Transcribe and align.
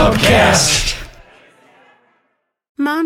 Pubcast. 0.00 0.99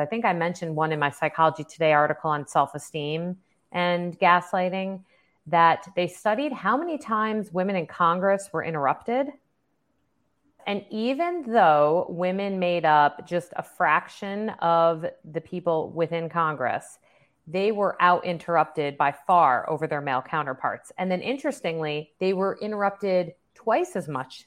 I 0.00 0.06
think 0.06 0.24
I 0.24 0.32
mentioned 0.32 0.76
one 0.76 0.92
in 0.92 1.00
my 1.00 1.10
Psychology 1.10 1.64
Today 1.64 1.92
article 1.92 2.30
on 2.30 2.46
self 2.46 2.74
esteem 2.74 3.36
and 3.72 4.18
gaslighting 4.18 5.02
that 5.48 5.88
they 5.96 6.06
studied 6.06 6.52
how 6.52 6.76
many 6.76 6.98
times 6.98 7.52
women 7.52 7.74
in 7.74 7.86
Congress 7.86 8.48
were 8.52 8.62
interrupted. 8.62 9.28
And 10.66 10.84
even 10.90 11.42
though 11.50 12.06
women 12.10 12.58
made 12.58 12.84
up 12.84 13.26
just 13.26 13.52
a 13.56 13.62
fraction 13.62 14.50
of 14.60 15.06
the 15.24 15.40
people 15.40 15.90
within 15.90 16.28
Congress, 16.28 16.98
they 17.46 17.72
were 17.72 17.96
out 18.00 18.24
interrupted 18.24 18.98
by 18.98 19.12
far 19.26 19.68
over 19.68 19.86
their 19.86 20.02
male 20.02 20.22
counterparts. 20.22 20.92
And 20.98 21.10
then 21.10 21.22
interestingly, 21.22 22.12
they 22.20 22.34
were 22.34 22.58
interrupted 22.60 23.32
twice 23.54 23.96
as 23.96 24.06
much 24.06 24.46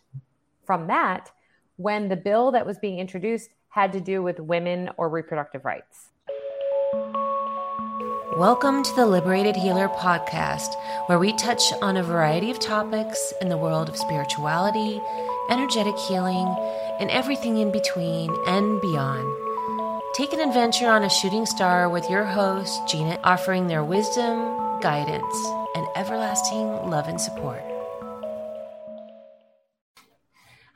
from 0.64 0.88
that 0.88 1.32
when 1.78 2.08
the 2.08 2.16
bill 2.16 2.52
that 2.52 2.66
was 2.66 2.78
being 2.78 3.00
introduced 3.00 3.50
had 3.72 3.94
to 3.94 4.02
do 4.02 4.22
with 4.22 4.40
women 4.40 4.90
or 4.98 5.08
reproductive 5.08 5.64
rights. 5.64 6.10
Welcome 8.38 8.84
to 8.84 8.96
the 8.96 9.06
Liberated 9.06 9.56
Healer 9.56 9.88
podcast, 9.88 10.76
where 11.06 11.20
we 11.20 11.32
touch 11.34 11.72
on 11.82 11.96
a 11.96 12.04
variety 12.04 12.52
of 12.52 12.60
topics 12.60 13.34
in 13.42 13.48
the 13.48 13.58
world 13.58 13.88
of 13.88 13.96
spirituality, 13.96 15.02
energetic 15.50 15.98
healing, 15.98 16.48
and 17.00 17.10
everything 17.12 17.58
in 17.58 17.72
between 17.72 18.36
and 18.46 18.82
beyond. 18.82 19.34
Take 20.16 20.34
an 20.34 20.42
adventure 20.42 20.90
on 20.90 21.04
a 21.04 21.10
shooting 21.10 21.46
star 21.46 21.88
with 21.90 22.10
your 22.10 22.26
host, 22.26 22.82
Gina, 22.90 23.20
offering 23.24 23.68
their 23.68 23.86
wisdom, 23.86 24.82
guidance, 24.82 25.36
and 25.76 25.88
everlasting 25.96 26.90
love 26.90 27.08
and 27.08 27.22
support. 27.22 27.71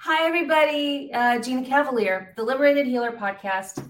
Hi, 0.08 0.28
everybody. 0.28 1.12
Uh, 1.12 1.40
Gina 1.40 1.66
Cavalier, 1.66 2.32
the 2.36 2.44
Liberated 2.44 2.86
Healer 2.86 3.14
podcast. 3.14 3.90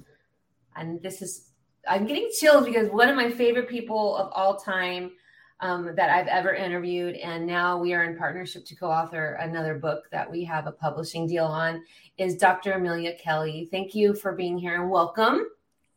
And 0.77 1.01
this 1.01 1.21
is, 1.21 1.49
I'm 1.85 2.05
getting 2.05 2.29
chills 2.39 2.63
because 2.63 2.89
one 2.89 3.09
of 3.09 3.17
my 3.17 3.29
favorite 3.29 3.67
people 3.67 4.15
of 4.15 4.31
all 4.31 4.55
time 4.55 5.11
um, 5.59 5.93
that 5.97 6.09
I've 6.09 6.27
ever 6.27 6.53
interviewed. 6.53 7.15
And 7.15 7.45
now 7.45 7.77
we 7.77 7.93
are 7.93 8.05
in 8.05 8.17
partnership 8.17 8.63
to 8.67 8.75
co 8.77 8.89
author 8.89 9.33
another 9.41 9.77
book 9.77 10.05
that 10.13 10.31
we 10.31 10.45
have 10.45 10.67
a 10.67 10.71
publishing 10.71 11.27
deal 11.27 11.43
on 11.43 11.83
is 12.17 12.37
Dr. 12.37 12.71
Amelia 12.71 13.15
Kelley. 13.15 13.67
Thank 13.69 13.93
you 13.93 14.13
for 14.13 14.31
being 14.31 14.57
here 14.57 14.81
and 14.81 14.89
welcome. 14.89 15.41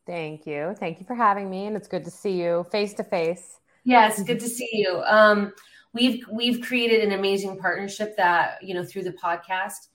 Thank 0.04 0.48
you. 0.48 0.74
Thank 0.80 0.98
you 0.98 1.06
for 1.06 1.14
having 1.14 1.48
me. 1.48 1.66
And 1.66 1.76
it's 1.76 1.86
good 1.86 2.04
to 2.06 2.10
see 2.10 2.42
you 2.42 2.66
face 2.72 2.92
to 2.94 3.04
face. 3.04 3.60
Yes, 3.84 4.20
good 4.24 4.40
to 4.40 4.48
see 4.48 4.68
you. 4.72 5.00
Um, 5.06 5.52
we've 5.92 6.24
we've 6.28 6.60
created 6.60 7.04
an 7.04 7.12
amazing 7.12 7.56
partnership 7.58 8.16
that 8.16 8.60
you 8.64 8.74
know 8.74 8.82
through 8.82 9.04
the 9.04 9.12
podcast 9.12 9.86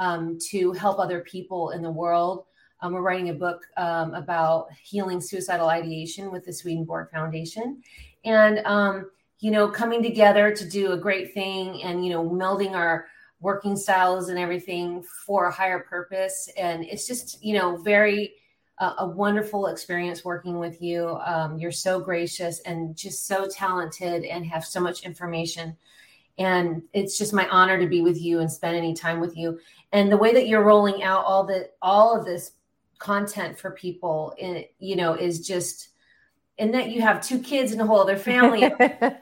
um, 0.00 0.38
to 0.48 0.72
help 0.72 0.98
other 0.98 1.20
people 1.20 1.70
in 1.70 1.82
the 1.82 1.90
world. 1.90 2.46
Um, 2.80 2.94
we're 2.94 3.02
writing 3.02 3.28
a 3.28 3.34
book 3.34 3.60
um, 3.76 4.14
about 4.14 4.68
healing 4.82 5.20
suicidal 5.20 5.68
ideation 5.68 6.32
with 6.32 6.46
the 6.46 6.52
Swedenborg 6.52 7.10
Foundation, 7.10 7.82
and 8.24 8.60
um, 8.60 9.10
you 9.38 9.50
know, 9.50 9.68
coming 9.68 10.02
together 10.02 10.54
to 10.54 10.68
do 10.68 10.92
a 10.92 10.96
great 10.96 11.34
thing, 11.34 11.82
and 11.82 12.04
you 12.04 12.10
know, 12.10 12.28
melding 12.28 12.72
our 12.72 13.06
working 13.40 13.76
styles 13.76 14.30
and 14.30 14.38
everything 14.38 15.02
for 15.26 15.46
a 15.46 15.52
higher 15.52 15.80
purpose. 15.80 16.48
And 16.56 16.84
it's 16.84 17.06
just 17.06 17.44
you 17.44 17.58
know 17.58 17.76
very 17.76 18.32
uh, 18.78 18.94
a 18.98 19.06
wonderful 19.06 19.66
experience 19.66 20.24
working 20.24 20.58
with 20.58 20.80
you. 20.80 21.18
Um, 21.26 21.58
you're 21.58 21.70
so 21.70 22.00
gracious 22.00 22.60
and 22.60 22.96
just 22.96 23.26
so 23.26 23.46
talented, 23.46 24.24
and 24.24 24.46
have 24.46 24.64
so 24.64 24.80
much 24.80 25.02
information 25.02 25.76
and 26.40 26.82
it's 26.94 27.18
just 27.18 27.34
my 27.34 27.46
honor 27.48 27.78
to 27.78 27.86
be 27.86 28.00
with 28.00 28.20
you 28.20 28.40
and 28.40 28.50
spend 28.50 28.74
any 28.74 28.94
time 28.94 29.20
with 29.20 29.36
you. 29.36 29.60
And 29.92 30.10
the 30.10 30.16
way 30.16 30.32
that 30.32 30.48
you're 30.48 30.64
rolling 30.64 31.02
out 31.02 31.24
all 31.26 31.44
the 31.44 31.68
all 31.82 32.18
of 32.18 32.24
this 32.24 32.52
content 32.98 33.58
for 33.58 33.70
people 33.70 34.34
and 34.40 34.64
you 34.78 34.96
know 34.96 35.14
is 35.14 35.46
just 35.46 35.90
and 36.58 36.74
that 36.74 36.90
you 36.90 37.00
have 37.02 37.20
two 37.22 37.38
kids 37.38 37.72
and 37.72 37.80
a 37.80 37.86
whole 37.86 38.00
other 38.00 38.16
family. 38.16 38.68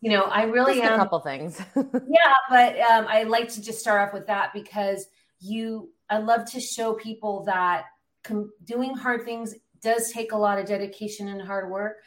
You 0.00 0.10
know 0.10 0.24
i 0.24 0.42
really 0.42 0.74
just 0.74 0.84
am 0.84 1.00
a 1.00 1.02
couple 1.02 1.18
things. 1.20 1.58
Yeah 1.76 2.34
but 2.50 2.78
um, 2.78 3.06
i 3.08 3.22
like 3.22 3.48
to 3.54 3.62
just 3.62 3.80
start 3.80 4.06
off 4.06 4.12
with 4.12 4.26
that 4.26 4.52
because 4.52 5.06
you 5.40 5.88
i 6.10 6.18
love 6.18 6.44
to 6.50 6.60
show 6.60 6.92
people 6.92 7.44
that 7.44 7.86
com- 8.22 8.52
doing 8.64 8.94
hard 8.94 9.24
things 9.24 9.54
does 9.80 10.12
take 10.12 10.32
a 10.32 10.36
lot 10.36 10.58
of 10.58 10.66
dedication 10.66 11.28
and 11.28 11.40
hard 11.40 11.70
work 11.70 12.02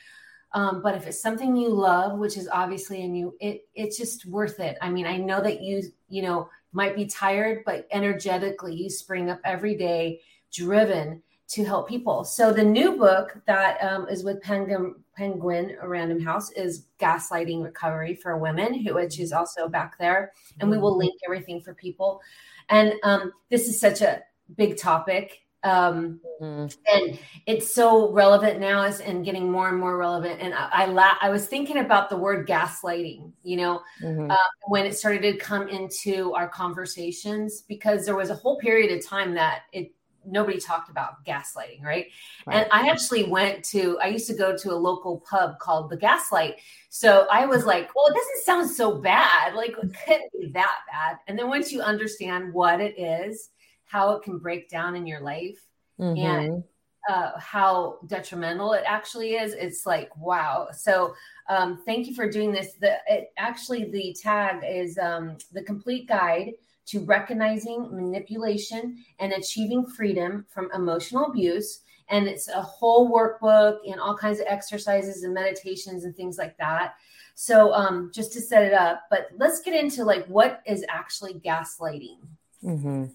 um, 0.57 0.81
but 0.81 0.95
if 0.95 1.07
it's 1.07 1.21
something 1.21 1.55
you 1.55 1.69
love 1.69 2.17
which 2.17 2.37
is 2.37 2.47
obviously 2.51 3.01
in 3.01 3.13
you 3.13 3.35
it 3.39 3.67
it's 3.75 3.97
just 3.97 4.25
worth 4.25 4.59
it 4.59 4.77
i 4.81 4.89
mean 4.89 5.05
i 5.05 5.17
know 5.17 5.41
that 5.41 5.61
you 5.61 5.81
you 6.09 6.21
know 6.21 6.49
might 6.77 6.95
be 6.95 7.05
tired, 7.05 7.63
but 7.65 7.87
energetically 7.91 8.75
you 8.75 8.89
spring 8.89 9.29
up 9.29 9.39
every 9.43 9.75
day, 9.75 10.21
driven 10.51 11.21
to 11.49 11.63
help 11.63 11.87
people. 11.87 12.23
So 12.23 12.51
the 12.51 12.63
new 12.63 12.97
book 12.97 13.37
that 13.47 13.81
um, 13.81 14.07
is 14.09 14.23
with 14.23 14.41
Penguin, 14.41 14.95
Penguin 15.15 15.77
Random 15.81 16.21
House 16.21 16.51
is 16.51 16.85
Gaslighting 16.99 17.63
Recovery 17.63 18.15
for 18.15 18.37
Women, 18.37 18.85
which 18.93 19.19
is 19.19 19.31
also 19.31 19.67
back 19.67 19.97
there, 19.97 20.33
and 20.59 20.69
we 20.69 20.77
will 20.77 20.91
mm-hmm. 20.91 20.99
link 20.99 21.19
everything 21.25 21.61
for 21.61 21.73
people. 21.73 22.21
And 22.69 22.93
um, 23.03 23.31
this 23.49 23.67
is 23.67 23.79
such 23.79 24.01
a 24.01 24.21
big 24.55 24.77
topic 24.77 25.41
um, 25.63 26.19
mm-hmm. 26.41 26.67
and 26.87 27.19
it's 27.45 27.73
so 27.73 28.11
relevant 28.11 28.59
now 28.59 28.83
is 28.83 28.99
and 28.99 29.25
getting 29.25 29.51
more 29.51 29.69
and 29.69 29.79
more 29.79 29.97
relevant 29.97 30.39
and 30.39 30.53
i 30.53 30.69
I, 30.71 30.85
la- 30.85 31.17
I 31.21 31.29
was 31.29 31.47
thinking 31.47 31.77
about 31.77 32.09
the 32.09 32.17
word 32.17 32.47
gaslighting 32.47 33.31
you 33.43 33.57
know 33.57 33.81
mm-hmm. 34.01 34.29
uh, 34.29 34.35
when 34.67 34.85
it 34.85 34.97
started 34.97 35.21
to 35.23 35.37
come 35.37 35.67
into 35.67 36.33
our 36.33 36.47
conversations 36.47 37.63
because 37.67 38.05
there 38.05 38.15
was 38.15 38.29
a 38.29 38.35
whole 38.35 38.57
period 38.59 38.95
of 38.97 39.05
time 39.05 39.33
that 39.33 39.63
it 39.73 39.91
nobody 40.29 40.59
talked 40.59 40.89
about 40.89 41.25
gaslighting 41.25 41.81
right? 41.81 42.07
right 42.45 42.57
and 42.57 42.67
i 42.71 42.89
actually 42.89 43.23
went 43.23 43.63
to 43.63 43.97
i 44.03 44.07
used 44.07 44.27
to 44.27 44.35
go 44.35 44.55
to 44.55 44.71
a 44.71 44.75
local 44.75 45.23
pub 45.27 45.57
called 45.59 45.89
the 45.89 45.97
gaslight 45.97 46.55
so 46.89 47.25
i 47.31 47.45
was 47.45 47.65
like 47.65 47.89
well 47.95 48.07
it 48.07 48.13
doesn't 48.13 48.43
sound 48.43 48.69
so 48.69 48.99
bad 48.99 49.53
like 49.55 49.71
it 49.71 49.95
couldn't 50.05 50.31
be 50.39 50.51
that 50.51 50.79
bad 50.91 51.17
and 51.27 51.39
then 51.39 51.47
once 51.47 51.71
you 51.71 51.81
understand 51.81 52.53
what 52.53 52.81
it 52.81 52.99
is 52.99 53.49
how 53.87 54.11
it 54.11 54.23
can 54.23 54.37
break 54.37 54.69
down 54.69 54.95
in 54.95 55.07
your 55.07 55.21
life 55.21 55.59
mm-hmm. 55.99 56.17
and 56.17 56.63
uh, 57.09 57.31
how 57.39 57.99
detrimental 58.07 58.73
it 58.73 58.83
actually 58.85 59.35
is. 59.35 59.53
It's 59.53 59.85
like 59.85 60.15
wow. 60.17 60.67
So 60.73 61.13
um, 61.49 61.81
thank 61.85 62.07
you 62.07 62.13
for 62.13 62.29
doing 62.29 62.51
this. 62.51 62.73
The 62.79 62.97
it, 63.07 63.31
actually 63.37 63.89
the 63.89 64.15
tag 64.21 64.63
is 64.67 64.97
um, 64.97 65.37
the 65.53 65.63
complete 65.63 66.07
guide 66.07 66.53
to 66.87 66.99
recognizing 67.01 67.95
manipulation 67.95 69.03
and 69.19 69.33
achieving 69.33 69.85
freedom 69.85 70.45
from 70.49 70.69
emotional 70.73 71.25
abuse. 71.25 71.81
And 72.09 72.27
it's 72.27 72.47
a 72.47 72.61
whole 72.61 73.11
workbook 73.11 73.79
and 73.85 73.99
all 73.99 74.15
kinds 74.15 74.39
of 74.39 74.45
exercises 74.47 75.23
and 75.23 75.33
meditations 75.33 76.05
and 76.05 76.15
things 76.15 76.37
like 76.37 76.57
that. 76.57 76.95
So 77.35 77.73
um, 77.73 78.11
just 78.13 78.31
to 78.33 78.41
set 78.41 78.63
it 78.63 78.73
up, 78.73 79.03
but 79.09 79.27
let's 79.37 79.61
get 79.61 79.75
into 79.75 80.03
like 80.05 80.25
what 80.27 80.61
is 80.65 80.85
actually 80.89 81.35
gaslighting. 81.35 82.19
Mm-hmm. 82.63 83.05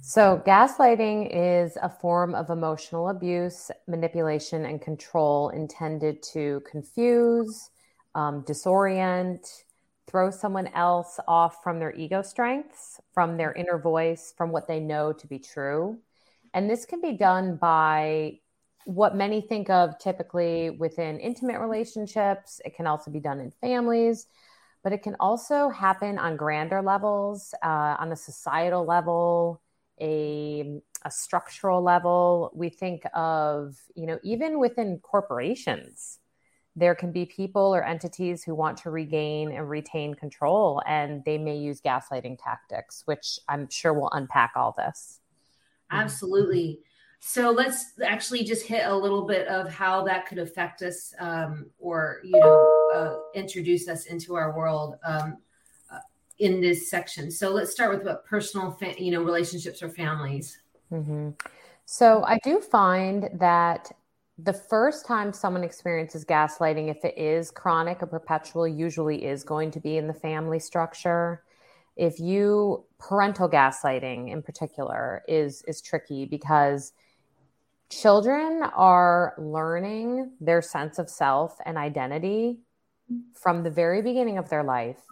So, 0.00 0.42
gaslighting 0.46 1.30
is 1.32 1.78
a 1.80 1.88
form 1.88 2.34
of 2.34 2.50
emotional 2.50 3.08
abuse, 3.08 3.70
manipulation, 3.86 4.64
and 4.64 4.80
control 4.80 5.50
intended 5.50 6.22
to 6.32 6.62
confuse, 6.70 7.70
um, 8.14 8.42
disorient, 8.42 9.46
throw 10.06 10.30
someone 10.30 10.66
else 10.68 11.18
off 11.28 11.62
from 11.62 11.78
their 11.78 11.94
ego 11.94 12.22
strengths, 12.22 13.00
from 13.12 13.36
their 13.36 13.52
inner 13.52 13.78
voice, 13.78 14.34
from 14.36 14.50
what 14.50 14.66
they 14.66 14.80
know 14.80 15.12
to 15.12 15.26
be 15.26 15.38
true. 15.38 15.98
And 16.54 16.68
this 16.68 16.84
can 16.84 17.00
be 17.00 17.12
done 17.12 17.56
by 17.56 18.40
what 18.84 19.14
many 19.16 19.40
think 19.40 19.70
of 19.70 19.98
typically 19.98 20.70
within 20.70 21.18
intimate 21.20 21.60
relationships. 21.60 22.60
It 22.64 22.74
can 22.74 22.86
also 22.86 23.10
be 23.10 23.20
done 23.20 23.40
in 23.40 23.52
families, 23.52 24.26
but 24.82 24.92
it 24.92 25.02
can 25.02 25.16
also 25.20 25.68
happen 25.68 26.18
on 26.18 26.36
grander 26.36 26.82
levels, 26.82 27.54
uh, 27.62 27.96
on 27.98 28.12
a 28.12 28.16
societal 28.16 28.84
level, 28.84 29.62
a, 30.00 30.80
a 31.04 31.10
structural 31.10 31.82
level. 31.82 32.50
We 32.54 32.68
think 32.68 33.04
of, 33.14 33.76
you 33.94 34.06
know, 34.06 34.18
even 34.22 34.58
within 34.58 34.98
corporations, 34.98 36.18
there 36.74 36.94
can 36.94 37.12
be 37.12 37.26
people 37.26 37.74
or 37.74 37.84
entities 37.84 38.42
who 38.42 38.54
want 38.54 38.78
to 38.78 38.90
regain 38.90 39.52
and 39.52 39.68
retain 39.68 40.14
control, 40.14 40.82
and 40.86 41.22
they 41.24 41.36
may 41.36 41.56
use 41.56 41.80
gaslighting 41.80 42.38
tactics, 42.42 43.02
which 43.04 43.38
I'm 43.48 43.68
sure 43.68 43.92
will 43.92 44.10
unpack 44.12 44.52
all 44.56 44.74
this. 44.76 45.20
Absolutely. 45.90 46.80
So 47.20 47.50
let's 47.50 47.92
actually 48.04 48.42
just 48.42 48.66
hit 48.66 48.86
a 48.86 48.96
little 48.96 49.26
bit 49.26 49.46
of 49.46 49.72
how 49.72 50.02
that 50.04 50.26
could 50.26 50.38
affect 50.38 50.82
us 50.82 51.14
um, 51.20 51.66
or, 51.78 52.20
you 52.24 52.40
know, 52.40 52.90
uh, 52.94 53.38
introduce 53.38 53.86
us 53.86 54.06
into 54.06 54.34
our 54.34 54.56
world 54.56 54.96
um, 55.04 55.36
in 56.38 56.60
this 56.60 56.90
section. 56.90 57.30
So 57.30 57.50
let's 57.50 57.70
start 57.70 57.94
with 57.94 58.04
what 58.04 58.24
personal, 58.24 58.72
fa- 58.72 58.94
you 58.98 59.10
know, 59.10 59.22
relationships 59.22 59.82
or 59.82 59.88
families. 59.88 60.58
Mm-hmm. 60.92 61.30
So 61.84 62.24
I 62.24 62.38
do 62.42 62.60
find 62.60 63.28
that 63.34 63.92
the 64.38 64.52
first 64.52 65.06
time 65.06 65.32
someone 65.32 65.62
experiences 65.62 66.24
gaslighting, 66.24 66.90
if 66.90 67.04
it 67.04 67.16
is 67.18 67.50
chronic 67.50 68.02
or 68.02 68.06
perpetual, 68.06 68.66
usually 68.66 69.24
is 69.24 69.44
going 69.44 69.70
to 69.72 69.80
be 69.80 69.96
in 69.96 70.06
the 70.06 70.14
family 70.14 70.58
structure. 70.58 71.42
If 71.96 72.18
you 72.18 72.84
parental 72.98 73.48
gaslighting 73.48 74.30
in 74.30 74.42
particular 74.42 75.22
is 75.28 75.62
is 75.68 75.82
tricky 75.82 76.24
because 76.24 76.92
children 77.90 78.62
are 78.62 79.34
learning 79.36 80.32
their 80.40 80.62
sense 80.62 80.98
of 80.98 81.10
self 81.10 81.58
and 81.66 81.76
identity 81.76 82.60
from 83.34 83.62
the 83.62 83.70
very 83.70 84.00
beginning 84.00 84.38
of 84.38 84.48
their 84.48 84.64
life. 84.64 85.11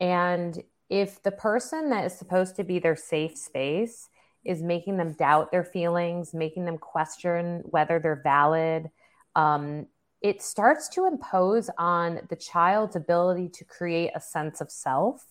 And 0.00 0.62
if 0.90 1.22
the 1.22 1.30
person 1.30 1.90
that 1.90 2.04
is 2.04 2.16
supposed 2.16 2.56
to 2.56 2.64
be 2.64 2.78
their 2.78 2.96
safe 2.96 3.36
space 3.36 4.08
is 4.44 4.62
making 4.62 4.96
them 4.96 5.12
doubt 5.12 5.50
their 5.50 5.64
feelings, 5.64 6.34
making 6.34 6.64
them 6.66 6.78
question 6.78 7.62
whether 7.64 7.98
they're 7.98 8.20
valid, 8.22 8.90
um, 9.34 9.86
it 10.20 10.42
starts 10.42 10.88
to 10.88 11.06
impose 11.06 11.68
on 11.78 12.20
the 12.28 12.36
child's 12.36 12.96
ability 12.96 13.48
to 13.50 13.64
create 13.64 14.10
a 14.14 14.20
sense 14.20 14.60
of 14.60 14.70
self. 14.70 15.22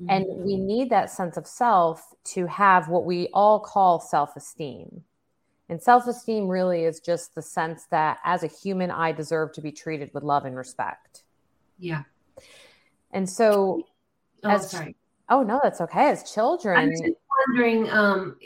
Mm-hmm. 0.00 0.10
And 0.10 0.26
we 0.44 0.56
need 0.56 0.90
that 0.90 1.10
sense 1.10 1.36
of 1.36 1.46
self 1.46 2.14
to 2.24 2.46
have 2.46 2.88
what 2.88 3.04
we 3.04 3.28
all 3.32 3.60
call 3.60 4.00
self 4.00 4.36
esteem. 4.36 5.04
And 5.68 5.80
self 5.80 6.06
esteem 6.06 6.48
really 6.48 6.84
is 6.84 7.00
just 7.00 7.34
the 7.34 7.42
sense 7.42 7.84
that 7.90 8.18
as 8.24 8.42
a 8.42 8.48
human, 8.48 8.90
I 8.90 9.12
deserve 9.12 9.52
to 9.52 9.60
be 9.60 9.72
treated 9.72 10.10
with 10.12 10.24
love 10.24 10.44
and 10.44 10.56
respect. 10.56 11.22
Yeah. 11.78 12.02
And 13.12 13.28
so, 13.28 13.82
oh, 14.44 14.50
as, 14.50 14.70
sorry. 14.70 14.96
Oh, 15.28 15.42
no, 15.42 15.60
that's 15.62 15.80
okay. 15.80 16.10
As 16.10 16.30
children, 16.30 16.78
I'm 16.78 16.90
just 16.90 17.04
wondering, 17.48 17.90
um, 17.90 18.36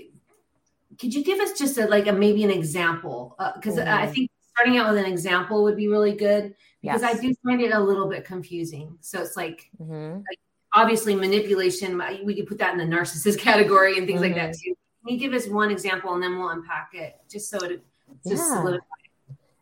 could 0.99 1.15
you 1.15 1.25
give 1.25 1.41
us 1.41 1.59
just 1.59 1.79
a, 1.79 1.87
like 1.87 2.07
a 2.07 2.13
maybe 2.13 2.45
an 2.45 2.51
example? 2.51 3.37
Because 3.55 3.79
uh, 3.79 3.85
mm-hmm. 3.85 4.05
I 4.05 4.07
think 4.07 4.31
starting 4.51 4.79
out 4.79 4.93
with 4.93 5.05
an 5.05 5.11
example 5.11 5.63
would 5.65 5.77
be 5.77 5.89
really 5.89 6.13
good 6.13 6.55
because 6.83 7.03
yes. 7.03 7.17
I 7.17 7.21
do 7.21 7.35
find 7.45 7.61
it 7.61 7.73
a 7.73 7.81
little 7.81 8.09
bit 8.09 8.25
confusing. 8.25 8.97
So 9.01 9.21
it's 9.21 9.37
like, 9.37 9.69
mm-hmm. 9.81 10.17
like 10.17 10.39
obviously 10.73 11.15
manipulation. 11.15 12.01
We 12.25 12.35
could 12.35 12.47
put 12.47 12.59
that 12.59 12.73
in 12.73 12.79
the 12.79 12.97
narcissist 12.97 13.39
category 13.41 13.99
and 13.99 14.07
things 14.07 14.21
mm-hmm. 14.21 14.33
like 14.33 14.35
that 14.35 14.51
mm-hmm. 14.51 14.71
too. 14.71 14.77
Can 15.05 15.15
you 15.15 15.21
give 15.21 15.35
us 15.35 15.47
one 15.49 15.71
example 15.71 16.15
and 16.15 16.23
then 16.23 16.39
we'll 16.39 16.49
unpack 16.49 16.91
it 16.93 17.17
just 17.31 17.49
so 17.49 17.59
it 17.59 17.85
just 18.27 18.43
yeah, 18.43 18.55
solidify? 18.55 18.85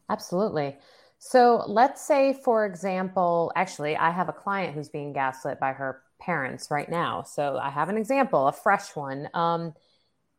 Absolutely. 0.09 0.77
So 1.27 1.65
let's 1.67 2.03
say, 2.03 2.35
for 2.45 2.67
example, 2.67 3.51
actually, 3.57 3.97
I 3.97 4.11
have 4.11 4.29
a 4.29 4.33
client 4.33 4.75
who's 4.75 4.91
being 4.91 5.15
gaslit 5.15 5.59
by 5.59 5.73
her 5.73 6.03
parents 6.21 6.71
right 6.71 6.87
now. 6.87 7.23
So 7.23 7.57
I 7.57 7.71
have 7.71 7.89
an 7.89 7.97
example, 7.97 8.47
a 8.47 8.53
fresh 8.53 8.95
one. 8.95 9.31
Um, 9.33 9.73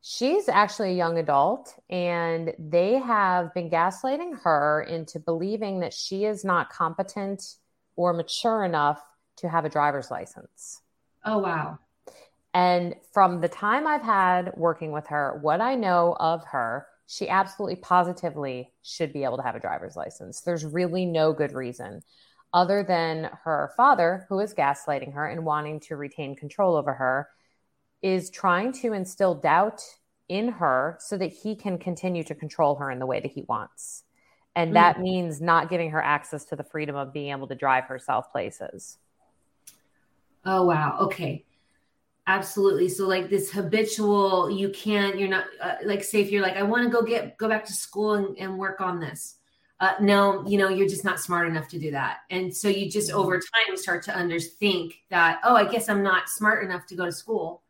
she's 0.04 0.48
actually 0.48 0.92
a 0.92 0.96
young 0.96 1.18
adult, 1.18 1.74
and 1.90 2.54
they 2.60 3.00
have 3.00 3.52
been 3.56 3.72
gaslighting 3.72 4.40
her 4.44 4.86
into 4.88 5.20
believing 5.20 5.80
that 5.80 5.92
she 5.92 6.24
is 6.24 6.46
not 6.46 6.70
competent 6.70 7.56
or 7.96 8.14
mature 8.14 8.64
enough 8.64 9.02
to 9.38 9.50
have 9.50 9.66
a 9.66 9.70
driver's 9.70 10.12
license. 10.12 10.82
Oh, 11.26 11.40
wow. 11.40 11.80
And 12.54 12.94
from 13.12 13.42
the 13.42 13.50
time 13.50 13.88
I've 13.88 14.04
had 14.04 14.52
working 14.56 14.92
with 14.92 15.08
her, 15.08 15.40
what 15.42 15.62
I 15.62 15.74
know 15.74 16.16
of 16.20 16.46
her, 16.46 16.86
she 17.08 17.30
absolutely 17.30 17.76
positively 17.76 18.72
should 18.82 19.14
be 19.14 19.24
able 19.24 19.38
to 19.38 19.44
have 19.44 19.56
a 19.56 19.60
driver's 19.60 19.96
license. 19.96 20.42
There's 20.42 20.66
really 20.66 21.06
no 21.06 21.34
good 21.34 21.54
reason 21.54 22.02
other 22.56 22.84
than 22.84 23.30
her 23.44 23.74
father, 23.76 24.26
who 24.30 24.40
is 24.40 24.54
gaslighting 24.54 25.14
her 25.14 25.28
and 25.28 25.44
wanting 25.46 25.82
to 25.82 25.98
retain 25.98 26.38
control 26.38 26.78
over 26.78 26.94
her, 26.94 27.30
is 28.02 28.30
trying 28.30 28.72
to 28.72 28.94
instill 28.94 29.36
doubt 29.36 29.82
in 30.30 30.48
her 30.48 30.98
so 31.02 31.18
that 31.18 31.34
he 31.34 31.56
can 31.56 31.78
continue 31.78 32.24
to 32.24 32.34
control 32.34 32.76
her 32.76 32.90
in 32.90 33.00
the 33.00 33.06
way 33.06 33.20
that 33.20 33.32
he 33.32 33.44
wants. 33.44 34.04
And 34.56 34.72
mm. 34.72 34.76
that 34.76 35.02
means 35.02 35.42
not 35.42 35.70
giving 35.70 35.92
her 35.92 36.02
access 36.02 36.46
to 36.46 36.56
the 36.56 36.64
freedom 36.64 36.96
of 36.96 37.12
being 37.12 37.32
able 37.32 37.48
to 37.48 37.56
drive 37.56 37.84
herself 37.86 38.32
places. 38.32 38.98
Oh, 40.46 40.66
wow. 40.66 40.98
Okay. 41.02 41.44
Absolutely. 42.28 42.90
So 42.90 43.08
like 43.08 43.30
this 43.30 43.52
habitual, 43.52 44.50
you 44.50 44.70
can't, 44.70 45.20
you're 45.20 45.30
not 45.30 45.46
uh, 45.62 45.76
like, 45.84 46.04
say 46.04 46.22
if 46.22 46.32
you're 46.32 46.42
like, 46.42 46.58
I 46.58 46.64
want 46.64 46.84
to 46.84 46.90
go 46.90 47.04
get, 47.04 47.38
go 47.38 47.48
back 47.48 47.66
to 47.66 47.74
school 47.74 48.14
and, 48.16 48.38
and 48.38 48.58
work 48.58 48.82
on 48.82 49.00
this. 49.00 49.36
Uh, 49.80 49.94
no, 50.00 50.44
you 50.48 50.58
know, 50.58 50.70
you're 50.70 50.88
just 50.88 51.04
not 51.04 51.20
smart 51.20 51.48
enough 51.48 51.68
to 51.68 51.78
do 51.78 51.92
that. 51.92 52.20
And 52.32 52.56
so 52.56 52.68
you 52.68 52.90
just 52.90 53.10
mm-hmm. 53.10 53.20
over 53.20 53.36
time 53.40 53.78
start 53.78 54.04
to 54.04 54.12
underthink 54.12 54.96
that, 55.10 55.40
oh, 55.44 55.56
I 55.56 55.66
guess 55.66 55.90
I'm 55.90 56.02
not 56.02 56.30
smart 56.30 56.64
enough 56.64 56.86
to 56.88 56.96
go 56.96 57.06
to 57.06 57.12
school, 57.12 57.62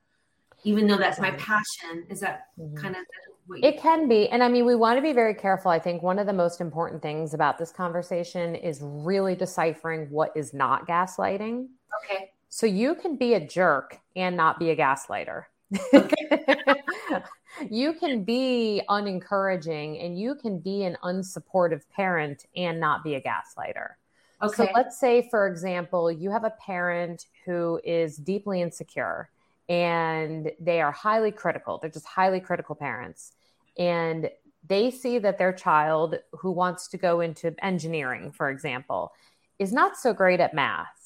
even 0.63 0.87
though 0.87 0.97
that's 0.97 1.19
my 1.19 1.31
passion. 1.31 2.05
Is 2.09 2.19
that 2.21 2.47
mm-hmm. 2.59 2.77
kind 2.77 2.95
of 2.95 3.01
you- 3.01 3.59
it 3.61 3.79
can 3.79 4.07
be. 4.07 4.27
And 4.29 4.43
I 4.43 4.47
mean, 4.47 4.65
we 4.65 4.75
want 4.75 4.97
to 4.97 5.01
be 5.01 5.13
very 5.13 5.35
careful. 5.35 5.69
I 5.69 5.79
think 5.79 6.01
one 6.01 6.17
of 6.17 6.25
the 6.25 6.33
most 6.33 6.61
important 6.61 7.01
things 7.01 7.33
about 7.33 7.57
this 7.57 7.71
conversation 7.71 8.55
is 8.55 8.79
really 8.81 9.35
deciphering 9.35 10.09
what 10.09 10.31
is 10.35 10.53
not 10.53 10.87
gaslighting. 10.87 11.67
Okay. 12.03 12.31
So 12.55 12.65
you 12.65 12.95
can 12.95 13.17
be 13.17 13.33
a 13.33 13.45
jerk 13.45 13.99
and 14.15 14.37
not 14.37 14.59
be 14.59 14.69
a 14.69 14.77
gaslighter. 14.77 15.43
You 17.69 17.93
can 17.93 18.23
be 18.23 18.81
unencouraging 18.89 20.05
and 20.05 20.17
you 20.17 20.35
can 20.35 20.59
be 20.59 20.83
an 20.83 20.97
unsupportive 21.03 21.83
parent 21.93 22.45
and 22.55 22.79
not 22.79 23.03
be 23.03 23.15
a 23.15 23.21
gaslighter. 23.21 23.91
Okay. 24.41 24.55
So 24.55 24.69
let's 24.73 24.97
say, 24.99 25.27
for 25.29 25.47
example, 25.47 26.09
you 26.09 26.31
have 26.31 26.43
a 26.45 26.53
parent 26.65 27.27
who 27.45 27.79
is 27.83 28.17
deeply 28.17 28.61
insecure 28.61 29.29
and 29.69 30.51
they 30.59 30.81
are 30.81 30.91
highly 30.91 31.31
critical. 31.31 31.77
They're 31.77 31.89
just 31.89 32.05
highly 32.05 32.39
critical 32.39 32.75
parents. 32.75 33.33
And 33.77 34.29
they 34.67 34.91
see 34.91 35.19
that 35.19 35.37
their 35.37 35.53
child 35.53 36.19
who 36.31 36.51
wants 36.51 36.87
to 36.89 36.97
go 36.97 37.19
into 37.19 37.53
engineering, 37.61 38.31
for 38.31 38.49
example, 38.49 39.11
is 39.59 39.73
not 39.73 39.97
so 39.97 40.13
great 40.13 40.39
at 40.39 40.53
math 40.53 41.04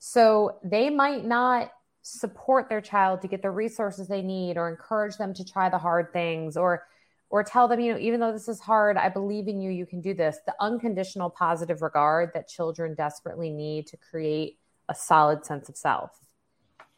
so 0.00 0.58
they 0.64 0.88
might 0.88 1.26
not 1.26 1.70
support 2.02 2.70
their 2.70 2.80
child 2.80 3.20
to 3.20 3.28
get 3.28 3.42
the 3.42 3.50
resources 3.50 4.08
they 4.08 4.22
need 4.22 4.56
or 4.56 4.68
encourage 4.68 5.16
them 5.18 5.34
to 5.34 5.44
try 5.44 5.68
the 5.68 5.78
hard 5.78 6.12
things 6.12 6.56
or 6.56 6.86
or 7.28 7.44
tell 7.44 7.68
them, 7.68 7.78
you 7.78 7.92
know, 7.92 7.98
even 8.00 8.18
though 8.18 8.32
this 8.32 8.48
is 8.48 8.58
hard, 8.58 8.96
I 8.96 9.08
believe 9.08 9.46
in 9.46 9.60
you, 9.60 9.70
you 9.70 9.86
can 9.86 10.00
do 10.00 10.14
this. 10.14 10.38
The 10.46 10.54
unconditional 10.58 11.30
positive 11.30 11.80
regard 11.80 12.32
that 12.34 12.48
children 12.48 12.96
desperately 12.96 13.50
need 13.50 13.86
to 13.88 13.96
create 13.96 14.58
a 14.88 14.96
solid 14.96 15.46
sense 15.46 15.68
of 15.68 15.76
self. 15.76 16.10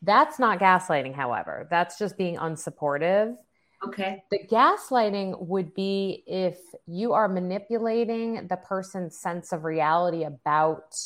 That's 0.01 0.39
not 0.39 0.59
gaslighting, 0.59 1.15
however. 1.15 1.69
That's 1.71 1.99
just 1.99 2.17
being 2.17 2.37
unsupportive. 2.37 3.37
Okay. 3.85 4.23
The 4.31 4.47
gaslighting 4.51 5.39
would 5.39 5.75
be 5.75 6.25
if 6.27 6.59
you 6.87 7.13
are 7.13 7.29
manipulating 7.29 8.47
the 8.49 8.57
person's 8.57 9.19
sense 9.19 9.53
of 9.53 9.65
reality 9.65 10.25
about 10.25 10.97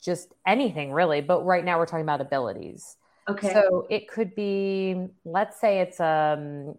just 0.00 0.34
anything 0.46 0.92
really. 0.92 1.20
But 1.20 1.44
right 1.44 1.64
now 1.64 1.78
we're 1.78 1.86
talking 1.86 2.04
about 2.04 2.20
abilities. 2.20 2.96
Okay. 3.28 3.52
So 3.52 3.86
it 3.90 4.08
could 4.08 4.34
be, 4.34 5.06
let's 5.24 5.60
say 5.60 5.80
it's 5.80 6.00
um, 6.00 6.74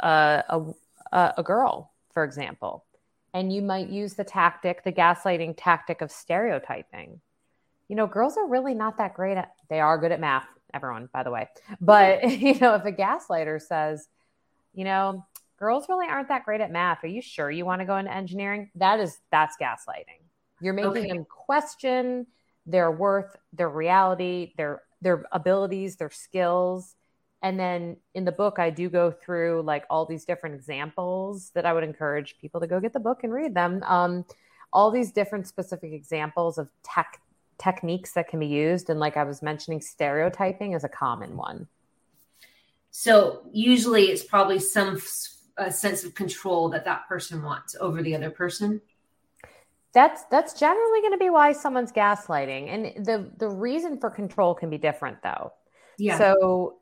a, 0.00 0.72
a, 1.12 1.34
a 1.38 1.42
girl, 1.42 1.92
for 2.12 2.24
example, 2.24 2.84
and 3.34 3.52
you 3.52 3.62
might 3.62 3.88
use 3.88 4.14
the 4.14 4.24
tactic, 4.24 4.84
the 4.84 4.92
gaslighting 4.92 5.54
tactic 5.56 6.00
of 6.00 6.10
stereotyping. 6.10 7.20
You 7.88 7.96
know, 7.96 8.06
girls 8.06 8.36
are 8.36 8.46
really 8.46 8.74
not 8.74 8.98
that 8.98 9.14
great 9.14 9.36
at, 9.36 9.52
they 9.68 9.80
are 9.80 9.98
good 9.98 10.12
at 10.12 10.20
math, 10.20 10.46
everyone, 10.72 11.08
by 11.12 11.22
the 11.22 11.30
way. 11.30 11.48
But, 11.80 12.30
you 12.40 12.58
know, 12.58 12.74
if 12.74 12.84
a 12.84 12.92
gaslighter 12.92 13.60
says, 13.60 14.06
you 14.72 14.84
know, 14.84 15.26
girls 15.58 15.86
really 15.88 16.06
aren't 16.06 16.28
that 16.28 16.44
great 16.44 16.60
at 16.60 16.70
math. 16.70 17.04
Are 17.04 17.08
you 17.08 17.20
sure 17.20 17.50
you 17.50 17.66
want 17.66 17.80
to 17.80 17.86
go 17.86 17.96
into 17.96 18.12
engineering? 18.12 18.70
That 18.76 19.00
is, 19.00 19.18
that's 19.30 19.56
gaslighting. 19.60 20.22
You're 20.60 20.74
making 20.74 20.90
okay. 20.90 21.08
them 21.08 21.26
question 21.28 22.26
their 22.66 22.90
worth, 22.90 23.36
their 23.52 23.68
reality, 23.68 24.52
their 24.56 24.82
their 25.00 25.24
abilities, 25.32 25.96
their 25.96 26.10
skills, 26.10 26.94
and 27.42 27.58
then 27.58 27.96
in 28.14 28.24
the 28.24 28.32
book, 28.32 28.58
I 28.58 28.70
do 28.70 28.88
go 28.88 29.10
through 29.10 29.62
like 29.62 29.84
all 29.90 30.06
these 30.06 30.24
different 30.24 30.54
examples 30.54 31.50
that 31.54 31.66
I 31.66 31.72
would 31.72 31.82
encourage 31.82 32.38
people 32.40 32.60
to 32.60 32.68
go 32.68 32.78
get 32.78 32.92
the 32.92 33.00
book 33.00 33.24
and 33.24 33.32
read 33.32 33.54
them. 33.54 33.82
Um, 33.82 34.24
all 34.72 34.90
these 34.90 35.10
different 35.10 35.48
specific 35.48 35.92
examples 35.92 36.56
of 36.56 36.68
tech 36.84 37.20
techniques 37.58 38.12
that 38.12 38.28
can 38.28 38.38
be 38.38 38.46
used. 38.46 38.90
And 38.90 39.00
like 39.00 39.16
I 39.16 39.24
was 39.24 39.42
mentioning, 39.42 39.80
stereotyping 39.80 40.72
is 40.72 40.84
a 40.84 40.88
common 40.88 41.36
one. 41.36 41.66
So 42.92 43.42
usually 43.52 44.04
it's 44.04 44.24
probably 44.24 44.60
some 44.60 45.00
sense 45.70 46.04
of 46.04 46.14
control 46.14 46.68
that 46.70 46.84
that 46.84 47.08
person 47.08 47.42
wants 47.42 47.74
over 47.80 48.02
the 48.02 48.14
other 48.14 48.30
person. 48.30 48.80
That's 49.94 50.24
that's 50.30 50.58
generally 50.58 51.00
going 51.00 51.12
to 51.12 51.18
be 51.18 51.28
why 51.30 51.52
someone's 51.52 51.92
gaslighting, 51.92 52.68
and 52.68 53.04
the 53.04 53.30
the 53.36 53.48
reason 53.48 53.98
for 53.98 54.10
control 54.10 54.54
can 54.54 54.70
be 54.70 54.78
different 54.78 55.22
though. 55.22 55.52
Yeah. 55.98 56.18
So 56.18 56.78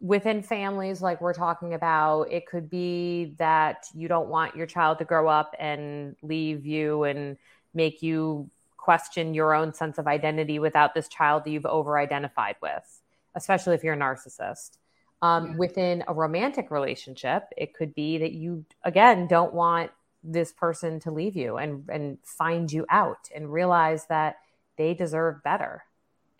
within 0.00 0.42
families 0.42 1.00
like 1.00 1.20
we're 1.20 1.32
talking 1.32 1.72
about 1.72 2.24
it 2.24 2.46
could 2.46 2.68
be 2.68 3.34
that 3.38 3.86
you 3.94 4.08
don't 4.08 4.28
want 4.28 4.54
your 4.54 4.66
child 4.66 4.98
to 4.98 5.04
grow 5.04 5.26
up 5.26 5.54
and 5.58 6.14
leave 6.22 6.66
you 6.66 7.04
and 7.04 7.36
make 7.72 8.02
you 8.02 8.48
question 8.76 9.32
your 9.32 9.54
own 9.54 9.72
sense 9.72 9.96
of 9.98 10.06
identity 10.06 10.58
without 10.58 10.94
this 10.94 11.08
child 11.08 11.44
that 11.44 11.50
you've 11.50 11.66
over 11.66 11.98
identified 11.98 12.56
with 12.60 13.00
especially 13.34 13.74
if 13.74 13.82
you're 13.82 13.94
a 13.94 13.98
narcissist 13.98 14.76
um, 15.22 15.46
yeah. 15.46 15.56
within 15.56 16.04
a 16.08 16.12
romantic 16.12 16.70
relationship 16.70 17.44
it 17.56 17.72
could 17.72 17.94
be 17.94 18.18
that 18.18 18.32
you 18.32 18.66
again 18.84 19.26
don't 19.26 19.54
want 19.54 19.90
this 20.26 20.52
person 20.52 21.00
to 21.00 21.10
leave 21.10 21.36
you 21.36 21.56
and 21.56 21.88
and 21.88 22.18
find 22.24 22.70
you 22.70 22.84
out 22.90 23.28
and 23.34 23.52
realize 23.52 24.06
that 24.06 24.36
they 24.76 24.94
deserve 24.94 25.42
better 25.42 25.84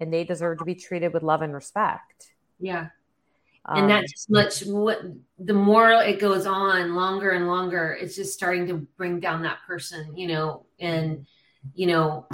and 0.00 0.12
they 0.12 0.25
deserve 0.25 0.59
to 0.59 0.64
be 0.64 0.75
treated 0.75 1.12
with 1.12 1.23
love 1.23 1.43
and 1.43 1.55
respect. 1.55 2.33
Yeah. 2.59 2.88
And 3.69 3.83
um, 3.83 3.88
that's 3.88 4.28
much 4.28 4.61
what 4.61 5.00
the 5.38 5.55
more 5.55 5.90
it 5.90 6.21
goes 6.21 6.47
on 6.47 6.95
longer 6.95 7.31
and 7.31 7.49
longer 7.49 7.99
it's 8.00 8.14
just 8.14 8.33
starting 8.33 8.69
to 8.69 8.75
bring 8.97 9.19
down 9.19 9.43
that 9.43 9.59
person 9.66 10.16
you 10.16 10.28
know 10.28 10.66
and 10.78 11.26
you 11.75 11.88
know 11.88 12.28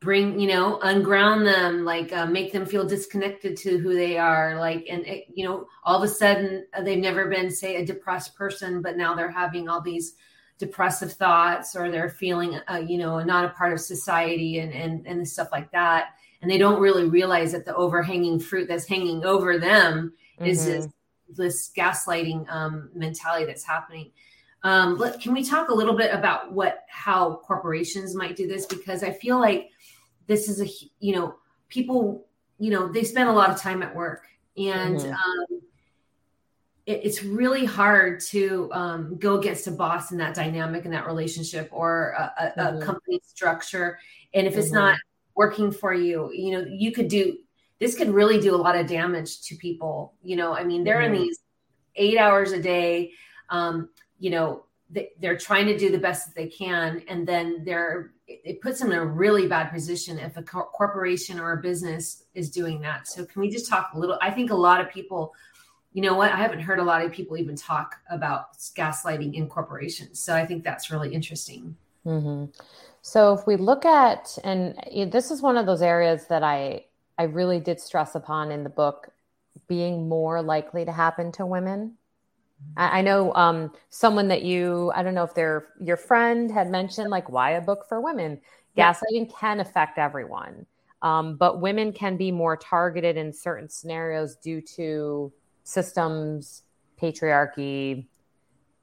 bring 0.00 0.38
you 0.38 0.48
know 0.48 0.78
unground 0.82 1.46
them 1.46 1.84
like 1.84 2.12
uh, 2.12 2.26
make 2.26 2.52
them 2.52 2.64
feel 2.64 2.86
disconnected 2.86 3.56
to 3.56 3.78
who 3.78 3.94
they 3.94 4.16
are 4.16 4.58
like 4.60 4.86
and 4.88 5.04
it, 5.06 5.26
you 5.34 5.44
know 5.44 5.66
all 5.84 5.96
of 5.96 6.08
a 6.08 6.12
sudden 6.12 6.64
uh, 6.74 6.82
they've 6.82 6.98
never 6.98 7.26
been 7.26 7.50
say 7.50 7.76
a 7.76 7.86
depressed 7.86 8.36
person 8.36 8.80
but 8.80 8.96
now 8.96 9.14
they're 9.14 9.30
having 9.30 9.68
all 9.68 9.80
these 9.80 10.14
depressive 10.58 11.12
thoughts 11.12 11.74
or 11.74 11.90
they're 11.90 12.08
feeling 12.08 12.60
uh, 12.70 12.76
you 12.76 12.96
know 12.96 13.20
not 13.20 13.44
a 13.44 13.50
part 13.50 13.72
of 13.72 13.80
society 13.80 14.60
and 14.60 14.72
and 14.72 15.04
and 15.06 15.26
stuff 15.26 15.48
like 15.50 15.70
that 15.72 16.10
and 16.40 16.50
they 16.50 16.58
don't 16.58 16.80
really 16.80 17.08
realize 17.08 17.52
that 17.52 17.64
the 17.64 17.74
overhanging 17.74 18.38
fruit 18.38 18.68
that's 18.68 18.86
hanging 18.86 19.24
over 19.24 19.58
them 19.58 20.12
mm-hmm. 20.38 20.46
is 20.48 20.64
this, 20.64 20.88
this 21.28 21.70
gaslighting 21.76 22.48
um, 22.50 22.90
mentality 22.94 23.44
that's 23.44 23.64
happening. 23.64 24.10
Um, 24.62 24.98
but 24.98 25.20
can 25.20 25.32
we 25.32 25.44
talk 25.44 25.68
a 25.68 25.74
little 25.74 25.96
bit 25.96 26.12
about 26.12 26.52
what 26.52 26.84
how 26.88 27.36
corporations 27.44 28.14
might 28.14 28.36
do 28.36 28.48
this? 28.48 28.66
Because 28.66 29.02
I 29.02 29.12
feel 29.12 29.38
like 29.38 29.70
this 30.28 30.48
is 30.48 30.60
a 30.60 30.68
you 31.00 31.16
know 31.16 31.34
people 31.68 32.28
you 32.58 32.70
know 32.70 32.86
they 32.92 33.02
spend 33.02 33.28
a 33.28 33.32
lot 33.32 33.50
of 33.50 33.60
time 33.60 33.82
at 33.82 33.94
work 33.94 34.26
and 34.56 34.98
mm-hmm. 34.98 35.12
um, 35.12 35.60
it, 36.86 37.00
it's 37.02 37.24
really 37.24 37.64
hard 37.64 38.20
to 38.20 38.70
um, 38.72 39.16
go 39.18 39.38
against 39.38 39.66
a 39.66 39.72
boss 39.72 40.12
in 40.12 40.18
that 40.18 40.34
dynamic 40.34 40.84
in 40.84 40.92
that 40.92 41.06
relationship 41.06 41.68
or 41.72 42.10
a, 42.10 42.32
a, 42.38 42.60
mm-hmm. 42.60 42.82
a 42.82 42.84
company 42.84 43.20
structure 43.24 43.98
and 44.34 44.46
if 44.46 44.56
it's 44.56 44.68
mm-hmm. 44.68 44.76
not 44.76 44.98
working 45.34 45.72
for 45.72 45.92
you 45.92 46.30
you 46.32 46.52
know 46.52 46.64
you 46.68 46.92
could 46.92 47.08
do 47.08 47.36
this 47.80 47.96
could 47.96 48.10
really 48.10 48.40
do 48.40 48.54
a 48.54 48.56
lot 48.56 48.76
of 48.76 48.86
damage 48.86 49.40
to 49.42 49.56
people 49.56 50.14
you 50.22 50.36
know 50.36 50.54
i 50.54 50.62
mean 50.62 50.84
they're 50.84 51.00
mm-hmm. 51.00 51.14
in 51.14 51.22
these 51.22 51.40
eight 51.96 52.18
hours 52.18 52.52
a 52.52 52.62
day 52.62 53.10
um, 53.50 53.88
you 54.18 54.30
know 54.30 54.64
they, 54.90 55.10
are 55.24 55.36
trying 55.36 55.66
to 55.66 55.76
do 55.76 55.90
the 55.90 55.98
best 55.98 56.26
that 56.26 56.34
they 56.34 56.48
can 56.48 57.02
and 57.08 57.26
then 57.26 57.62
they're 57.64 58.12
it 58.26 58.60
puts 58.60 58.78
them 58.78 58.92
in 58.92 58.98
a 58.98 59.04
really 59.04 59.46
bad 59.46 59.70
position 59.70 60.18
if 60.18 60.36
a 60.36 60.42
co- 60.42 60.68
corporation 60.72 61.40
or 61.40 61.52
a 61.52 61.56
business 61.58 62.24
is 62.34 62.50
doing 62.50 62.80
that 62.80 63.06
so 63.06 63.24
can 63.24 63.40
we 63.40 63.50
just 63.50 63.68
talk 63.68 63.90
a 63.94 63.98
little 63.98 64.18
i 64.22 64.30
think 64.30 64.50
a 64.50 64.54
lot 64.54 64.80
of 64.80 64.90
people 64.90 65.34
you 65.92 66.02
know 66.02 66.14
what 66.14 66.32
i 66.32 66.36
haven't 66.36 66.60
heard 66.60 66.78
a 66.78 66.84
lot 66.84 67.04
of 67.04 67.12
people 67.12 67.36
even 67.36 67.56
talk 67.56 67.96
about 68.10 68.58
gaslighting 68.76 69.34
in 69.34 69.46
corporations 69.46 70.20
so 70.20 70.34
i 70.34 70.44
think 70.44 70.64
that's 70.64 70.90
really 70.90 71.12
interesting 71.12 71.76
mm-hmm. 72.06 72.44
So 73.00 73.32
if 73.32 73.46
we 73.46 73.56
look 73.56 73.86
at, 73.86 74.36
and 74.44 74.76
this 75.10 75.30
is 75.30 75.40
one 75.40 75.56
of 75.56 75.64
those 75.66 75.82
areas 75.82 76.26
that 76.26 76.42
I 76.42 76.84
I 77.16 77.24
really 77.24 77.58
did 77.58 77.80
stress 77.80 78.14
upon 78.14 78.52
in 78.52 78.62
the 78.64 78.70
book, 78.70 79.08
being 79.66 80.08
more 80.08 80.40
likely 80.42 80.84
to 80.84 80.92
happen 80.92 81.32
to 81.32 81.46
women. 81.46 81.94
I, 82.76 82.98
I 82.98 83.02
know 83.02 83.34
um, 83.34 83.72
someone 83.90 84.28
that 84.28 84.42
you, 84.42 84.92
I 84.94 85.02
don't 85.02 85.14
know 85.14 85.24
if 85.24 85.34
they're 85.34 85.68
your 85.80 85.96
friend 85.96 86.50
had 86.50 86.70
mentioned, 86.70 87.10
like 87.10 87.28
why 87.28 87.52
a 87.52 87.60
book 87.60 87.86
for 87.88 88.00
women. 88.00 88.40
Gaslighting 88.76 89.34
can 89.36 89.58
affect 89.58 89.98
everyone, 89.98 90.64
um, 91.02 91.36
but 91.36 91.60
women 91.60 91.92
can 91.92 92.16
be 92.16 92.30
more 92.30 92.56
targeted 92.56 93.16
in 93.16 93.32
certain 93.32 93.68
scenarios 93.68 94.36
due 94.36 94.60
to 94.76 95.32
systems, 95.64 96.62
patriarchy, 97.00 98.06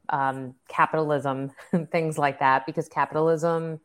um, 0.10 0.54
capitalism, 0.68 1.50
things 1.92 2.18
like 2.18 2.40
that. 2.40 2.66
Because 2.66 2.90
capitalism 2.90 3.80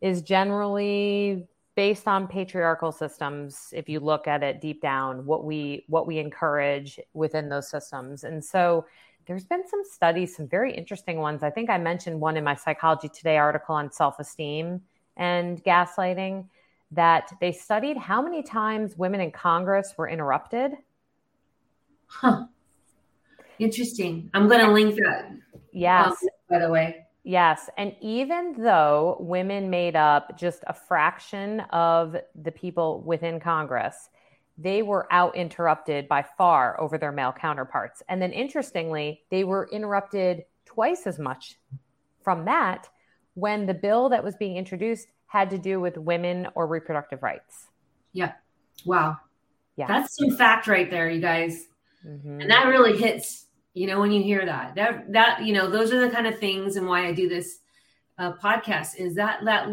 is 0.00 0.22
generally 0.22 1.46
based 1.74 2.06
on 2.06 2.28
patriarchal 2.28 2.92
systems 2.92 3.72
if 3.72 3.88
you 3.88 4.00
look 4.00 4.26
at 4.26 4.42
it 4.42 4.60
deep 4.60 4.82
down 4.82 5.24
what 5.24 5.44
we 5.44 5.84
what 5.88 6.06
we 6.06 6.18
encourage 6.18 7.00
within 7.14 7.48
those 7.48 7.70
systems 7.70 8.24
and 8.24 8.44
so 8.44 8.84
there's 9.26 9.44
been 9.44 9.66
some 9.68 9.82
studies 9.84 10.36
some 10.36 10.48
very 10.48 10.74
interesting 10.74 11.18
ones. 11.18 11.42
I 11.42 11.50
think 11.50 11.70
i 11.70 11.78
mentioned 11.78 12.20
one 12.20 12.36
in 12.36 12.44
my 12.44 12.54
psychology 12.54 13.08
today 13.08 13.38
article 13.38 13.74
on 13.74 13.90
self-esteem 13.90 14.80
and 15.16 15.62
gaslighting 15.64 16.46
that 16.90 17.32
they 17.40 17.52
studied 17.52 17.96
how 17.96 18.20
many 18.20 18.42
times 18.42 18.96
women 18.96 19.20
in 19.20 19.30
congress 19.30 19.94
were 19.96 20.08
interrupted. 20.08 20.72
Huh. 22.06 22.46
Interesting. 23.58 24.30
I'm 24.34 24.48
going 24.48 24.60
to 24.60 24.72
link 24.72 24.96
that 24.96 25.32
yes. 25.72 26.10
um, 26.22 26.28
by 26.48 26.58
the 26.58 26.70
way. 26.70 27.06
Yes. 27.24 27.70
And 27.76 27.94
even 28.00 28.54
though 28.58 29.16
women 29.20 29.70
made 29.70 29.94
up 29.94 30.36
just 30.36 30.64
a 30.66 30.74
fraction 30.74 31.60
of 31.70 32.16
the 32.34 32.50
people 32.50 33.00
within 33.02 33.38
Congress, 33.38 34.10
they 34.58 34.82
were 34.82 35.06
out 35.10 35.34
interrupted 35.36 36.08
by 36.08 36.24
far 36.36 36.80
over 36.80 36.98
their 36.98 37.12
male 37.12 37.32
counterparts. 37.32 38.02
And 38.08 38.20
then 38.20 38.32
interestingly, 38.32 39.22
they 39.30 39.44
were 39.44 39.68
interrupted 39.72 40.44
twice 40.64 41.06
as 41.06 41.18
much 41.18 41.58
from 42.22 42.44
that 42.44 42.88
when 43.34 43.66
the 43.66 43.74
bill 43.74 44.08
that 44.10 44.22
was 44.22 44.36
being 44.36 44.56
introduced 44.56 45.08
had 45.26 45.50
to 45.50 45.58
do 45.58 45.80
with 45.80 45.96
women 45.96 46.48
or 46.54 46.66
reproductive 46.66 47.22
rights. 47.22 47.68
Yeah. 48.12 48.32
Wow. 48.84 49.16
Yeah. 49.76 49.86
That's 49.86 50.16
some 50.16 50.36
fact 50.36 50.66
right 50.66 50.90
there, 50.90 51.08
you 51.08 51.20
guys. 51.20 51.66
Mm-hmm. 52.06 52.42
And 52.42 52.50
that 52.50 52.66
really 52.66 52.96
hits 52.98 53.46
you 53.74 53.86
know 53.86 54.00
when 54.00 54.12
you 54.12 54.22
hear 54.22 54.44
that 54.44 54.74
that 54.74 55.10
that 55.12 55.44
you 55.44 55.52
know 55.52 55.68
those 55.68 55.92
are 55.92 56.00
the 56.00 56.14
kind 56.14 56.26
of 56.26 56.38
things 56.38 56.76
and 56.76 56.86
why 56.86 57.06
i 57.06 57.12
do 57.12 57.28
this 57.28 57.58
uh, 58.22 58.32
podcast 58.36 58.96
is 58.96 59.14
that 59.14 59.44
that 59.44 59.68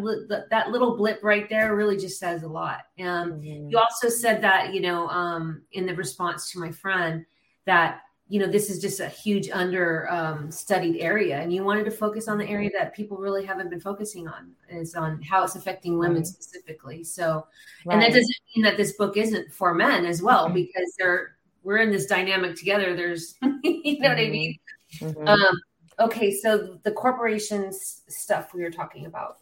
that 0.49 0.71
little 0.71 0.97
blip 0.97 1.19
right 1.23 1.47
there 1.49 1.75
really 1.75 1.97
just 1.97 2.19
says 2.19 2.43
a 2.43 2.47
lot 2.47 2.81
um, 2.99 3.33
mm-hmm. 3.33 3.69
you 3.69 3.77
also 3.77 4.09
said 4.09 4.41
that 4.41 4.73
you 4.73 4.81
know 4.81 5.07
um, 5.09 5.61
in 5.73 5.85
the 5.85 5.93
response 5.93 6.51
to 6.51 6.59
my 6.59 6.71
friend 6.71 7.25
that 7.65 8.01
you 8.27 8.39
know 8.39 8.47
this 8.47 8.69
is 8.69 8.79
just 8.79 8.99
a 8.99 9.07
huge 9.07 9.49
under 9.51 10.09
um, 10.11 10.49
studied 10.49 10.99
area 10.99 11.39
and 11.39 11.53
you 11.53 11.63
wanted 11.63 11.83
to 11.83 11.91
focus 11.91 12.27
on 12.27 12.37
the 12.37 12.47
area 12.47 12.69
that 12.77 12.95
people 12.95 13.17
really 13.17 13.45
haven't 13.45 13.69
been 13.69 13.79
focusing 13.79 14.27
on 14.27 14.51
is 14.69 14.95
on 14.95 15.21
how 15.21 15.43
it's 15.43 15.55
affecting 15.55 15.97
women 15.97 16.17
right. 16.17 16.27
specifically 16.27 17.03
so 17.03 17.45
right. 17.85 17.93
and 17.93 18.01
that 18.01 18.09
doesn't 18.09 18.35
mean 18.55 18.63
that 18.63 18.77
this 18.77 18.93
book 18.93 19.15
isn't 19.15 19.51
for 19.53 19.73
men 19.73 20.05
as 20.05 20.21
well 20.21 20.45
mm-hmm. 20.45 20.55
because 20.55 20.93
they're 20.97 21.35
we're 21.63 21.77
in 21.77 21.91
this 21.91 22.05
dynamic 22.05 22.55
together. 22.55 22.95
There's, 22.95 23.35
you 23.41 23.49
know 23.51 23.59
mm-hmm. 23.61 24.03
what 24.03 24.11
I 24.11 24.21
mm-hmm. 24.21 24.31
mean? 24.31 24.59
Mm-hmm. 24.99 25.27
Um, 25.27 25.61
okay, 25.99 26.31
so 26.33 26.79
the 26.83 26.91
corporations 26.91 28.01
stuff 28.07 28.53
we 28.53 28.63
were 28.63 28.71
talking 28.71 29.05
about. 29.05 29.37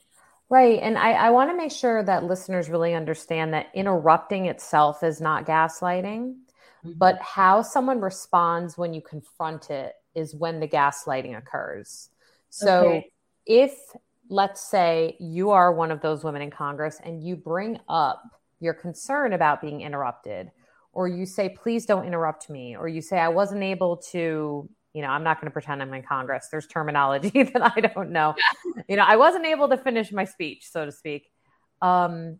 Right. 0.50 0.80
And 0.82 0.98
I, 0.98 1.12
I 1.12 1.30
want 1.32 1.50
to 1.50 1.58
make 1.58 1.72
sure 1.72 2.02
that 2.04 2.24
listeners 2.24 2.70
really 2.70 2.94
understand 2.94 3.54
that 3.54 3.68
interrupting 3.74 4.46
itself 4.46 5.04
is 5.04 5.20
not 5.20 5.46
gaslighting, 5.46 6.36
mm-hmm. 6.36 6.92
but 6.96 7.22
how 7.22 7.62
someone 7.62 8.00
responds 8.00 8.78
when 8.78 8.94
you 8.94 9.02
confront 9.02 9.70
it 9.70 9.94
is 10.16 10.34
when 10.34 10.60
the 10.60 10.68
gaslighting 10.68 11.38
occurs. 11.38 12.10
So 12.50 12.88
okay. 12.88 13.12
if, 13.46 13.78
let's 14.30 14.62
say, 14.62 15.18
you 15.20 15.52
are 15.52 15.74
one 15.74 15.92
of 15.92 16.02
those 16.02 16.24
women 16.24 16.42
in 16.42 16.50
Congress 16.50 17.00
and 17.04 17.22
you 17.22 17.36
bring 17.36 17.80
up 17.90 18.24
your 18.60 18.74
concern 18.74 19.34
about 19.34 19.62
being 19.62 19.82
interrupted, 19.82 20.50
or 20.94 21.08
you 21.08 21.26
say, 21.26 21.50
please 21.50 21.86
don't 21.86 22.08
interrupt 22.08 22.50
me, 22.50 22.76
or 22.76 22.88
you 22.88 23.02
say, 23.02 23.20
I 23.20 23.28
wasn't 23.28 23.64
able 23.64 23.98
to, 24.12 24.68
you 24.98 25.04
know, 25.04 25.10
I'm 25.10 25.24
not 25.24 25.40
going 25.40 25.46
to 25.46 25.52
pretend 25.52 25.80
I'm 25.84 25.94
in 25.94 26.02
Congress. 26.02 26.48
There's 26.50 26.66
terminology 26.66 27.44
that 27.54 27.62
I 27.78 27.82
don't 27.82 28.10
know. 28.10 28.34
You 28.88 28.96
know, 28.96 29.04
I 29.06 29.16
wasn't 29.16 29.46
able 29.46 29.70
to 29.70 29.78
finish 29.78 30.12
my 30.12 30.26
speech, 30.26 30.68
so 30.72 30.86
to 30.86 30.92
speak. 30.92 31.30
Um, 31.84 32.40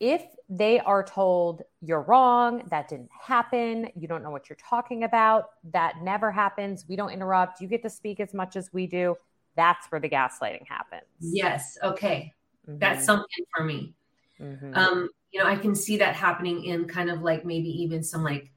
if 0.00 0.24
they 0.48 0.80
are 0.80 1.04
told 1.04 1.62
you're 1.80 2.02
wrong, 2.02 2.64
that 2.70 2.88
didn't 2.88 3.10
happen, 3.12 3.88
you 3.94 4.08
don't 4.08 4.24
know 4.24 4.30
what 4.30 4.48
you're 4.48 4.56
talking 4.56 5.04
about, 5.04 5.50
that 5.72 6.02
never 6.02 6.32
happens, 6.32 6.86
we 6.88 6.96
don't 6.96 7.10
interrupt, 7.10 7.60
you 7.60 7.68
get 7.68 7.84
to 7.84 7.90
speak 7.90 8.18
as 8.18 8.34
much 8.34 8.56
as 8.56 8.72
we 8.72 8.88
do, 8.88 9.14
that's 9.54 9.86
where 9.92 10.00
the 10.00 10.08
gaslighting 10.08 10.66
happens. 10.66 11.04
Yes. 11.20 11.78
Okay. 11.84 12.34
Mm-hmm. 12.68 12.80
That's 12.80 13.04
something 13.04 13.44
for 13.54 13.62
me. 13.62 13.94
Mm-hmm. 14.40 14.74
Um, 14.74 15.08
you 15.30 15.38
know, 15.38 15.46
I 15.46 15.54
can 15.54 15.76
see 15.76 15.98
that 15.98 16.16
happening 16.16 16.64
in 16.64 16.86
kind 16.86 17.10
of 17.10 17.22
like 17.22 17.44
maybe 17.44 17.68
even 17.80 18.02
some 18.02 18.24
like 18.24 18.50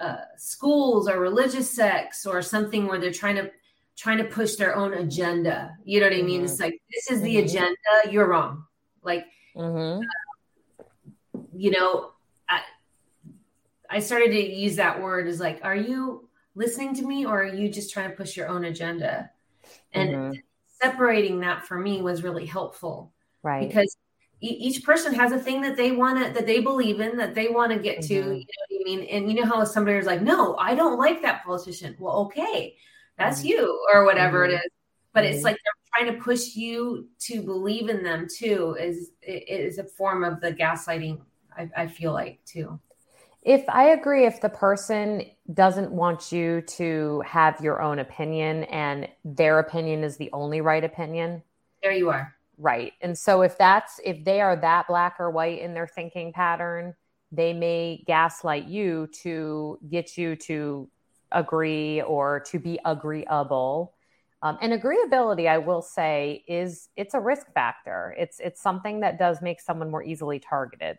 uh, 0.00 0.16
schools 0.36 1.08
or 1.08 1.20
religious 1.20 1.70
sects 1.70 2.26
or 2.26 2.42
something 2.42 2.86
where 2.86 2.98
they're 2.98 3.12
trying 3.12 3.36
to 3.36 3.50
trying 3.96 4.18
to 4.18 4.24
push 4.24 4.56
their 4.56 4.74
own 4.74 4.94
agenda. 4.94 5.76
You 5.84 6.00
know 6.00 6.06
what 6.06 6.16
I 6.16 6.22
mean? 6.22 6.38
Mm-hmm. 6.38 6.44
It's 6.44 6.60
like 6.60 6.80
this 6.92 7.10
is 7.10 7.22
the 7.22 7.36
mm-hmm. 7.36 7.46
agenda. 7.46 8.10
You're 8.10 8.28
wrong. 8.28 8.64
Like, 9.02 9.26
uh, 9.56 10.00
you 11.54 11.70
know, 11.70 12.10
I, 12.48 12.62
I 13.88 14.00
started 14.00 14.30
to 14.30 14.54
use 14.54 14.76
that 14.76 15.00
word 15.00 15.28
as 15.28 15.40
like, 15.40 15.60
are 15.62 15.76
you 15.76 16.28
listening 16.54 16.94
to 16.96 17.06
me 17.06 17.24
or 17.26 17.42
are 17.42 17.54
you 17.54 17.68
just 17.68 17.92
trying 17.92 18.10
to 18.10 18.16
push 18.16 18.36
your 18.36 18.48
own 18.48 18.64
agenda? 18.64 19.30
And 19.92 20.10
mm-hmm. 20.10 20.32
seperating 20.82 21.40
that 21.40 21.66
for 21.66 21.78
me 21.78 22.02
was 22.02 22.24
really 22.24 22.46
helpful. 22.46 23.12
Right. 23.42 23.68
Because 23.68 23.96
each 24.50 24.84
person 24.84 25.14
has 25.14 25.32
a 25.32 25.38
thing 25.38 25.60
that 25.62 25.76
they 25.76 25.92
want 25.92 26.24
to 26.24 26.32
that 26.32 26.46
they 26.46 26.60
believe 26.60 27.00
in 27.00 27.16
that 27.16 27.34
they 27.34 27.48
want 27.48 27.72
to 27.72 27.78
get 27.78 28.02
to 28.02 28.14
mm-hmm. 28.14 28.32
you 28.32 28.38
know 28.38 28.64
what 28.68 28.80
i 28.80 28.84
mean 28.84 29.00
and 29.04 29.30
you 29.30 29.40
know 29.40 29.46
how 29.46 29.64
somebody 29.64 29.96
is 29.96 30.06
like 30.06 30.22
no 30.22 30.56
i 30.56 30.74
don't 30.74 30.98
like 30.98 31.22
that 31.22 31.44
politician 31.44 31.96
well 31.98 32.16
okay 32.16 32.76
that's 33.16 33.40
mm-hmm. 33.40 33.48
you 33.48 33.86
or 33.92 34.04
whatever 34.04 34.46
mm-hmm. 34.46 34.54
it 34.54 34.64
is 34.64 34.70
but 35.12 35.24
it's 35.24 35.36
mm-hmm. 35.38 35.44
like 35.46 35.56
they're 35.64 36.04
trying 36.04 36.14
to 36.14 36.22
push 36.22 36.54
you 36.54 37.08
to 37.18 37.42
believe 37.42 37.88
in 37.88 38.02
them 38.02 38.26
too 38.34 38.76
is 38.78 39.12
is 39.22 39.78
a 39.78 39.84
form 39.84 40.24
of 40.24 40.40
the 40.40 40.52
gaslighting 40.52 41.20
I, 41.56 41.70
I 41.76 41.86
feel 41.86 42.12
like 42.12 42.40
too 42.44 42.78
if 43.42 43.68
I 43.68 43.90
agree, 43.90 44.24
if 44.24 44.40
the 44.40 44.48
person 44.48 45.22
doesn't 45.52 45.90
want 45.90 46.32
you 46.32 46.62
to 46.62 47.22
have 47.26 47.60
your 47.60 47.82
own 47.82 47.98
opinion 47.98 48.64
and 48.64 49.06
their 49.22 49.58
opinion 49.58 50.02
is 50.02 50.16
the 50.16 50.30
only 50.32 50.62
right 50.62 50.82
opinion, 50.82 51.42
there 51.82 51.92
you 51.92 52.08
are. 52.08 52.34
Right. 52.58 52.92
And 53.00 53.18
so 53.18 53.42
if 53.42 53.58
that's 53.58 54.00
if 54.04 54.24
they 54.24 54.40
are 54.40 54.56
that 54.56 54.86
black 54.86 55.16
or 55.18 55.30
white 55.30 55.60
in 55.60 55.74
their 55.74 55.88
thinking 55.88 56.32
pattern, 56.32 56.94
they 57.32 57.52
may 57.52 58.04
gaslight 58.06 58.66
you 58.66 59.08
to 59.22 59.78
get 59.88 60.16
you 60.16 60.36
to 60.36 60.88
agree 61.32 62.00
or 62.02 62.40
to 62.40 62.58
be 62.58 62.78
agreeable. 62.84 63.94
Um, 64.42 64.58
and 64.60 64.72
agreeability, 64.72 65.48
I 65.48 65.58
will 65.58 65.82
say, 65.82 66.44
is 66.46 66.90
it's 66.96 67.14
a 67.14 67.20
risk 67.20 67.52
factor. 67.54 68.14
It's 68.18 68.38
it's 68.40 68.60
something 68.60 69.00
that 69.00 69.18
does 69.18 69.42
make 69.42 69.60
someone 69.60 69.90
more 69.90 70.02
easily 70.02 70.38
targeted. 70.38 70.98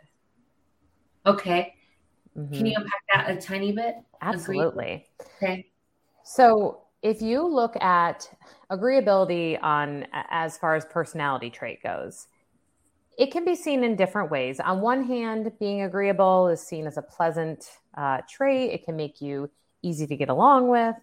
Okay. 1.25 1.75
Mm-hmm. 2.37 2.53
Can 2.53 2.65
you 2.65 2.73
unpack 2.75 3.01
that 3.13 3.37
a 3.37 3.39
tiny 3.39 3.71
bit? 3.71 3.95
Absolutely. 4.21 5.07
Agree? 5.21 5.49
Okay. 5.49 5.65
So 6.23 6.84
if 7.05 7.21
you 7.21 7.47
look 7.47 7.75
at 7.83 8.27
agreeability 8.71 9.61
on 9.61 10.07
as 10.11 10.57
far 10.57 10.75
as 10.75 10.85
personality 10.85 11.51
trait 11.51 11.83
goes, 11.83 12.25
it 13.19 13.31
can 13.31 13.45
be 13.45 13.53
seen 13.53 13.83
in 13.83 13.95
different 13.95 14.31
ways. 14.31 14.59
On 14.59 14.81
one 14.81 15.03
hand, 15.03 15.51
being 15.59 15.83
agreeable 15.83 16.47
is 16.47 16.59
seen 16.59 16.87
as 16.87 16.97
a 16.97 17.03
pleasant 17.03 17.69
uh, 17.95 18.21
trait. 18.27 18.71
It 18.71 18.83
can 18.83 18.95
make 18.95 19.21
you 19.21 19.51
easy 19.83 20.07
to 20.07 20.15
get 20.15 20.29
along 20.29 20.67
with. 20.69 20.95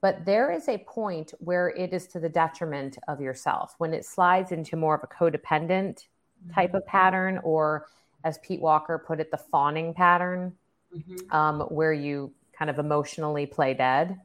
But 0.00 0.24
there 0.24 0.50
is 0.50 0.68
a 0.68 0.78
point 0.78 1.34
where 1.38 1.68
it 1.68 1.92
is 1.92 2.06
to 2.08 2.18
the 2.18 2.30
detriment 2.30 2.96
of 3.06 3.20
yourself 3.20 3.74
when 3.76 3.92
it 3.92 4.06
slides 4.06 4.52
into 4.52 4.74
more 4.76 4.94
of 4.94 5.02
a 5.04 5.06
codependent 5.06 6.06
type 6.54 6.72
of 6.72 6.84
pattern, 6.86 7.38
or 7.44 7.86
as 8.24 8.38
Pete 8.38 8.62
Walker 8.62 8.98
put 8.98 9.20
it, 9.20 9.30
the 9.30 9.36
fawning 9.36 9.92
pattern, 9.92 10.54
mm-hmm. 10.96 11.30
um, 11.30 11.60
where 11.68 11.92
you 11.92 12.32
kind 12.58 12.70
of 12.70 12.78
emotionally 12.78 13.44
play 13.44 13.74
dead. 13.74 14.18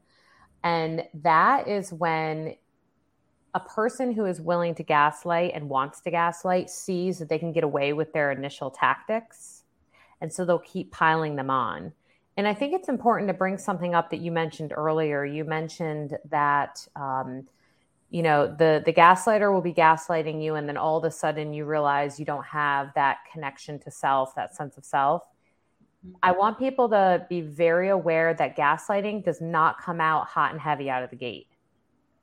And 0.62 1.04
that 1.14 1.68
is 1.68 1.92
when 1.92 2.56
a 3.54 3.60
person 3.60 4.12
who 4.12 4.26
is 4.26 4.40
willing 4.40 4.74
to 4.74 4.82
gaslight 4.82 5.52
and 5.54 5.68
wants 5.68 6.00
to 6.02 6.10
gaslight 6.10 6.68
sees 6.70 7.18
that 7.18 7.28
they 7.28 7.38
can 7.38 7.52
get 7.52 7.64
away 7.64 7.92
with 7.92 8.12
their 8.12 8.30
initial 8.30 8.70
tactics. 8.70 9.64
And 10.20 10.32
so 10.32 10.44
they'll 10.44 10.58
keep 10.58 10.90
piling 10.90 11.36
them 11.36 11.50
on. 11.50 11.92
And 12.36 12.46
I 12.46 12.54
think 12.54 12.72
it's 12.72 12.88
important 12.88 13.28
to 13.28 13.34
bring 13.34 13.58
something 13.58 13.94
up 13.94 14.10
that 14.10 14.20
you 14.20 14.30
mentioned 14.30 14.72
earlier. 14.76 15.24
You 15.24 15.44
mentioned 15.44 16.18
that, 16.30 16.86
um, 16.94 17.48
you 18.10 18.22
know, 18.22 18.46
the, 18.46 18.82
the 18.84 18.92
gaslighter 18.92 19.52
will 19.52 19.60
be 19.60 19.74
gaslighting 19.74 20.42
you, 20.42 20.54
and 20.54 20.68
then 20.68 20.76
all 20.76 20.96
of 20.96 21.04
a 21.04 21.10
sudden 21.10 21.52
you 21.52 21.64
realize 21.64 22.18
you 22.18 22.24
don't 22.24 22.46
have 22.46 22.92
that 22.94 23.18
connection 23.32 23.78
to 23.80 23.90
self, 23.90 24.34
that 24.36 24.54
sense 24.54 24.76
of 24.76 24.84
self. 24.84 25.22
I 26.22 26.32
want 26.32 26.58
people 26.58 26.88
to 26.90 27.26
be 27.28 27.40
very 27.40 27.88
aware 27.88 28.34
that 28.34 28.56
gaslighting 28.56 29.24
does 29.24 29.40
not 29.40 29.80
come 29.80 30.00
out 30.00 30.26
hot 30.26 30.52
and 30.52 30.60
heavy 30.60 30.88
out 30.88 31.02
of 31.02 31.10
the 31.10 31.16
gate. 31.16 31.48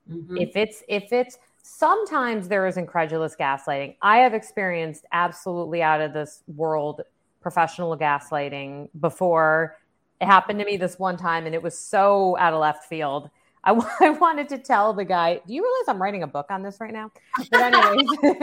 Mm-hmm. 0.10 0.38
If 0.38 0.56
it's 0.56 0.84
if 0.88 1.12
it's 1.12 1.38
sometimes 1.62 2.48
there 2.48 2.68
is 2.68 2.78
incredulous 2.78 3.36
gaslighting. 3.36 3.96
I 4.02 4.18
have 4.18 4.34
experienced 4.36 5.06
absolutely 5.12 5.82
out 5.82 6.00
of 6.00 6.14
this 6.14 6.44
world 6.56 7.02
professional 7.42 7.98
gaslighting 7.98 8.90
before. 9.00 9.78
It 10.22 10.28
happened 10.28 10.60
to 10.60 10.66
me 10.66 10.78
this 10.78 11.00
one 11.00 11.18
time 11.18 11.48
and 11.48 11.56
it 11.56 11.62
was 11.62 11.78
so 11.78 12.38
out 12.38 12.54
of 12.54 12.60
left 12.60 12.86
field. 12.86 13.30
I, 13.64 13.72
I 14.00 14.12
wanted 14.12 14.48
to 14.50 14.60
tell 14.60 14.94
the 14.94 15.06
guy, 15.06 15.42
do 15.46 15.54
you 15.54 15.64
realize 15.64 15.88
I'm 15.88 16.02
writing 16.02 16.24
a 16.24 16.28
book 16.28 16.48
on 16.50 16.62
this 16.62 16.80
right 16.80 16.94
now? 16.94 17.12
But 17.52 17.74
anyways, 17.74 18.08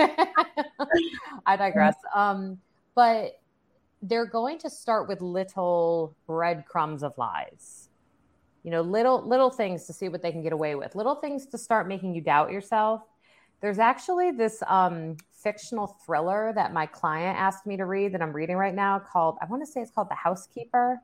I 1.47 1.57
digress. 1.57 1.95
Um, 2.15 2.59
but 2.95 3.41
they're 4.03 4.27
going 4.27 4.59
to 4.59 4.69
start 4.69 5.09
with 5.09 5.21
little 5.23 6.15
breadcrumbs 6.27 7.03
of 7.03 7.17
lies. 7.17 7.89
You 8.65 8.71
know 8.71 8.83
little 8.83 9.27
little 9.27 9.51
things 9.51 9.87
to 9.87 9.93
see 9.93 10.09
what 10.09 10.23
they 10.23 10.31
can 10.31 10.43
get 10.43 10.53
away 10.53 10.75
with. 10.75 10.95
Little 10.95 11.15
things 11.15 11.47
to 11.47 11.59
start 11.59 11.89
making 11.89 12.15
you 12.15 12.21
doubt 12.21 12.51
yourself. 12.53 13.03
There's 13.61 13.79
actually 13.79 14.33
this 14.33 14.63
um, 14.67 15.17
fictional 15.33 15.87
thriller 16.05 16.53
that 16.55 16.73
my 16.73 16.87
client 16.87 17.39
asked 17.39 17.67
me 17.67 17.77
to 17.77 17.85
read 17.85 18.13
that 18.15 18.23
i'm 18.23 18.33
reading 18.33 18.57
right 18.57 18.75
now 18.75 18.99
called 18.99 19.37
i 19.43 19.47
want 19.47 19.61
to 19.65 19.67
say 19.67 19.81
it's 19.81 19.91
called 19.91 20.11
the 20.11 20.15
housekeeper. 20.15 21.01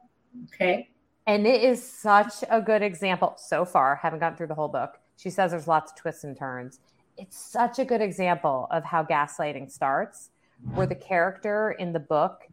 Okay. 0.55 0.91
And 1.27 1.47
it 1.47 1.63
is 1.63 1.87
such 1.87 2.43
a 2.49 2.61
good 2.61 2.83
example 2.83 3.35
so 3.37 3.65
far. 3.65 3.97
Haven't 3.97 4.21
gotten 4.21 4.37
through 4.37 4.47
the 4.47 4.55
whole 4.55 4.69
book. 4.69 4.99
She 5.17 5.31
says 5.31 5.51
there's 5.51 5.69
lots 5.69 5.93
of 5.93 5.99
twists 5.99 6.25
and 6.25 6.37
turns. 6.37 6.81
It's 7.17 7.37
such 7.37 7.79
a 7.79 7.85
good 7.85 8.01
example 8.01 8.69
of 8.71 8.85
how 8.85 9.05
gaslighting 9.05 9.71
starts 9.71 10.31
where 10.75 10.87
the 10.87 10.95
character 10.95 11.73
in 11.73 11.93
the 11.93 12.01
book 12.01 12.47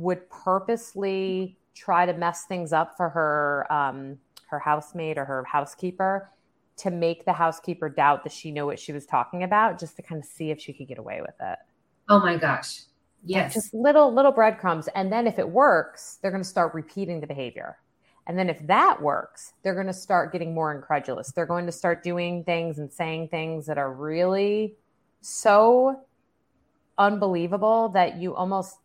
would 0.00 0.28
purposely 0.30 1.58
try 1.74 2.06
to 2.06 2.12
mess 2.12 2.44
things 2.46 2.72
up 2.72 2.96
for 2.96 3.08
her 3.08 3.72
um, 3.72 4.18
her 4.48 4.58
housemate 4.58 5.18
or 5.18 5.24
her 5.24 5.44
housekeeper 5.44 6.30
to 6.78 6.90
make 6.90 7.24
the 7.24 7.32
housekeeper 7.32 7.88
doubt 7.88 8.22
that 8.24 8.32
she 8.32 8.50
knew 8.50 8.64
what 8.64 8.78
she 8.78 8.92
was 8.92 9.04
talking 9.04 9.42
about, 9.42 9.78
just 9.78 9.96
to 9.96 10.02
kind 10.02 10.20
of 10.20 10.24
see 10.24 10.50
if 10.50 10.60
she 10.60 10.72
could 10.72 10.88
get 10.88 10.98
away 10.98 11.20
with 11.20 11.34
it. 11.40 11.58
Oh 12.08 12.20
my 12.20 12.36
gosh! 12.36 12.82
Yes, 13.24 13.54
just 13.54 13.74
little 13.74 14.12
little 14.12 14.32
breadcrumbs, 14.32 14.88
and 14.94 15.12
then 15.12 15.26
if 15.26 15.38
it 15.38 15.48
works, 15.48 16.18
they're 16.22 16.30
going 16.30 16.42
to 16.42 16.48
start 16.48 16.74
repeating 16.74 17.20
the 17.20 17.26
behavior. 17.26 17.78
And 18.26 18.38
then 18.38 18.50
if 18.50 18.64
that 18.66 19.00
works, 19.00 19.54
they're 19.62 19.74
going 19.74 19.86
to 19.86 19.92
start 19.94 20.32
getting 20.32 20.52
more 20.52 20.74
incredulous. 20.74 21.32
They're 21.32 21.46
going 21.46 21.64
to 21.64 21.72
start 21.72 22.02
doing 22.02 22.44
things 22.44 22.78
and 22.78 22.92
saying 22.92 23.28
things 23.28 23.64
that 23.66 23.78
are 23.78 23.90
really 23.90 24.74
so 25.22 26.00
unbelievable 26.98 27.88
that 27.90 28.18
you 28.18 28.34
almost 28.34 28.76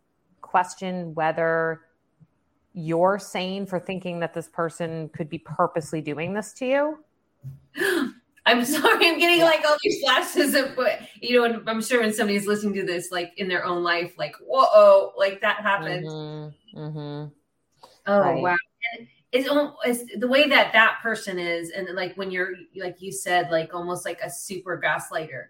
question 0.54 1.16
whether 1.16 1.82
you're 2.74 3.18
sane 3.18 3.66
for 3.66 3.80
thinking 3.80 4.20
that 4.20 4.36
this 4.36 4.48
person 4.48 5.10
could 5.10 5.28
be 5.28 5.40
purposely 5.40 6.00
doing 6.00 6.32
this 6.32 6.54
to 6.54 6.66
you. 6.68 7.00
I'm 8.46 8.64
sorry, 8.64 9.08
I'm 9.08 9.18
getting 9.18 9.42
like 9.42 9.66
all 9.68 9.78
these 9.84 10.00
flashes 10.02 10.54
of, 10.54 10.78
you 11.22 11.36
know, 11.36 11.46
and 11.46 11.68
I'm 11.68 11.82
sure 11.82 12.02
when 12.02 12.14
somebody's 12.14 12.46
listening 12.46 12.76
to 12.76 12.86
this, 12.86 13.12
like 13.12 13.32
in 13.38 13.48
their 13.48 13.66
own 13.66 13.82
life, 13.82 14.14
like, 14.16 14.36
whoa, 14.46 15.14
like 15.18 15.42
that 15.42 15.62
happened. 15.62 16.06
Mm-hmm. 16.06 16.80
Mm-hmm. 16.80 17.34
Oh, 18.06 18.20
right. 18.20 18.44
wow. 18.44 18.58
And 18.94 19.08
it's, 19.32 19.50
it's 19.86 20.20
the 20.20 20.28
way 20.28 20.48
that 20.50 20.72
that 20.74 21.00
person 21.02 21.40
is. 21.40 21.72
And 21.72 21.88
like 21.96 22.16
when 22.16 22.30
you're, 22.30 22.54
like 22.76 23.02
you 23.02 23.12
said, 23.12 23.50
like 23.50 23.74
almost 23.74 24.06
like 24.06 24.20
a 24.22 24.30
super 24.30 24.80
gaslighter 24.80 25.46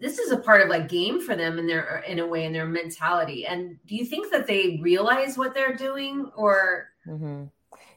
this 0.00 0.18
is 0.18 0.30
a 0.30 0.36
part 0.36 0.60
of 0.60 0.68
like 0.68 0.88
game 0.88 1.20
for 1.20 1.34
them 1.34 1.58
in 1.58 1.66
their 1.66 2.04
in 2.06 2.18
a 2.18 2.26
way 2.26 2.44
in 2.44 2.52
their 2.52 2.66
mentality. 2.66 3.46
And 3.46 3.78
do 3.86 3.96
you 3.96 4.04
think 4.04 4.30
that 4.32 4.46
they 4.46 4.78
realize 4.82 5.38
what 5.38 5.54
they're 5.54 5.76
doing 5.76 6.30
or? 6.36 6.90
Mm-hmm. 7.06 7.44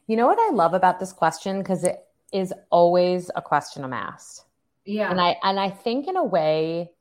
you 0.05 0.15
know 0.15 0.27
what 0.27 0.37
i 0.37 0.53
love 0.53 0.75
about 0.75 0.99
this 0.99 1.11
question? 1.11 1.59
Because 1.59 1.83
it 1.83 2.05
is 2.31 2.53
always 2.69 3.31
a 3.35 3.41
question 3.41 3.83
i'm 3.83 3.93
asked. 3.93 4.45
Yeah. 4.85 5.09
And 5.09 5.19
i 5.19 5.35
and 5.43 5.59
i 5.59 5.69
think 5.69 6.07
in 6.07 6.15
a 6.15 6.23
way 6.23 6.91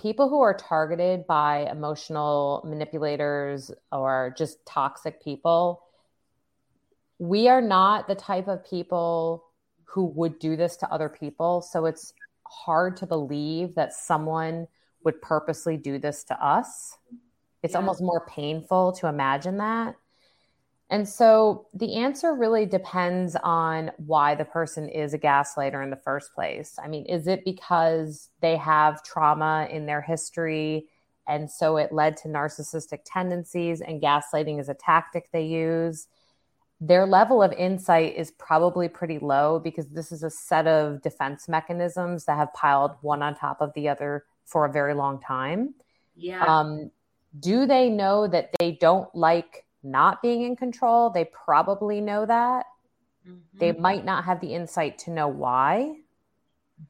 people 0.00 0.28
who 0.28 0.40
are 0.40 0.54
targeted 0.54 1.26
by 1.26 1.68
emotional 1.70 2.62
manipulators 2.64 3.70
or 3.92 4.34
just 4.38 4.64
toxic 4.64 5.22
people 5.22 5.82
we 7.20 7.48
are 7.48 7.60
not 7.60 8.08
the 8.08 8.14
type 8.14 8.48
of 8.48 8.64
people 8.64 9.44
who 9.84 10.06
would 10.06 10.38
do 10.38 10.56
this 10.56 10.76
to 10.78 10.90
other 10.90 11.08
people. 11.08 11.60
So 11.60 11.84
it's 11.84 12.14
hard 12.50 12.96
to 12.98 13.06
believe 13.06 13.74
that 13.76 13.92
someone 13.92 14.66
would 15.04 15.20
purposely 15.22 15.76
do 15.76 15.98
this 15.98 16.24
to 16.24 16.44
us. 16.44 16.96
It's 17.62 17.72
yeah. 17.72 17.78
almost 17.78 18.02
more 18.02 18.26
painful 18.26 18.92
to 18.92 19.06
imagine 19.06 19.58
that. 19.58 19.96
And 20.90 21.08
so 21.08 21.66
the 21.72 21.96
answer 21.96 22.34
really 22.34 22.66
depends 22.66 23.36
on 23.44 23.92
why 23.96 24.34
the 24.34 24.44
person 24.44 24.88
is 24.88 25.14
a 25.14 25.18
gaslighter 25.18 25.82
in 25.84 25.90
the 25.90 25.96
first 25.96 26.34
place. 26.34 26.78
I 26.82 26.88
mean, 26.88 27.06
is 27.06 27.28
it 27.28 27.44
because 27.44 28.28
they 28.40 28.56
have 28.56 29.04
trauma 29.04 29.68
in 29.70 29.86
their 29.86 30.02
history 30.02 30.88
and 31.28 31.48
so 31.48 31.76
it 31.76 31.92
led 31.92 32.16
to 32.18 32.28
narcissistic 32.28 33.00
tendencies 33.04 33.80
and 33.80 34.02
gaslighting 34.02 34.58
is 34.58 34.68
a 34.68 34.74
tactic 34.74 35.30
they 35.32 35.44
use? 35.44 36.08
Their 36.80 37.06
level 37.06 37.42
of 37.42 37.52
insight 37.52 38.16
is 38.16 38.30
probably 38.32 38.88
pretty 38.88 39.18
low 39.18 39.58
because 39.58 39.86
this 39.88 40.12
is 40.12 40.22
a 40.22 40.30
set 40.30 40.66
of 40.66 41.02
defense 41.02 41.48
mechanisms 41.48 42.24
that 42.24 42.36
have 42.36 42.52
piled 42.54 42.92
one 43.02 43.22
on 43.22 43.34
top 43.34 43.60
of 43.60 43.72
the 43.74 43.88
other 43.88 44.24
for 44.46 44.64
a 44.64 44.72
very 44.72 44.94
long 44.94 45.20
time. 45.20 45.74
Yeah. 46.16 46.44
Um, 46.44 46.90
do 47.38 47.66
they 47.66 47.90
know 47.90 48.26
that 48.26 48.50
they 48.58 48.72
don't 48.72 49.14
like 49.14 49.64
not 49.82 50.22
being 50.22 50.42
in 50.42 50.56
control. 50.56 51.10
They 51.10 51.24
probably 51.24 52.00
know 52.00 52.26
that. 52.26 52.66
Mm-hmm. 53.26 53.58
They 53.58 53.72
might 53.72 54.04
not 54.04 54.24
have 54.24 54.40
the 54.40 54.54
insight 54.54 54.98
to 55.00 55.10
know 55.10 55.28
why, 55.28 55.96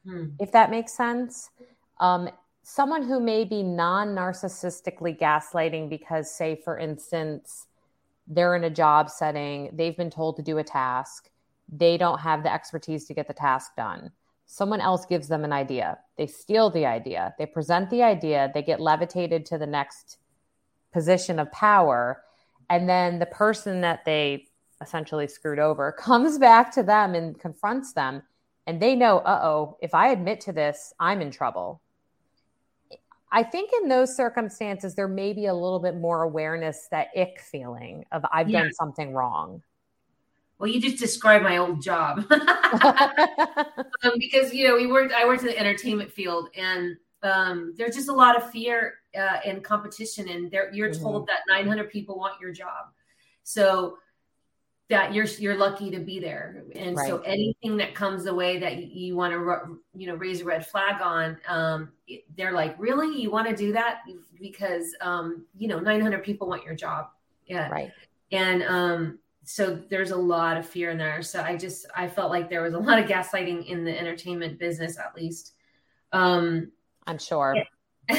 mm-hmm. 0.06 0.30
if 0.38 0.52
that 0.52 0.70
makes 0.70 0.92
sense. 0.92 1.50
Um, 1.98 2.30
someone 2.62 3.02
who 3.02 3.20
may 3.20 3.44
be 3.44 3.62
non 3.62 4.08
narcissistically 4.08 5.18
gaslighting 5.18 5.88
because, 5.88 6.34
say, 6.34 6.60
for 6.64 6.78
instance, 6.78 7.66
they're 8.30 8.56
in 8.56 8.64
a 8.64 8.70
job 8.70 9.10
setting, 9.10 9.70
they've 9.74 9.96
been 9.96 10.10
told 10.10 10.36
to 10.36 10.42
do 10.42 10.58
a 10.58 10.64
task, 10.64 11.28
they 11.68 11.98
don't 11.98 12.20
have 12.20 12.42
the 12.42 12.52
expertise 12.52 13.04
to 13.06 13.14
get 13.14 13.28
the 13.28 13.34
task 13.34 13.76
done. 13.76 14.10
Someone 14.46 14.80
else 14.80 15.04
gives 15.04 15.28
them 15.28 15.44
an 15.44 15.52
idea. 15.52 15.98
They 16.16 16.26
steal 16.26 16.70
the 16.70 16.86
idea. 16.86 17.34
They 17.38 17.46
present 17.46 17.90
the 17.90 18.02
idea. 18.02 18.50
They 18.54 18.62
get 18.62 18.80
levitated 18.80 19.44
to 19.46 19.58
the 19.58 19.66
next 19.66 20.18
position 20.92 21.38
of 21.38 21.52
power 21.52 22.22
and 22.70 22.88
then 22.88 23.18
the 23.18 23.26
person 23.26 23.80
that 23.82 24.04
they 24.04 24.46
essentially 24.80 25.26
screwed 25.26 25.58
over 25.58 25.92
comes 25.98 26.38
back 26.38 26.72
to 26.72 26.82
them 26.82 27.14
and 27.14 27.38
confronts 27.38 27.92
them 27.92 28.22
and 28.66 28.80
they 28.80 28.94
know 28.94 29.18
uh-oh 29.18 29.76
if 29.82 29.94
i 29.94 30.08
admit 30.08 30.40
to 30.40 30.52
this 30.52 30.92
i'm 30.98 31.20
in 31.20 31.30
trouble 31.30 31.80
i 33.32 33.42
think 33.42 33.70
in 33.82 33.88
those 33.88 34.14
circumstances 34.16 34.94
there 34.94 35.08
may 35.08 35.32
be 35.32 35.46
a 35.46 35.54
little 35.54 35.80
bit 35.80 35.96
more 35.96 36.22
awareness 36.22 36.88
that 36.90 37.08
ick 37.16 37.40
feeling 37.40 38.04
of 38.12 38.24
i've 38.32 38.48
yeah. 38.48 38.62
done 38.62 38.72
something 38.72 39.12
wrong 39.12 39.62
well 40.58 40.68
you 40.68 40.80
just 40.80 40.98
described 40.98 41.44
my 41.44 41.56
old 41.56 41.82
job 41.82 42.24
um, 42.30 44.12
because 44.18 44.52
you 44.52 44.66
know 44.66 44.76
we 44.76 44.86
worked 44.86 45.12
i 45.14 45.26
worked 45.26 45.42
in 45.42 45.48
the 45.48 45.58
entertainment 45.58 46.10
field 46.10 46.48
and 46.56 46.96
um, 47.22 47.74
there's 47.76 47.94
just 47.94 48.08
a 48.08 48.12
lot 48.12 48.36
of 48.36 48.50
fear 48.50 48.94
uh, 49.16 49.38
and 49.44 49.62
competition, 49.62 50.28
and 50.28 50.52
you're 50.72 50.90
mm-hmm. 50.90 51.02
told 51.02 51.26
that 51.26 51.40
900 51.48 51.90
people 51.90 52.16
want 52.18 52.40
your 52.40 52.52
job, 52.52 52.86
so 53.42 53.98
that 54.90 55.14
you're 55.14 55.24
you're 55.24 55.56
lucky 55.56 55.88
to 55.90 56.00
be 56.00 56.18
there. 56.18 56.64
And 56.74 56.96
right. 56.96 57.08
so 57.08 57.20
anything 57.20 57.76
that 57.78 57.94
comes 57.94 58.24
the 58.24 58.34
way 58.34 58.58
that 58.58 58.76
you, 58.76 58.86
you 58.86 59.16
want 59.16 59.32
to 59.32 59.78
you 59.96 60.08
know 60.08 60.16
raise 60.16 60.42
a 60.42 60.44
red 60.44 60.66
flag 60.66 61.00
on, 61.00 61.38
um, 61.48 61.92
they're 62.36 62.52
like, 62.52 62.74
really, 62.78 63.20
you 63.20 63.30
want 63.30 63.48
to 63.48 63.56
do 63.56 63.72
that 63.72 64.00
because 64.40 64.94
um, 65.00 65.46
you 65.56 65.68
know 65.68 65.78
900 65.78 66.22
people 66.24 66.48
want 66.48 66.64
your 66.64 66.74
job, 66.74 67.08
yeah, 67.46 67.68
right, 67.68 67.92
and 68.32 68.64
um, 68.64 69.18
so 69.44 69.80
there's 69.88 70.10
a 70.10 70.16
lot 70.16 70.56
of 70.56 70.66
fear 70.66 70.90
in 70.90 70.98
there. 70.98 71.22
So 71.22 71.40
I 71.40 71.56
just 71.56 71.86
I 71.96 72.08
felt 72.08 72.30
like 72.30 72.50
there 72.50 72.62
was 72.62 72.74
a 72.74 72.78
lot 72.78 72.98
of 72.98 73.08
gaslighting 73.08 73.66
in 73.66 73.84
the 73.84 73.96
entertainment 73.96 74.58
business, 74.58 74.98
at 74.98 75.14
least. 75.14 75.54
Um, 76.12 76.72
I'm 77.06 77.18
sure. 77.18 77.54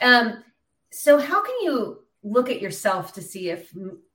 um, 0.00 0.42
so 0.90 1.18
how 1.18 1.42
can 1.42 1.54
you 1.62 1.98
look 2.22 2.48
at 2.48 2.62
yourself 2.62 3.12
to 3.14 3.22
see 3.22 3.50
if 3.50 3.70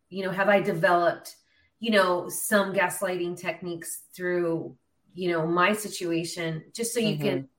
you 0.09 0.23
know 0.23 0.31
have 0.31 0.49
I 0.49 0.61
developed 0.61 1.35
you 1.79 1.91
know 1.91 2.29
some 2.29 2.73
gaslighting 2.73 3.37
techniques 3.39 4.03
through 4.13 4.75
you 5.13 5.31
know 5.31 5.45
my 5.45 5.73
situation 5.73 6.63
just 6.73 6.93
so 6.93 6.99
you 6.99 7.15
mm-hmm. 7.15 7.23
can 7.23 7.49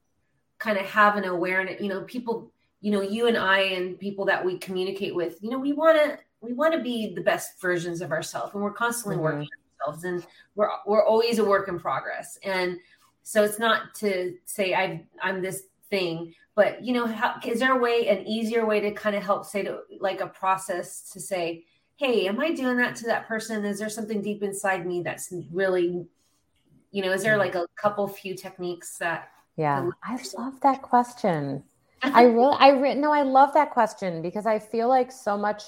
kind 0.59 0.79
of 0.79 0.87
have 0.87 1.17
an 1.17 1.25
awareness 1.25 1.81
you 1.81 1.89
know 1.89 2.03
people 2.03 2.51
you 2.81 2.93
know 2.93 3.01
you 3.01 3.27
and 3.27 3.37
I 3.37 3.61
and 3.61 3.99
people 3.99 4.25
that 4.27 4.45
we 4.45 4.59
communicate 4.59 5.15
with 5.15 5.39
you 5.43 5.51
know 5.51 5.59
we 5.59 5.73
want 5.73 5.99
to 5.99 6.19
we 6.41 6.53
want 6.53 6.73
to 6.75 6.81
be 6.81 7.15
the 7.15 7.21
best 7.21 7.61
versions 7.61 8.01
of 8.01 8.13
ourselves 8.13 8.55
and 8.55 8.63
we're 8.63 8.73
constantly 8.73 9.17
mm-hmm. 9.17 9.25
working 9.25 9.49
ourselves 9.81 10.05
and 10.05 10.27
we're 10.55 10.69
we're 10.87 11.05
always 11.05 11.39
a 11.39 11.45
work 11.45 11.69
in 11.69 11.79
progress 11.79 12.39
and 12.45 12.79
so 13.23 13.43
it's 13.43 13.59
not 13.59 13.95
to 13.95 14.35
say 14.45 14.75
I 14.75 15.05
I'm 15.23 15.43
this 15.43 15.65
thing 15.91 16.35
but 16.55 16.85
you 16.85 16.93
know 16.93 17.07
how, 17.07 17.37
is 17.47 17.61
there 17.61 17.77
a 17.77 17.81
way 17.81 18.09
an 18.09 18.27
easier 18.27 18.67
way 18.67 18.81
to 18.81 18.91
kind 18.93 19.17
of 19.17 19.23
help 19.23 19.47
say 19.47 19.63
to 19.63 19.81
like 20.01 20.21
a 20.21 20.27
process 20.27 21.11
to 21.13 21.21
say 21.21 21.65
hey 21.99 22.27
am 22.27 22.41
i 22.41 22.51
doing 22.51 22.79
that 22.79 22.97
to 22.97 23.07
that 23.07 23.29
person? 23.29 23.65
Is 23.65 23.79
there 23.79 23.91
something 23.91 24.23
deep 24.23 24.43
inside 24.43 24.87
me 24.87 25.03
that's 25.03 25.33
really 25.53 26.07
you 26.91 27.03
know 27.03 27.13
is 27.13 27.23
there 27.23 27.37
like 27.37 27.55
a 27.55 27.67
couple 27.77 28.09
few 28.09 28.35
techniques 28.35 28.97
that 28.99 29.31
yeah. 29.57 29.91
i 30.03 30.19
love 30.37 30.61
that 30.63 30.83
question. 30.83 31.63
I 32.03 32.23
really 32.23 32.57
i 32.59 32.69
re- 32.71 32.95
no 32.95 33.13
i 33.13 33.23
love 33.23 33.53
that 33.55 33.73
question 33.73 34.23
because 34.23 34.47
i 34.47 34.61
feel 34.61 34.89
like 34.89 35.11
so 35.11 35.37
much 35.37 35.65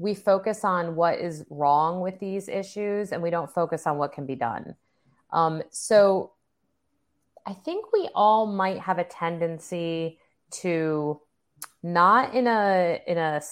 we 0.00 0.14
focus 0.14 0.64
on 0.64 0.96
what 0.96 1.18
is 1.18 1.44
wrong 1.50 2.00
with 2.00 2.18
these 2.18 2.48
issues 2.48 3.12
and 3.12 3.22
we 3.22 3.28
don't 3.28 3.52
focus 3.52 3.86
on 3.86 3.98
what 3.98 4.12
can 4.12 4.24
be 4.24 4.34
done. 4.34 4.74
Um, 5.30 5.62
so 5.68 6.32
I 7.46 7.52
think 7.52 7.92
we 7.92 8.08
all 8.14 8.46
might 8.46 8.78
have 8.78 8.98
a 8.98 9.04
tendency 9.04 10.18
to 10.52 11.20
not 11.82 12.34
in 12.34 12.46
a 12.46 13.02
in 13.06 13.18
a 13.18 13.42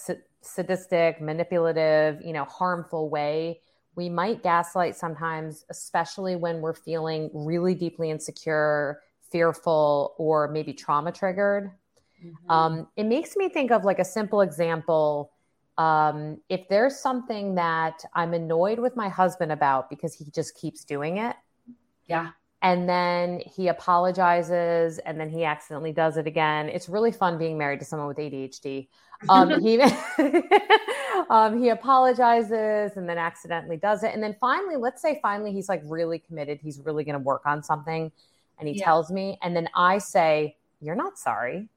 sadistic, 0.41 1.21
manipulative, 1.21 2.21
you 2.23 2.33
know, 2.33 2.45
harmful 2.45 3.09
way. 3.09 3.61
We 3.95 4.09
might 4.09 4.43
gaslight 4.43 4.97
sometimes, 4.97 5.65
especially 5.71 6.37
when 6.37 6.61
we're 6.61 6.75
feeling 6.75 7.31
really 7.35 7.75
deeply 7.75 8.11
insecure, 8.11 9.01
fearful, 9.31 10.15
or 10.19 10.49
maybe 10.49 10.73
trauma 10.73 11.13
triggered. 11.13 11.73
Mm-hmm. 12.25 12.51
Um, 12.51 12.89
it 12.97 13.05
makes 13.05 13.37
me 13.37 13.49
think 13.49 13.71
of 13.71 13.85
like 13.85 13.99
a 13.99 14.05
simple 14.05 14.41
example. 14.41 15.33
Um, 15.77 16.41
if 16.49 16.69
there's 16.69 16.99
something 16.99 17.55
that 17.57 18.05
I'm 18.15 18.35
annoyed 18.35 18.79
with 18.79 18.97
my 18.97 19.09
husband 19.09 19.53
about 19.53 19.91
because 19.91 20.15
he 20.15 20.25
just 20.33 20.57
keeps 20.57 20.85
doing 20.85 21.19
it, 21.19 21.37
yeah, 22.07 22.31
and 22.61 22.89
then 22.89 23.41
he 23.55 23.69
apologizes 23.69 24.99
and 24.99 25.21
then 25.21 25.29
he 25.29 25.45
accidentally 25.45 25.93
does 25.93 26.17
it 26.17 26.27
again. 26.27 26.69
It's 26.69 26.89
really 26.89 27.13
fun 27.13 27.39
being 27.39 27.57
married 27.57 27.79
to 27.81 27.85
someone 27.85 28.09
with 28.09 28.17
adhd 28.17 28.89
um, 29.29 29.61
he 29.61 29.81
um, 31.31 31.61
he 31.61 31.71
apologizes 31.71 32.97
and 32.97 33.09
then 33.09 33.19
accidentally 33.19 33.77
does 33.77 34.03
it. 34.03 34.15
And 34.15 34.23
then 34.23 34.37
finally 34.41 34.77
let's 34.77 35.03
say 35.03 35.19
finally 35.23 35.53
he's 35.53 35.69
like 35.69 35.83
really 35.85 36.19
committed. 36.19 36.61
He's 36.63 36.81
really 36.81 37.05
going 37.05 37.15
to 37.15 37.21
work 37.21 37.43
on 37.47 37.63
something 37.63 38.13
and 38.59 38.69
he 38.69 38.77
yeah. 38.77 38.85
tells 38.85 39.11
me 39.11 39.39
and 39.43 39.55
then 39.55 39.69
i 39.77 39.99
say 39.99 40.57
you're 40.81 40.97
not 40.97 41.19
sorry. 41.19 41.69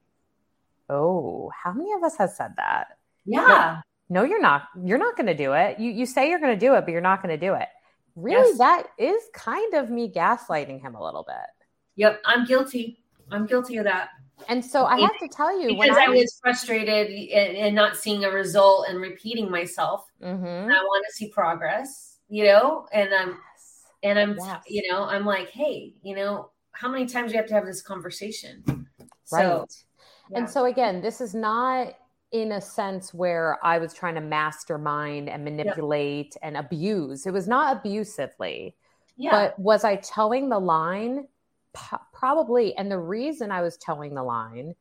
Oh 0.88 1.50
how 1.62 1.72
many 1.72 1.92
of 1.92 2.02
us 2.02 2.16
has 2.16 2.36
said 2.36 2.54
that? 2.56 2.98
Yeah. 3.24 3.80
No, 4.08 4.22
no 4.22 4.28
you're 4.28 4.42
not. 4.42 4.68
You're 4.82 4.98
not 4.98 5.16
going 5.16 5.26
to 5.26 5.34
do 5.34 5.52
it. 5.52 5.78
You 5.78 5.90
you 5.90 6.06
say 6.06 6.28
you're 6.28 6.40
going 6.40 6.58
to 6.58 6.66
do 6.66 6.74
it 6.74 6.84
but 6.84 6.92
you're 6.92 7.00
not 7.00 7.22
going 7.22 7.38
to 7.38 7.46
do 7.46 7.54
it 7.54 7.68
really 8.16 8.48
yes. 8.48 8.58
that 8.58 8.86
is 8.98 9.22
kind 9.34 9.74
of 9.74 9.90
me 9.90 10.10
gaslighting 10.10 10.80
him 10.80 10.94
a 10.94 11.04
little 11.04 11.24
bit. 11.26 11.66
Yep, 11.96 12.22
I'm 12.24 12.46
guilty. 12.46 13.02
I'm 13.30 13.46
guilty 13.46 13.76
of 13.76 13.84
that. 13.84 14.10
And 14.48 14.64
so 14.64 14.86
I 14.86 15.00
have 15.00 15.18
to 15.20 15.28
tell 15.28 15.60
you, 15.60 15.68
because 15.68 15.96
I, 15.96 16.06
I, 16.06 16.08
was 16.08 16.38
frustrated 16.42 17.10
and, 17.30 17.74
not 17.74 17.96
seeing 17.96 18.24
a 18.24 18.30
result 18.30 18.86
and 18.88 19.00
repeating 19.00 19.50
myself, 19.50 20.06
mm-hmm. 20.22 20.44
I 20.44 20.82
want 20.82 21.04
to 21.08 21.14
see 21.14 21.28
progress, 21.28 22.18
you 22.28 22.44
know. 22.44 22.86
And 22.92 23.14
I'm, 23.14 23.28
yes. 23.28 23.82
and 24.02 24.18
I'm, 24.18 24.36
yes. 24.36 24.62
you 24.66 24.90
know, 24.90 25.04
I'm 25.04 25.24
like, 25.24 25.50
hey, 25.50 25.94
you 26.02 26.16
know, 26.16 26.50
how 26.72 26.88
many 26.88 27.06
times 27.06 27.30
do 27.30 27.34
you 27.34 27.40
have 27.40 27.48
to 27.48 27.54
have 27.54 27.66
this 27.66 27.82
conversation? 27.82 28.64
Right. 28.66 29.08
So, 29.26 29.66
yeah. 30.30 30.38
And 30.38 30.50
so 30.50 30.64
again, 30.64 31.00
this 31.00 31.20
is 31.20 31.34
not 31.34 31.94
in 32.32 32.52
a 32.52 32.60
sense 32.60 33.12
where 33.12 33.58
I 33.62 33.78
was 33.78 33.92
trying 33.92 34.14
to 34.14 34.20
mastermind 34.20 35.28
and 35.28 35.44
manipulate 35.44 36.34
yeah. 36.40 36.48
and 36.48 36.56
abuse. 36.56 37.26
It 37.26 37.32
was 37.32 37.46
not 37.46 37.76
abusively. 37.76 38.74
Yeah. 39.16 39.30
But 39.30 39.58
was 39.58 39.84
I 39.84 39.96
toeing 39.96 40.48
the 40.48 40.58
line? 40.58 41.28
P- 41.76 41.96
probably. 42.12 42.74
And 42.76 42.90
the 42.90 42.98
reason 42.98 43.50
I 43.50 43.60
was 43.60 43.76
toeing 43.76 44.14
the 44.14 44.22
line 44.22 44.74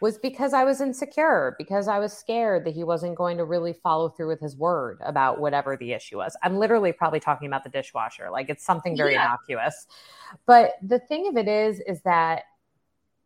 was 0.00 0.18
because 0.18 0.52
I 0.52 0.64
was 0.64 0.80
insecure, 0.80 1.56
because 1.58 1.88
I 1.88 1.98
was 1.98 2.12
scared 2.12 2.64
that 2.66 2.74
he 2.74 2.84
wasn't 2.84 3.16
going 3.16 3.38
to 3.38 3.44
really 3.44 3.72
follow 3.72 4.10
through 4.10 4.28
with 4.28 4.40
his 4.40 4.54
word 4.54 4.98
about 5.02 5.40
whatever 5.40 5.76
the 5.76 5.92
issue 5.92 6.18
was. 6.18 6.36
I'm 6.42 6.56
literally 6.56 6.92
probably 6.92 7.20
talking 7.20 7.48
about 7.48 7.64
the 7.64 7.70
dishwasher. 7.70 8.30
Like 8.30 8.50
it's 8.50 8.64
something 8.64 8.96
very 8.96 9.14
yeah. 9.14 9.24
innocuous. 9.24 9.86
But 10.46 10.74
the 10.82 10.98
thing 10.98 11.26
of 11.26 11.36
it 11.36 11.48
is, 11.48 11.80
is 11.80 12.02
that 12.02 12.42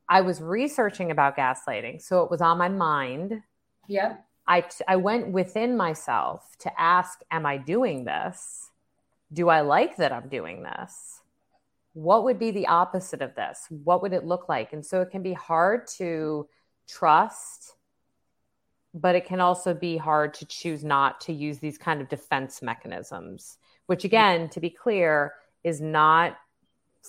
I 0.08 0.20
was 0.20 0.40
researching 0.40 1.10
about 1.10 1.36
gaslighting. 1.36 2.00
So 2.00 2.22
it 2.22 2.30
was 2.30 2.40
on 2.40 2.58
my 2.58 2.68
mind 2.68 3.42
yeah. 3.86 4.16
I, 4.46 4.64
I 4.88 4.96
went 4.96 5.28
within 5.28 5.76
myself 5.76 6.56
to 6.60 6.80
ask, 6.80 7.20
Am 7.30 7.46
I 7.46 7.58
doing 7.58 8.04
this? 8.04 8.70
Do 9.32 9.48
I 9.48 9.60
like 9.60 9.96
that 9.96 10.12
I'm 10.12 10.28
doing 10.28 10.62
this? 10.62 11.20
What 11.94 12.24
would 12.24 12.38
be 12.38 12.50
the 12.50 12.66
opposite 12.66 13.22
of 13.22 13.34
this? 13.34 13.66
What 13.70 14.02
would 14.02 14.12
it 14.12 14.26
look 14.26 14.48
like? 14.48 14.72
And 14.72 14.84
so 14.84 15.00
it 15.00 15.10
can 15.10 15.22
be 15.22 15.32
hard 15.32 15.86
to 15.98 16.48
trust 16.88 17.74
but 18.94 19.14
it 19.14 19.24
can 19.24 19.40
also 19.40 19.72
be 19.72 19.96
hard 19.96 20.34
to 20.34 20.46
choose 20.46 20.84
not 20.84 21.20
to 21.22 21.32
use 21.32 21.58
these 21.58 21.78
kind 21.78 22.00
of 22.00 22.08
defense 22.08 22.60
mechanisms, 22.60 23.56
which, 23.86 24.04
again, 24.04 24.48
to 24.50 24.60
be 24.60 24.70
clear, 24.70 25.32
is 25.64 25.80
not 25.80 26.36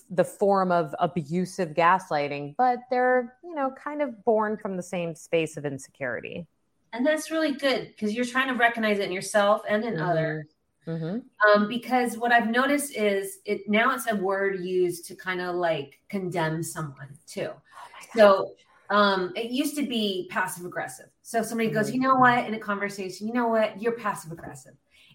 the 0.10 0.24
form 0.24 0.72
of 0.72 0.96
abusive 1.00 1.70
gaslighting, 1.70 2.56
but 2.58 2.80
they're, 2.90 3.36
you 3.44 3.54
know, 3.54 3.72
kind 3.72 4.02
of 4.02 4.24
born 4.24 4.58
from 4.58 4.78
the 4.78 4.84
same 4.84 5.14
space 5.14 5.58
of 5.58 5.66
insecurity. 5.66 6.48
And 6.94 7.06
that's 7.06 7.32
really 7.32 7.54
good 7.54 7.88
because 7.88 8.14
you're 8.14 8.26
trying 8.26 8.48
to 8.48 8.54
recognize 8.54 9.00
it 9.00 9.06
in 9.06 9.12
yourself 9.12 9.64
and 9.68 9.84
in 9.84 9.96
mm-hmm. 9.96 10.04
others. 10.04 10.46
Mm-hmm. 10.88 11.20
Um, 11.50 11.68
because 11.68 12.18
what 12.18 12.32
I've 12.32 12.50
noticed 12.50 12.96
is 12.96 13.40
it 13.46 13.68
now 13.68 13.94
it's 13.96 14.10
a 14.12 14.16
word 14.16 14.60
used 14.60 15.06
to 15.06 15.16
kind 15.16 15.42
of 15.42 15.56
like 15.56 16.00
condemn 16.10 16.62
someone 16.62 17.18
too. 17.26 17.50
Oh 17.52 18.16
so 18.16 18.54
um, 18.90 19.32
it 19.36 19.50
used 19.50 19.76
to 19.78 19.88
be 19.88 20.28
passive 20.30 20.66
aggressive. 20.66 21.08
So 21.22 21.40
if 21.40 21.46
somebody 21.46 21.70
goes, 21.70 21.88
mm-hmm. 21.88 21.96
you 21.96 22.02
know 22.02 22.16
what, 22.16 22.46
in 22.46 22.54
a 22.54 22.60
conversation, 22.60 23.28
you 23.28 23.34
know 23.34 23.48
what, 23.48 23.82
you're 23.82 23.94
passive 23.94 24.32
aggressive, 24.32 24.74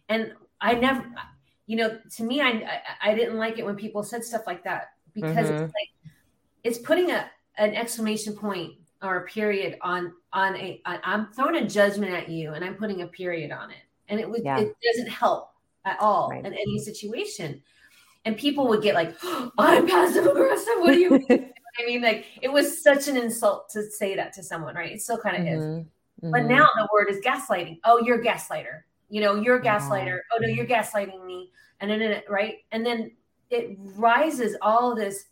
and 0.09 0.33
I 0.61 0.75
never, 0.75 1.05
you 1.67 1.77
know, 1.77 1.99
to 2.17 2.25
me, 2.25 2.41
I, 2.41 2.49
I, 2.49 3.11
I 3.11 3.15
didn't 3.15 3.37
like 3.37 3.59
it 3.59 3.65
when 3.65 3.77
people 3.77 4.03
said 4.03 4.25
stuff 4.25 4.43
like 4.47 4.65
that 4.65 4.93
because 5.15 5.49
mm-hmm. 5.49 5.65
it's 5.65 5.75
like 5.75 6.13
it's 6.65 6.79
putting 6.79 7.11
a 7.11 7.31
an 7.59 7.75
exclamation 7.75 8.35
point 8.35 8.73
or 9.03 9.17
a 9.19 9.25
period 9.27 9.79
on 9.83 10.13
on 10.33 10.57
a 10.57 10.81
I'm 10.87 11.29
throwing 11.33 11.57
a 11.57 11.69
judgment 11.69 12.13
at 12.13 12.29
you 12.29 12.53
and 12.53 12.65
I'm 12.65 12.75
putting 12.75 13.03
a 13.03 13.07
period 13.07 13.53
on 13.53 13.71
it, 13.71 13.83
and 14.09 14.21
it 14.21 14.29
would 14.29 14.43
yeah. 14.45 14.59
it 14.59 14.77
doesn't 14.85 15.11
help 15.11 15.51
at 15.85 15.99
all 16.01 16.31
right. 16.31 16.45
in 16.45 16.53
any 16.53 16.79
situation. 16.79 17.63
And 18.25 18.37
people 18.37 18.69
would 18.69 18.83
get 18.83 18.95
like, 18.95 19.17
oh, 19.23 19.51
I'm 19.59 19.87
passive 19.87 20.27
aggressive. 20.27 20.75
What 20.79 20.93
do 20.93 20.99
you? 20.99 21.27
I 21.81 21.87
mean, 21.87 22.03
like 22.03 22.27
it 22.43 22.53
was 22.53 22.83
such 22.83 23.09
an 23.09 23.17
insult 23.17 23.71
to 23.71 23.89
say 23.91 24.17
that 24.17 24.33
to 24.35 24.43
someone, 24.43 24.75
right? 24.75 24.93
It 24.93 25.01
still 25.01 25.19
kind 25.19 25.37
of 25.37 25.43
mm-hmm. 25.43 25.59
is. 25.59 25.65
Mm-hmm. 25.65 26.31
But 26.33 26.45
now 26.47 26.69
the 26.77 26.89
word 26.93 27.09
is 27.09 27.21
gaslighting. 27.21 27.79
Oh, 27.85 28.01
you're 28.05 28.21
a 28.21 28.25
gaslighter 28.25 28.83
you 29.09 29.21
know, 29.21 29.37
you're 29.37 29.57
a 29.57 29.63
gaslighter. 29.63 30.21
Oh 30.33 30.39
no, 30.41 30.49
you're 30.49 30.67
gaslighting 30.67 31.25
me. 31.25 31.51
And 31.81 31.91
then, 31.91 32.23
right? 32.29 32.57
And 32.73 32.85
then 32.85 33.13
it 33.51 33.79
rises 33.97 34.57
all 34.61 34.95
this 34.95 35.27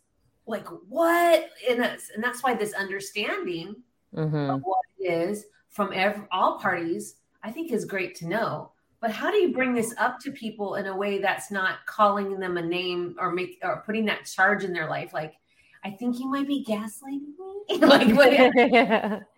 like 0.47 0.67
what? 0.87 1.49
And 1.69 1.79
that's, 1.79 2.09
and 2.09 2.23
that's 2.23 2.43
why 2.43 2.53
this 2.53 2.73
understanding 2.73 3.75
mm-hmm. 4.15 4.49
of 4.49 4.61
what 4.61 4.79
it 4.99 5.11
is 5.11 5.45
from 5.69 5.91
every, 5.93 6.23
all 6.31 6.59
parties, 6.59 7.15
I 7.43 7.51
think 7.51 7.71
is 7.71 7.85
great 7.85 8.15
to 8.15 8.27
know. 8.27 8.71
But 8.99 9.11
how 9.11 9.29
do 9.29 9.37
you 9.37 9.53
bring 9.53 9.75
this 9.75 9.93
up 9.99 10.19
to 10.21 10.31
people 10.31 10.75
in 10.75 10.87
a 10.87 10.95
way 10.95 11.19
that's 11.19 11.51
not 11.51 11.85
calling 11.85 12.39
them 12.39 12.57
a 12.57 12.61
name 12.61 13.15
or 13.19 13.31
make 13.31 13.59
or 13.61 13.83
putting 13.85 14.05
that 14.05 14.25
charge 14.25 14.63
in 14.63 14.73
their 14.73 14.89
life? 14.89 15.13
Like, 15.13 15.33
I 15.83 15.91
think 15.91 16.19
you 16.19 16.27
might 16.27 16.47
be 16.47 16.65
gaslighting 16.67 17.35
me. 17.37 17.77
like, 17.79 18.15
what? 18.15 19.23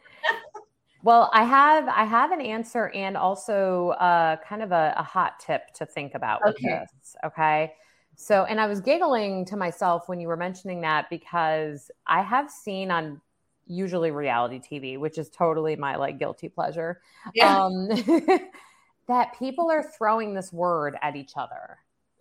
Well, 1.02 1.30
I 1.34 1.44
have 1.46 1.88
I 1.88 2.04
have 2.04 2.32
an 2.32 2.42
answer 2.42 2.90
and 2.90 3.16
also 3.16 3.90
uh, 3.92 4.36
kind 4.38 4.62
of 4.62 4.72
a, 4.72 4.94
a, 4.98 5.04
hot 5.04 5.40
tip 5.40 5.74
to 5.76 5.86
think 5.86 6.14
about 6.14 6.42
with 6.44 6.56
okay. 6.56 6.82
this. 6.82 7.16
Okay. 7.26 7.74
So, 8.22 8.44
and 8.44 8.60
I 8.60 8.68
was 8.68 8.82
giggling 8.82 9.46
to 9.46 9.56
myself 9.56 10.10
when 10.10 10.20
you 10.20 10.28
were 10.28 10.36
mentioning 10.36 10.82
that 10.82 11.10
because 11.10 11.90
I 12.06 12.22
have 12.22 12.52
seen 12.52 12.92
on 12.92 13.22
usually 13.66 14.12
reality 14.12 14.60
TV, 14.60 15.00
which 15.00 15.18
is 15.18 15.30
totally 15.30 15.78
my 15.78 15.96
like 15.96 16.20
guilty 16.20 16.50
pleasure, 16.50 17.00
yeah. 17.34 17.58
um, 17.58 17.88
that 19.08 19.40
people 19.40 19.72
are 19.72 19.90
throwing 19.98 20.34
this 20.34 20.52
word 20.52 20.98
at 21.02 21.16
each 21.16 21.32
other. 21.38 21.78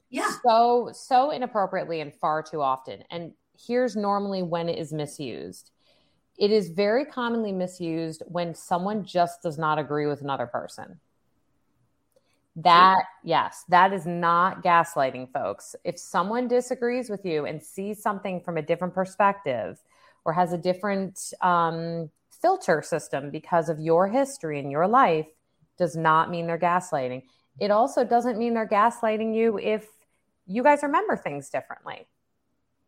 Yeah. 0.09 0.31
So, 0.47 0.91
so 0.93 1.33
inappropriately 1.33 2.01
and 2.01 2.15
far 2.15 2.45
too 2.45 2.63
often. 2.63 3.03
And 3.11 3.33
here's 3.67 3.97
normally 3.97 4.45
when 4.45 4.69
it 4.69 4.79
is 4.79 4.93
misused 4.93 5.73
it 6.39 6.53
is 6.53 6.69
very 6.69 7.05
commonly 7.05 7.51
misused 7.51 8.23
when 8.29 8.55
someone 8.55 9.05
just 9.05 9.43
does 9.43 9.59
not 9.59 9.81
agree 9.81 10.07
with 10.07 10.21
another 10.21 10.47
person. 10.47 11.01
That, 12.65 13.05
yes, 13.23 13.65
that 13.69 13.93
is 13.93 14.05
not 14.05 14.65
gaslighting, 14.65 15.33
folks. 15.33 15.77
If 15.85 15.99
someone 15.99 16.49
disagrees 16.49 17.09
with 17.09 17.25
you 17.25 17.47
and 17.47 17.63
sees 17.63 18.03
something 18.03 18.41
from 18.41 18.57
a 18.57 18.63
different 18.63 18.95
perspective 18.95 19.81
or 20.25 20.33
has 20.33 20.53
a 20.53 20.59
different 20.59 21.33
um, 21.41 22.11
filter 22.31 22.83
system 22.83 23.31
because 23.31 23.69
of 23.69 23.79
your 23.79 24.09
history 24.09 24.59
and 24.59 24.71
your 24.71 24.89
life, 24.89 25.29
does 25.79 25.97
not 25.97 26.31
mean 26.31 26.47
they're 26.47 26.59
gaslighting. 26.59 27.23
It 27.61 27.71
also 27.71 28.05
doesn't 28.05 28.39
mean 28.39 28.55
they're 28.55 28.69
gaslighting 28.69 29.35
you 29.35 29.59
if 29.59 29.87
you 30.47 30.63
guys 30.65 30.83
remember 30.83 31.17
things 31.17 31.51
differently, 31.51 32.07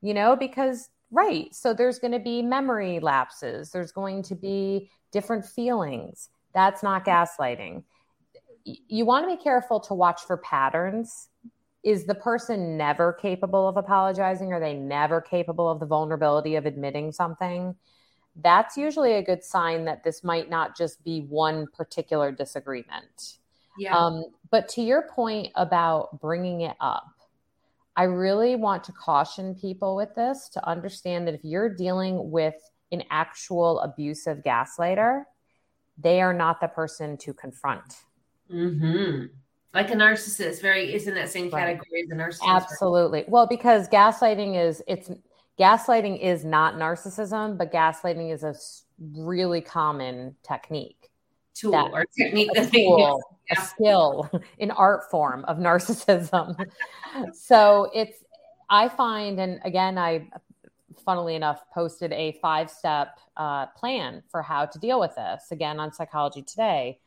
you 0.02 0.14
know, 0.14 0.34
because 0.34 0.88
Right. 1.10 1.52
So 1.54 1.74
there's 1.74 1.98
going 1.98 2.12
to 2.12 2.20
be 2.20 2.40
memory 2.40 3.00
lapses, 3.00 3.70
there's 3.70 3.92
going 3.92 4.22
to 4.24 4.34
be 4.34 4.90
different 5.10 5.44
feelings. 5.44 6.28
That's 6.54 6.82
not 6.82 7.04
gaslighting. 7.04 7.82
You 8.64 9.04
want 9.04 9.28
to 9.28 9.36
be 9.36 9.42
careful 9.42 9.80
to 9.80 9.94
watch 9.94 10.22
for 10.22 10.36
patterns. 10.36 11.28
Is 11.82 12.04
the 12.04 12.14
person 12.14 12.76
never 12.76 13.12
capable 13.14 13.66
of 13.66 13.76
apologizing? 13.76 14.52
Are 14.52 14.60
they 14.60 14.74
never 14.74 15.20
capable 15.20 15.68
of 15.68 15.80
the 15.80 15.86
vulnerability 15.86 16.56
of 16.56 16.66
admitting 16.66 17.12
something? 17.12 17.74
That's 18.36 18.76
usually 18.76 19.14
a 19.14 19.22
good 19.22 19.42
sign 19.42 19.86
that 19.86 20.04
this 20.04 20.22
might 20.22 20.50
not 20.50 20.76
just 20.76 21.02
be 21.04 21.20
one 21.20 21.66
particular 21.74 22.32
disagreement. 22.32 23.38
Yeah. 23.78 23.96
Um, 23.96 24.24
but 24.50 24.68
to 24.70 24.82
your 24.82 25.02
point 25.02 25.48
about 25.54 26.20
bringing 26.20 26.62
it 26.62 26.76
up, 26.80 27.08
I 27.96 28.04
really 28.04 28.56
want 28.56 28.84
to 28.84 28.92
caution 28.92 29.54
people 29.54 29.96
with 29.96 30.14
this 30.14 30.48
to 30.50 30.68
understand 30.68 31.26
that 31.26 31.34
if 31.34 31.44
you're 31.44 31.74
dealing 31.74 32.30
with 32.30 32.54
an 32.92 33.02
actual 33.10 33.80
abusive 33.80 34.38
gaslighter, 34.38 35.24
they 35.98 36.20
are 36.20 36.32
not 36.32 36.60
the 36.60 36.68
person 36.68 37.16
to 37.18 37.34
confront. 37.34 37.96
Mm-hmm. 38.52 39.26
Like 39.72 39.90
a 39.90 39.94
narcissist, 39.94 40.60
very 40.60 40.92
is 40.92 41.06
in 41.06 41.14
that 41.14 41.28
same 41.28 41.50
category 41.50 41.86
right. 41.92 42.04
as 42.04 42.38
a 42.38 42.44
narcissist. 42.44 42.48
Absolutely. 42.48 43.24
Well, 43.28 43.46
because 43.46 43.88
gaslighting 43.88 44.60
is 44.60 44.82
it's 44.88 45.10
gaslighting 45.58 46.20
is 46.20 46.44
not 46.44 46.74
narcissism, 46.74 47.56
but 47.56 47.72
gaslighting 47.72 48.32
is 48.32 48.42
a 48.42 48.54
really 49.16 49.60
common 49.60 50.34
technique. 50.42 51.10
Tool 51.54 51.72
that, 51.72 51.90
or 51.92 52.04
technique. 52.16 52.50
A 52.56 52.66
tool 52.66 53.22
a 53.50 53.56
skill, 53.56 54.30
an 54.60 54.70
art 54.70 55.10
form 55.10 55.44
of 55.46 55.58
narcissism. 55.58 56.56
so 57.32 57.90
it's, 57.94 58.24
I 58.68 58.88
find, 58.88 59.40
and 59.40 59.60
again, 59.64 59.98
I, 59.98 60.28
funnily 61.04 61.34
enough, 61.34 61.62
posted 61.72 62.12
a 62.12 62.38
five 62.40 62.70
step 62.70 63.18
uh, 63.36 63.66
plan 63.66 64.22
for 64.30 64.42
how 64.42 64.66
to 64.66 64.78
deal 64.78 65.00
with 65.00 65.14
this 65.16 65.46
again 65.50 65.80
on 65.80 65.92
Psychology 65.92 66.42
Today. 66.42 66.98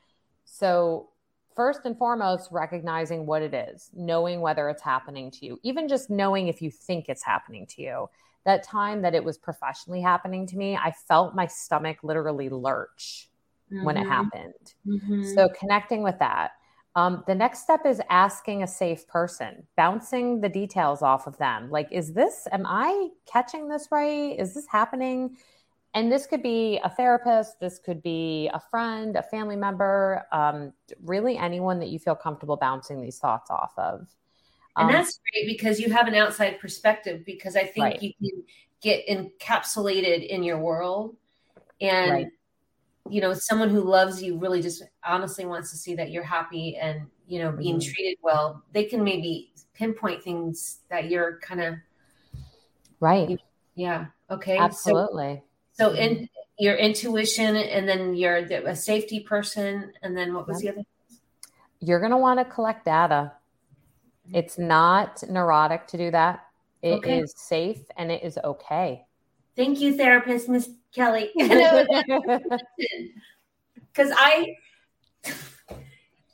So, 0.45 1.09
first 1.55 1.81
and 1.85 1.97
foremost, 1.97 2.49
recognizing 2.51 3.25
what 3.25 3.41
it 3.41 3.53
is, 3.53 3.89
knowing 3.93 4.41
whether 4.41 4.69
it's 4.69 4.81
happening 4.81 5.31
to 5.31 5.45
you, 5.45 5.59
even 5.63 5.87
just 5.87 6.09
knowing 6.09 6.47
if 6.47 6.61
you 6.61 6.71
think 6.71 7.09
it's 7.09 7.23
happening 7.23 7.65
to 7.67 7.81
you. 7.81 8.09
That 8.45 8.63
time 8.63 9.01
that 9.03 9.15
it 9.15 9.23
was 9.23 9.37
professionally 9.37 10.01
happening 10.01 10.45
to 10.47 10.57
me, 10.57 10.75
I 10.75 10.91
felt 10.91 11.33
my 11.33 11.47
stomach 11.47 11.97
literally 12.03 12.49
lurch 12.49 13.29
mm-hmm. 13.71 13.85
when 13.85 13.95
it 13.95 14.01
mm-hmm. 14.01 14.09
happened. 14.09 14.73
Mm-hmm. 14.85 15.23
So 15.33 15.49
connecting 15.57 16.03
with 16.03 16.19
that. 16.19 16.51
Um, 16.95 17.23
the 17.25 17.33
next 17.33 17.63
step 17.63 17.85
is 17.85 18.01
asking 18.09 18.61
a 18.61 18.67
safe 18.67 19.07
person, 19.07 19.65
bouncing 19.75 20.41
the 20.41 20.49
details 20.49 21.01
off 21.01 21.25
of 21.25 21.37
them. 21.37 21.71
Like, 21.71 21.87
is 21.91 22.13
this, 22.13 22.47
am 22.51 22.65
I 22.67 23.09
catching 23.25 23.67
this 23.67 23.87
right? 23.91 24.37
Is 24.37 24.53
this 24.53 24.67
happening? 24.67 25.37
And 25.95 26.11
this 26.11 26.25
could 26.25 26.41
be 26.41 26.79
a 26.83 26.89
therapist, 26.89 27.59
this 27.59 27.77
could 27.77 28.01
be 28.01 28.49
a 28.53 28.59
friend, 28.59 29.15
a 29.15 29.21
family 29.21 29.55
member, 29.55 30.25
um, 30.31 30.73
really 31.03 31.37
anyone 31.37 31.79
that 31.79 31.89
you 31.89 31.99
feel 31.99 32.15
comfortable 32.15 32.57
bouncing 32.57 32.99
these 32.99 33.19
thoughts 33.19 33.51
off 33.51 33.73
of. 33.77 34.07
Um, 34.75 34.87
and 34.87 34.95
that's 34.95 35.19
great 35.31 35.45
because 35.45 35.79
you 35.79 35.91
have 35.91 36.07
an 36.07 36.15
outside 36.15 36.59
perspective 36.59 37.23
because 37.25 37.55
I 37.55 37.65
think 37.65 37.83
right. 37.83 38.01
you 38.01 38.11
can 38.19 38.43
get 38.81 39.07
encapsulated 39.07 40.25
in 40.27 40.41
your 40.41 40.57
world 40.57 41.15
and 41.79 42.11
right 42.11 42.27
you 43.09 43.21
know 43.21 43.33
someone 43.33 43.69
who 43.69 43.81
loves 43.81 44.21
you 44.21 44.37
really 44.37 44.61
just 44.61 44.83
honestly 45.03 45.45
wants 45.45 45.71
to 45.71 45.77
see 45.77 45.95
that 45.95 46.11
you're 46.11 46.23
happy 46.23 46.77
and 46.77 47.01
you 47.27 47.39
know 47.39 47.51
being 47.51 47.77
mm-hmm. 47.77 47.91
treated 47.91 48.17
well 48.21 48.63
they 48.71 48.85
can 48.85 49.03
maybe 49.03 49.51
pinpoint 49.73 50.23
things 50.23 50.79
that 50.89 51.09
you're 51.09 51.39
kind 51.39 51.61
of 51.61 51.75
right 52.99 53.39
yeah 53.75 54.05
okay 54.29 54.57
absolutely 54.57 55.35
so, 55.35 55.43
so 55.73 55.93
in 55.93 56.29
your 56.59 56.75
intuition 56.75 57.55
and 57.55 57.87
then 57.87 58.15
you're 58.15 58.37
a 58.37 58.75
safety 58.75 59.19
person 59.19 59.91
and 60.01 60.15
then 60.15 60.33
what 60.33 60.47
was 60.47 60.63
yep. 60.63 60.75
the 60.75 60.79
other 60.79 60.87
you're 61.79 61.99
going 61.99 62.11
to 62.11 62.17
want 62.17 62.39
to 62.39 62.45
collect 62.45 62.85
data 62.85 63.31
mm-hmm. 64.27 64.35
it's 64.35 64.57
not 64.57 65.23
neurotic 65.29 65.87
to 65.87 65.97
do 65.97 66.11
that 66.11 66.47
It 66.81 66.93
okay. 66.99 67.19
is 67.19 67.33
safe 67.35 67.81
and 67.97 68.11
it 68.11 68.23
is 68.23 68.37
okay 68.43 69.05
Thank 69.55 69.79
you, 69.81 69.95
therapist, 69.95 70.49
Miss 70.49 70.69
Kelley. 70.93 71.31
Because 73.95 74.11
I, 74.17 74.55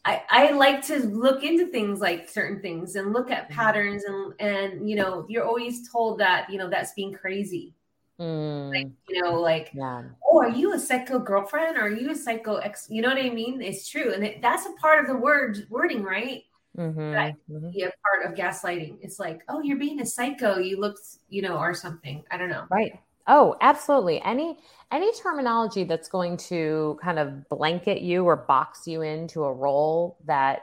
I, 0.05 0.21
I 0.29 0.51
like 0.51 0.81
to 0.85 0.99
look 0.99 1.43
into 1.43 1.67
things 1.67 1.99
like 1.99 2.29
certain 2.29 2.61
things 2.61 2.95
and 2.95 3.11
look 3.11 3.29
at 3.31 3.49
patterns 3.49 4.05
and 4.05 4.33
and 4.39 4.89
you 4.89 4.95
know 4.95 5.25
you're 5.27 5.43
always 5.43 5.91
told 5.91 6.19
that 6.19 6.49
you 6.49 6.57
know 6.57 6.69
that's 6.69 6.93
being 6.93 7.11
crazy, 7.11 7.73
Mm. 8.19 8.69
Like, 8.69 8.87
you 9.07 9.21
know, 9.21 9.39
like, 9.39 9.71
yeah. 9.73 10.03
oh, 10.29 10.39
are 10.39 10.49
you 10.49 10.73
a 10.73 10.79
psycho 10.79 11.19
girlfriend? 11.19 11.77
Or 11.77 11.83
are 11.83 11.91
you 11.91 12.11
a 12.11 12.15
psycho 12.15 12.57
ex? 12.57 12.87
You 12.89 13.01
know 13.01 13.09
what 13.09 13.17
I 13.17 13.29
mean? 13.29 13.61
It's 13.61 13.87
true. 13.87 14.13
And 14.13 14.25
it, 14.25 14.41
that's 14.41 14.65
a 14.65 14.73
part 14.73 14.99
of 14.99 15.07
the 15.07 15.15
word 15.15 15.65
wording, 15.69 16.03
right? 16.03 16.43
Mm-hmm. 16.77 17.11
That 17.11 17.35
mm-hmm. 17.49 17.71
be 17.71 17.83
a 17.83 17.91
part 18.03 18.25
of 18.25 18.37
gaslighting. 18.37 18.97
It's 19.01 19.19
like, 19.19 19.41
oh, 19.47 19.61
you're 19.61 19.77
being 19.77 20.01
a 20.01 20.05
psycho. 20.05 20.57
You 20.57 20.79
look, 20.79 20.97
you 21.29 21.41
know, 21.41 21.57
or 21.57 21.73
something. 21.73 22.23
I 22.29 22.37
don't 22.37 22.49
know. 22.49 22.65
Right. 22.69 22.99
Oh, 23.27 23.55
absolutely. 23.61 24.21
Any 24.21 24.57
any 24.91 25.13
terminology 25.13 25.83
that's 25.83 26.09
going 26.09 26.35
to 26.37 26.99
kind 27.01 27.19
of 27.19 27.47
blanket 27.47 28.01
you 28.01 28.25
or 28.25 28.35
box 28.35 28.87
you 28.87 29.01
into 29.01 29.43
a 29.43 29.53
role 29.53 30.17
that 30.25 30.61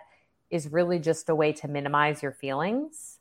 is 0.51 0.69
really 0.73 0.99
just 0.99 1.29
a 1.29 1.35
way 1.35 1.53
to 1.53 1.69
minimize 1.69 2.23
your 2.23 2.33
feelings 2.33 3.19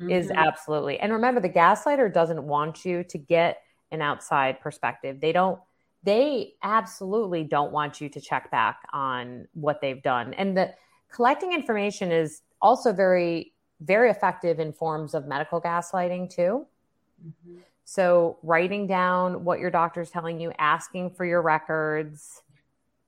mm-hmm. 0.00 0.10
is 0.10 0.30
absolutely. 0.30 0.98
And 0.98 1.12
remember 1.12 1.40
the 1.40 1.48
gaslighter 1.48 2.12
doesn't 2.12 2.42
want 2.42 2.84
you 2.84 3.04
to 3.04 3.18
get 3.18 3.62
an 3.90 4.02
outside 4.02 4.60
perspective. 4.60 5.20
They 5.20 5.32
don't 5.32 5.58
they 6.04 6.54
absolutely 6.62 7.42
don't 7.42 7.72
want 7.72 8.00
you 8.00 8.08
to 8.08 8.20
check 8.20 8.50
back 8.52 8.80
on 8.92 9.48
what 9.54 9.80
they've 9.80 10.02
done. 10.02 10.32
And 10.34 10.56
the 10.56 10.72
collecting 11.10 11.52
information 11.52 12.12
is 12.12 12.42
also 12.62 12.92
very 12.92 13.52
very 13.80 14.10
effective 14.10 14.58
in 14.58 14.72
forms 14.72 15.14
of 15.14 15.26
medical 15.26 15.60
gaslighting 15.60 16.30
too. 16.30 16.66
Mm-hmm. 17.24 17.58
So, 17.84 18.38
writing 18.42 18.86
down 18.86 19.44
what 19.44 19.60
your 19.60 19.70
doctor's 19.70 20.10
telling 20.10 20.40
you, 20.40 20.52
asking 20.58 21.10
for 21.10 21.24
your 21.24 21.40
records, 21.40 22.42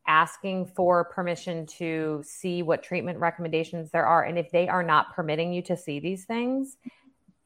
asking 0.07 0.67
for 0.67 1.05
permission 1.05 1.67
to 1.67 2.23
see 2.25 2.63
what 2.63 2.83
treatment 2.83 3.19
recommendations 3.19 3.91
there 3.91 4.07
are. 4.07 4.25
And 4.25 4.39
if 4.39 4.51
they 4.51 4.69
are 4.69 4.83
not 4.83 5.15
permitting 5.15 5.53
you 5.53 5.61
to 5.63 5.77
see 5.77 6.01
these 6.01 6.25
things, 6.25 6.79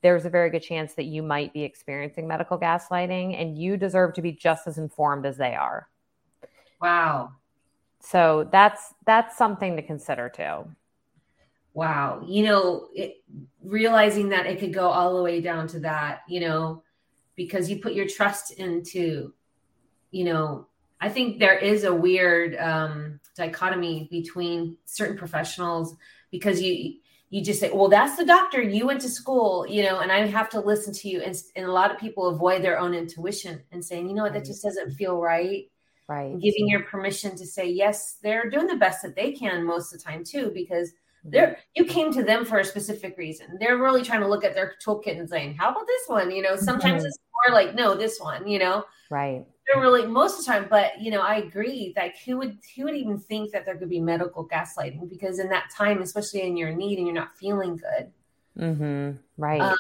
there's 0.05 0.27
a 0.27 0.31
very 0.31 0.51
good 0.51 0.63
chance 0.63 0.93
that 0.93 1.05
you 1.05 1.23
might 1.23 1.55
be 1.55 1.63
experiencing 1.63 2.29
medical 2.29 2.59
gaslighting 2.59 3.41
and 3.41 3.57
you 3.57 3.79
deserve 3.79 4.13
to 4.13 4.21
be 4.21 4.33
just 4.33 4.67
as 4.67 4.77
informed 4.77 5.25
as 5.25 5.39
they 5.39 5.55
are. 5.55 5.89
Wow. 6.79 7.33
So 8.01 8.47
that's 8.53 8.93
that's 9.07 9.35
something 9.39 9.77
to 9.77 9.83
consider 9.83 10.29
too. 10.29 10.71
Wow. 11.73 12.23
You 12.27 12.45
know, 12.45 12.89
it, 12.95 13.23
realizing 13.63 14.29
that 14.29 14.45
it 14.45 14.61
could 14.61 14.75
go 14.75 14.89
all 14.89 15.17
the 15.17 15.23
way 15.23 15.41
down 15.41 15.69
to 15.69 15.81
that, 15.81 16.21
you 16.29 16.41
know, 16.41 16.83
because 17.35 17.71
you 17.71 17.79
put 17.79 17.95
your 17.95 18.07
trust 18.07 18.53
into, 18.53 19.33
you 20.11 20.25
know, 20.25 20.67
I 21.01 21.09
think 21.09 21.39
there 21.39 21.57
is 21.59 21.85
a 21.85 21.95
weird 21.95 22.57
um, 22.57 23.21
dichotomy 23.37 24.07
between 24.11 24.77
certain 24.85 25.17
professionals 25.17 25.97
because 26.31 26.61
you 26.61 26.97
you 27.35 27.43
just 27.43 27.59
say, 27.59 27.69
well, 27.73 27.89
that's 27.89 28.17
the 28.17 28.25
doctor 28.25 28.63
you 28.63 28.87
went 28.87 29.01
to 29.01 29.09
school, 29.09 29.67
you 29.67 29.83
know, 29.83 29.99
and 29.99 30.13
I 30.13 30.25
have 30.25 30.49
to 30.51 30.61
listen 30.61 30.95
to 30.95 31.09
you. 31.09 31.21
And, 31.21 31.35
and 31.57 31.67
a 31.67 31.73
lot 31.73 31.91
of 31.91 31.99
people 31.99 32.29
avoid 32.29 32.63
their 32.63 32.79
own 32.79 32.95
intuition 32.95 33.61
and 33.73 33.85
saying, 33.85 34.09
you 34.09 34.15
know 34.15 34.23
what, 34.23 34.35
that 34.35 34.45
just 34.45 34.63
doesn't 34.63 34.93
feel 34.93 35.21
right. 35.21 35.65
Right. 36.07 36.31
And 36.31 36.41
giving 36.41 36.69
your 36.69 36.85
permission 36.85 37.35
to 37.35 37.45
say, 37.45 37.69
yes, 37.69 38.19
they're 38.23 38.49
doing 38.49 38.69
the 38.69 38.77
best 38.77 39.03
that 39.03 39.17
they 39.17 39.33
can 39.33 39.67
most 39.67 39.93
of 39.93 39.99
the 39.99 40.05
time 40.05 40.23
too, 40.23 40.53
because 40.55 40.93
they're 41.25 41.59
you 41.75 41.87
came 41.87 42.13
to 42.13 42.23
them 42.23 42.45
for 42.45 42.59
a 42.59 42.65
specific 42.65 43.19
reason. 43.19 43.57
They're 43.59 43.79
really 43.79 44.05
trying 44.05 44.21
to 44.21 44.29
look 44.29 44.45
at 44.45 44.55
their 44.55 44.75
toolkit 44.87 45.19
and 45.19 45.29
saying, 45.29 45.55
"How 45.55 45.71
about 45.71 45.87
this 45.87 46.03
one?" 46.07 46.31
You 46.31 46.43
know, 46.43 46.55
sometimes 46.55 47.01
mm-hmm. 47.01 47.07
it's 47.07 47.19
more 47.49 47.55
like, 47.55 47.75
"No, 47.75 47.95
this 47.95 48.21
one." 48.21 48.47
You 48.47 48.59
know, 48.59 48.85
right? 49.11 49.47
They're 49.67 49.81
really 49.81 50.07
most 50.07 50.39
of 50.39 50.45
the 50.45 50.53
time, 50.53 50.67
but 50.69 51.01
you 51.01 51.11
know, 51.11 51.21
I 51.21 51.37
agree. 51.37 51.95
Like, 51.97 52.17
who 52.25 52.37
would 52.39 52.59
who 52.77 52.85
would 52.85 52.95
even 52.95 53.19
think 53.19 53.53
that 53.53 53.65
there 53.65 53.77
could 53.77 53.89
be 53.89 54.01
medical 54.01 54.47
gaslighting? 54.47 55.09
Because 55.09 55.39
in 55.39 55.49
that 55.49 55.71
time, 55.75 56.03
especially 56.03 56.43
in 56.43 56.57
your 56.57 56.71
need 56.71 56.99
and 56.99 57.07
you're 57.07 57.15
not 57.15 57.37
feeling 57.37 57.77
good, 57.77 58.13
mm-hmm. 58.59 59.17
right? 59.39 59.61
Um, 59.61 59.77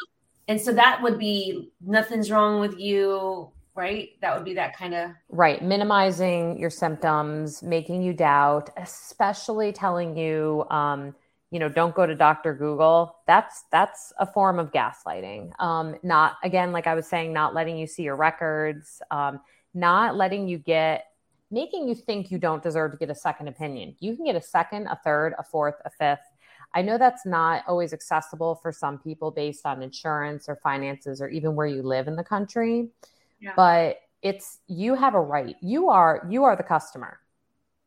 and 0.48 0.60
so 0.60 0.72
that 0.72 1.02
would 1.02 1.18
be 1.18 1.70
nothing's 1.80 2.30
wrong 2.30 2.60
with 2.60 2.78
you 2.78 3.50
right? 3.76 4.10
That 4.20 4.36
would 4.36 4.44
be 4.44 4.54
that 4.54 4.76
kind 4.76 4.94
of 4.94 5.10
right. 5.28 5.60
Minimizing 5.60 6.60
your 6.60 6.70
symptoms, 6.70 7.60
making 7.60 8.02
you 8.02 8.12
doubt, 8.12 8.70
especially 8.76 9.72
telling 9.72 10.16
you, 10.16 10.64
um, 10.70 11.14
you 11.54 11.60
know 11.60 11.68
don't 11.68 11.94
go 11.94 12.04
to 12.04 12.16
dr 12.16 12.52
google 12.54 13.16
that's 13.28 13.64
that's 13.70 14.12
a 14.18 14.26
form 14.26 14.58
of 14.58 14.72
gaslighting 14.72 15.52
um, 15.60 15.94
not 16.02 16.36
again 16.42 16.72
like 16.72 16.88
i 16.88 16.94
was 16.94 17.06
saying 17.06 17.32
not 17.32 17.54
letting 17.54 17.78
you 17.78 17.86
see 17.86 18.02
your 18.02 18.16
records 18.16 19.00
um, 19.12 19.38
not 19.74 20.16
letting 20.16 20.48
you 20.48 20.58
get 20.58 21.06
making 21.50 21.86
you 21.86 21.94
think 21.94 22.30
you 22.30 22.38
don't 22.38 22.62
deserve 22.62 22.90
to 22.92 22.96
get 22.96 23.10
a 23.10 23.14
second 23.14 23.48
opinion. 23.48 23.94
You 24.00 24.16
can 24.16 24.24
get 24.24 24.34
a 24.34 24.42
second 24.42 24.86
a 24.86 24.98
third 25.04 25.34
a 25.38 25.42
fourth 25.44 25.76
a 25.84 25.90
fifth. 25.90 26.24
I 26.76 26.82
know 26.82 26.98
that's 26.98 27.24
not 27.24 27.62
always 27.68 27.92
accessible 27.92 28.56
for 28.56 28.72
some 28.72 28.98
people 28.98 29.30
based 29.30 29.64
on 29.64 29.82
insurance 29.82 30.48
or 30.48 30.56
finances 30.56 31.20
or 31.20 31.28
even 31.28 31.54
where 31.54 31.66
you 31.66 31.82
live 31.82 32.08
in 32.08 32.16
the 32.16 32.24
country 32.24 32.90
yeah. 33.44 33.52
but 33.56 34.00
it's 34.22 34.60
you 34.66 34.94
have 34.94 35.14
a 35.14 35.20
right. 35.20 35.56
You 35.60 35.90
are 35.90 36.26
you 36.28 36.44
are 36.44 36.56
the 36.56 36.62
customer. 36.62 37.20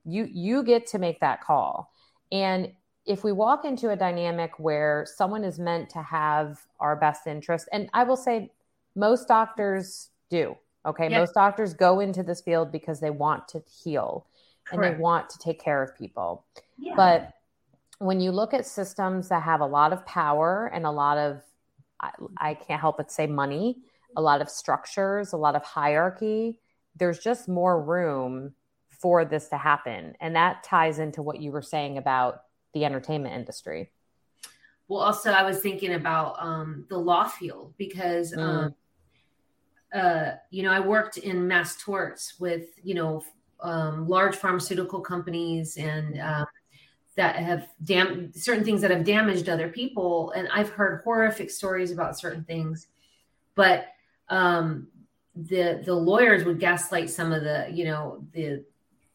You 0.06 0.28
you 0.32 0.64
get 0.64 0.88
to 0.88 1.00
make 1.00 1.20
that 1.20 1.44
call. 1.44 1.92
And 2.32 2.72
if 3.06 3.24
we 3.24 3.32
walk 3.32 3.66
into 3.66 3.90
a 3.90 3.96
dynamic 3.96 4.60
where 4.60 5.06
someone 5.16 5.44
is 5.44 5.58
meant 5.58 5.90
to 5.92 6.02
have 6.02 6.60
our 6.80 6.96
best 6.96 7.26
interest, 7.26 7.68
and 7.72 7.90
I 7.94 8.04
will 8.04 8.18
say 8.18 8.52
most 8.96 9.28
doctors 9.28 10.10
do, 10.30 10.56
okay? 10.88 11.10
Most 11.10 11.34
doctors 11.34 11.74
go 11.74 12.00
into 12.00 12.24
this 12.24 12.42
field 12.42 12.72
because 12.72 13.00
they 13.00 13.10
want 13.10 13.48
to 13.50 13.62
heal 13.84 14.26
Correct. 14.66 14.86
and 14.86 14.96
they 14.96 15.02
want 15.02 15.30
to 15.30 15.40
take 15.40 15.62
care 15.62 15.84
of 15.84 15.96
people. 15.98 16.46
Yeah. 16.78 16.94
But 16.96 17.34
when 18.00 18.20
you 18.20 18.32
look 18.32 18.54
at 18.54 18.66
systems 18.66 19.30
that 19.30 19.44
have 19.44 19.62
a 19.62 19.66
lot 19.66 19.94
of 19.94 20.06
power 20.06 20.72
and 20.74 20.86
a 20.86 20.92
lot 20.92 21.18
of, 21.18 21.42
I, 22.00 22.12
I 22.38 22.54
can't 22.54 22.80
help 22.80 22.98
but 22.98 23.12
say 23.12 23.28
money, 23.28 23.78
a 24.16 24.22
lot 24.22 24.42
of 24.42 24.50
structures, 24.50 25.34
a 25.34 25.38
lot 25.38 25.56
of 25.56 25.64
hierarchy, 25.64 26.60
there's 26.96 27.20
just 27.20 27.48
more 27.48 27.82
room 27.82 28.54
for 28.90 29.26
this 29.26 29.50
to 29.50 29.58
happen. 29.58 30.16
And 30.20 30.36
that 30.36 30.64
ties 30.64 31.00
into 31.00 31.22
what 31.22 31.42
you 31.42 31.52
were 31.52 31.62
saying 31.62 31.98
about 31.98 32.44
the 32.74 32.86
entertainment 32.86 33.36
industry. 33.36 33.92
Well, 34.88 35.02
also, 35.02 35.32
I 35.32 35.44
was 35.44 35.60
thinking 35.60 35.94
about 35.94 36.38
um, 36.40 36.86
the 36.90 36.98
law 36.98 37.26
field 37.26 37.74
because, 37.78 38.34
mm. 38.34 38.74
Uh, 39.94 40.32
you 40.50 40.64
know, 40.64 40.72
I 40.72 40.80
worked 40.80 41.18
in 41.18 41.48
mass 41.48 41.82
torts 41.82 42.40
with, 42.40 42.68
you 42.84 42.94
know, 42.94 43.24
um, 43.62 44.08
large 44.08 44.36
pharmaceutical 44.36 45.02
companies 45.02 45.78
and 45.78 46.20
uh, 46.20 46.46
that 47.16 47.36
have 47.38 47.68
dam- 47.84 48.32
certain 48.34 48.64
things 48.64 48.82
that 48.82 48.92
have 48.92 49.04
damaged 49.04 49.50
other 49.50 49.70
people. 49.70 50.32
And 50.32 50.48
I've 50.54 50.70
heard 50.70 51.02
horrific 51.04 51.50
stories 51.50 51.92
about 51.92 52.20
certain 52.20 52.44
things, 52.44 52.88
but 53.56 53.88
um, 54.30 54.88
the 55.36 55.82
the 55.86 55.94
lawyers 55.94 56.44
would 56.44 56.60
gaslight 56.60 57.10
some 57.10 57.32
of 57.32 57.44
the, 57.44 57.68
you 57.72 57.86
know, 57.86 58.24
the 58.34 58.64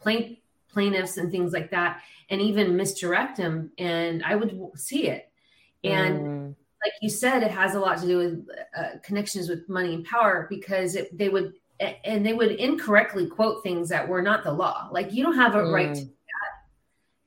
plaintiff 0.01 0.39
plaintiffs 0.73 1.19
and 1.19 1.31
things 1.31 1.53
like 1.53 1.71
that 1.71 2.01
and 2.31 2.41
even 2.41 2.77
misdirect 2.77 3.37
them 3.37 3.71
and 3.79 4.23
i 4.25 4.35
would 4.35 4.59
see 4.75 5.07
it 5.09 5.31
and 5.85 6.21
mm. 6.21 6.55
Like 6.85 6.92
you 7.01 7.09
said 7.09 7.42
it 7.42 7.51
has 7.51 7.75
a 7.75 7.81
lot 7.81 7.99
to 7.99 8.07
do 8.07 8.18
with 8.18 8.49
uh, 8.77 8.99
connections 9.03 9.49
with 9.49 9.68
money 9.68 9.95
and 9.95 10.05
power 10.05 10.47
because 10.51 10.95
it, 10.95 11.16
they 11.16 11.29
would 11.29 11.53
and 12.05 12.25
they 12.25 12.33
would 12.33 12.53
incorrectly 12.53 13.27
quote 13.27 13.62
things 13.62 13.88
that 13.88 14.09
were 14.09 14.23
not 14.23 14.45
the 14.45 14.53
law 14.53 14.88
like 14.92 15.12
you 15.12 15.23
don't 15.23 15.37
have 15.37 15.55
a 15.55 15.59
mm. 15.59 15.73
right 15.73 15.95
to 15.95 16.03
mm. 16.03 16.05
do 16.05 16.11
that 16.11 16.53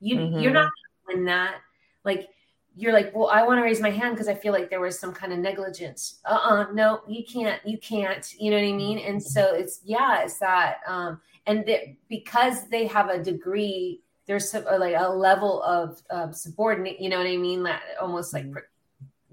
you 0.00 0.16
mm-hmm. 0.16 0.38
you're 0.40 0.52
not 0.52 0.70
in 1.12 1.24
that 1.24 1.56
like 2.04 2.28
you're 2.74 2.92
like 2.92 3.14
well 3.14 3.28
i 3.28 3.42
want 3.42 3.58
to 3.58 3.62
raise 3.62 3.80
my 3.80 3.90
hand 3.90 4.14
because 4.14 4.28
i 4.28 4.34
feel 4.34 4.52
like 4.52 4.70
there 4.70 4.80
was 4.80 4.98
some 4.98 5.12
kind 5.12 5.32
of 5.32 5.38
negligence 5.38 6.20
uh-uh 6.24 6.66
no 6.72 7.00
you 7.06 7.24
can't 7.24 7.60
you 7.66 7.78
can't 7.78 8.34
you 8.38 8.50
know 8.50 8.56
what 8.56 8.66
i 8.66 8.72
mean 8.72 8.98
and 8.98 9.22
so 9.22 9.54
it's 9.54 9.80
yeah 9.84 10.22
it's 10.22 10.38
that 10.38 10.78
um 10.86 11.20
and 11.46 11.64
that 11.66 11.80
because 12.08 12.68
they 12.68 12.86
have 12.86 13.08
a 13.08 13.22
degree 13.22 14.02
there's 14.26 14.50
some, 14.50 14.64
like 14.78 14.94
a 14.98 15.08
level 15.08 15.62
of 15.62 16.02
um, 16.10 16.32
subordinate 16.32 17.00
you 17.00 17.08
know 17.08 17.18
what 17.18 17.26
i 17.26 17.36
mean 17.36 17.62
that 17.62 17.82
almost 18.00 18.32
like 18.32 18.44
mm-hmm. 18.44 18.58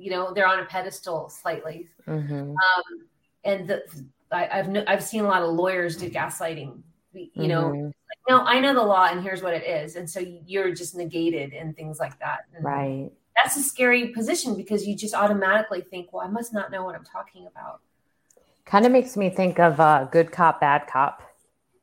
You 0.04 0.12
know 0.12 0.34
they're 0.34 0.48
on 0.48 0.60
a 0.60 0.66
pedestal 0.66 1.30
slightly. 1.30 1.88
Mm-hmm. 2.08 2.52
um, 2.52 3.08
and 3.46 3.68
the, 3.68 3.84
I, 4.32 4.46
have 4.46 4.70
no, 4.70 4.84
I've 4.88 5.04
seen 5.04 5.22
a 5.22 5.28
lot 5.28 5.42
of 5.44 5.54
lawyers 5.54 5.98
do 5.98 6.10
gaslighting 6.10 6.82
you 7.14 7.28
mm-hmm. 7.38 7.48
know 7.48 7.70
like, 7.70 7.94
no 8.30 8.42
i 8.46 8.60
know 8.60 8.74
the 8.74 8.82
law 8.82 9.08
and 9.10 9.22
here's 9.22 9.42
what 9.42 9.54
it 9.54 9.64
is. 9.64 9.96
And 9.96 10.10
so 10.10 10.20
you're 10.46 10.74
just 10.74 10.96
negated 10.96 11.54
and 11.54 11.76
things 11.76 12.00
like 12.00 12.18
that. 12.20 12.40
And 12.56 12.64
right. 12.64 13.12
that's 13.36 13.56
a 13.58 13.64
scary 13.64 14.10
position 14.10 14.56
because 14.56 14.88
you 14.88 14.96
just 14.96 15.14
automatically 15.14 15.82
think 15.82 16.12
well 16.12 16.26
i 16.26 16.30
must 16.30 16.54
not 16.54 16.72
know 16.72 16.84
what 16.84 16.96
i'm 16.96 17.06
talking 17.06 17.48
about. 17.48 17.82
Kind 18.66 18.86
of 18.86 18.92
makes 18.92 19.18
me 19.18 19.30
think 19.30 19.60
of 19.60 19.80
uh, 19.80 20.06
good 20.06 20.32
cop 20.32 20.62
bad 20.62 20.88
cop. 20.88 21.22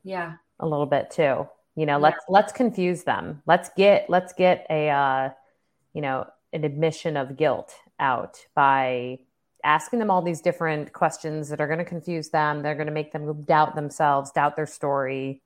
Yeah. 0.03 0.33
A 0.59 0.67
little 0.67 0.87
bit 0.87 1.11
too. 1.11 1.47
You 1.75 1.85
know 1.85 1.93
yeah. 1.93 1.97
let's 1.97 2.25
let's 2.27 2.51
confuse 2.51 3.03
them. 3.03 3.41
Let's 3.45 3.69
get 3.77 4.09
let's 4.09 4.33
get 4.33 4.65
a 4.69 4.89
uh, 4.89 5.29
you 5.93 6.01
know 6.01 6.27
an 6.53 6.63
admission 6.63 7.15
of 7.17 7.37
guilt 7.37 7.73
out 8.01 8.45
by 8.55 9.19
asking 9.63 9.99
them 9.99 10.09
all 10.09 10.21
these 10.21 10.41
different 10.41 10.91
questions 10.91 11.49
that 11.49 11.61
are 11.61 11.67
going 11.67 11.79
to 11.79 11.85
confuse 11.85 12.29
them 12.29 12.61
they're 12.61 12.75
going 12.75 12.87
to 12.87 12.93
make 12.93 13.11
them 13.13 13.43
doubt 13.43 13.75
themselves 13.75 14.31
doubt 14.31 14.55
their 14.55 14.65
story 14.65 15.41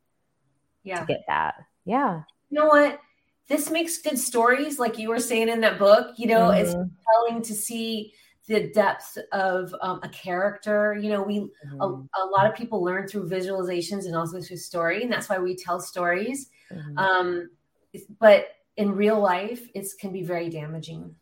yeah 0.83 1.01
to 1.01 1.05
get 1.05 1.23
that 1.27 1.55
yeah 1.85 2.21
you 2.49 2.59
know 2.59 2.67
what 2.67 2.99
this 3.47 3.69
makes 3.69 4.01
good 4.01 4.17
stories 4.17 4.79
like 4.79 4.97
you 4.97 5.09
were 5.09 5.19
saying 5.19 5.49
in 5.49 5.61
that 5.61 5.77
book 5.77 6.15
you 6.17 6.27
know 6.27 6.49
mm-hmm. 6.49 6.61
it's 6.61 6.71
telling 6.71 7.41
to 7.41 7.53
see 7.53 8.13
the 8.47 8.69
depth 8.69 9.17
of 9.31 9.73
um, 9.81 9.99
a 10.03 10.09
character. 10.09 10.95
You 10.99 11.09
know, 11.09 11.23
we 11.23 11.39
mm-hmm. 11.39 11.81
a, 11.81 11.85
a, 11.87 12.25
lot 12.29 12.47
of 12.47 12.55
people 12.55 12.83
learn 12.83 13.07
through 13.07 13.27
visualizations 13.27 14.05
and 14.05 14.15
also 14.15 14.39
through 14.39 14.57
story, 14.57 15.03
and 15.03 15.11
that's 15.11 15.29
why 15.29 15.39
we 15.39 15.55
tell 15.55 15.79
stories. 15.79 16.49
Mm-hmm. 16.71 16.97
Um, 16.97 17.49
but 18.19 18.49
in 18.77 18.91
real 18.91 19.19
life, 19.19 19.67
it 19.73 19.87
can 19.99 20.11
be 20.11 20.21
very 20.21 20.49
damaging. 20.49 21.15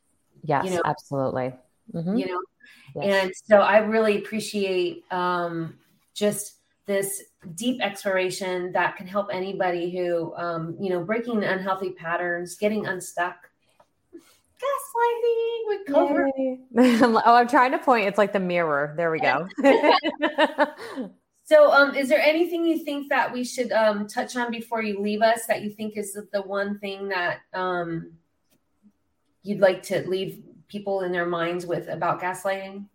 Yes, 0.43 0.65
you 0.65 0.71
know? 0.71 0.81
absolutely. 0.85 1.53
Mm-hmm. 1.93 2.17
You 2.17 2.25
know, 2.27 2.41
yes. 2.95 3.25
and 3.25 3.33
so 3.45 3.57
I 3.57 3.79
really 3.79 4.17
appreciate 4.17 5.03
um, 5.11 5.77
just 6.13 6.55
this 6.85 7.23
deep 7.55 7.81
exploration 7.81 8.71
that 8.73 8.97
can 8.97 9.07
help 9.07 9.29
anybody 9.31 9.95
who, 9.95 10.33
um, 10.35 10.75
you 10.79 10.89
know, 10.89 11.03
breaking 11.03 11.43
unhealthy 11.43 11.91
patterns, 11.91 12.55
getting 12.55 12.85
unstuck 12.85 13.35
gaslighting 14.63 15.79
recovery. 15.79 16.59
oh, 16.77 17.35
I'm 17.35 17.47
trying 17.47 17.71
to 17.71 17.79
point. 17.79 18.07
It's 18.07 18.17
like 18.17 18.33
the 18.33 18.39
mirror. 18.39 18.93
There 18.97 19.11
we 19.11 19.19
go. 19.19 19.47
so, 21.43 21.71
um, 21.71 21.95
is 21.95 22.09
there 22.09 22.21
anything 22.21 22.65
you 22.65 22.83
think 22.83 23.09
that 23.09 23.31
we 23.31 23.43
should 23.43 23.71
um, 23.71 24.07
touch 24.07 24.35
on 24.35 24.51
before 24.51 24.81
you 24.81 25.01
leave 25.01 25.21
us 25.21 25.45
that 25.47 25.61
you 25.61 25.69
think 25.69 25.97
is 25.97 26.17
the 26.31 26.41
one 26.41 26.79
thing 26.79 27.09
that 27.09 27.39
um, 27.53 28.13
you'd 29.43 29.59
like 29.59 29.83
to 29.83 30.07
leave 30.07 30.43
people 30.67 31.01
in 31.01 31.11
their 31.11 31.25
minds 31.25 31.65
with 31.65 31.87
about 31.87 32.21
gaslighting? 32.21 32.85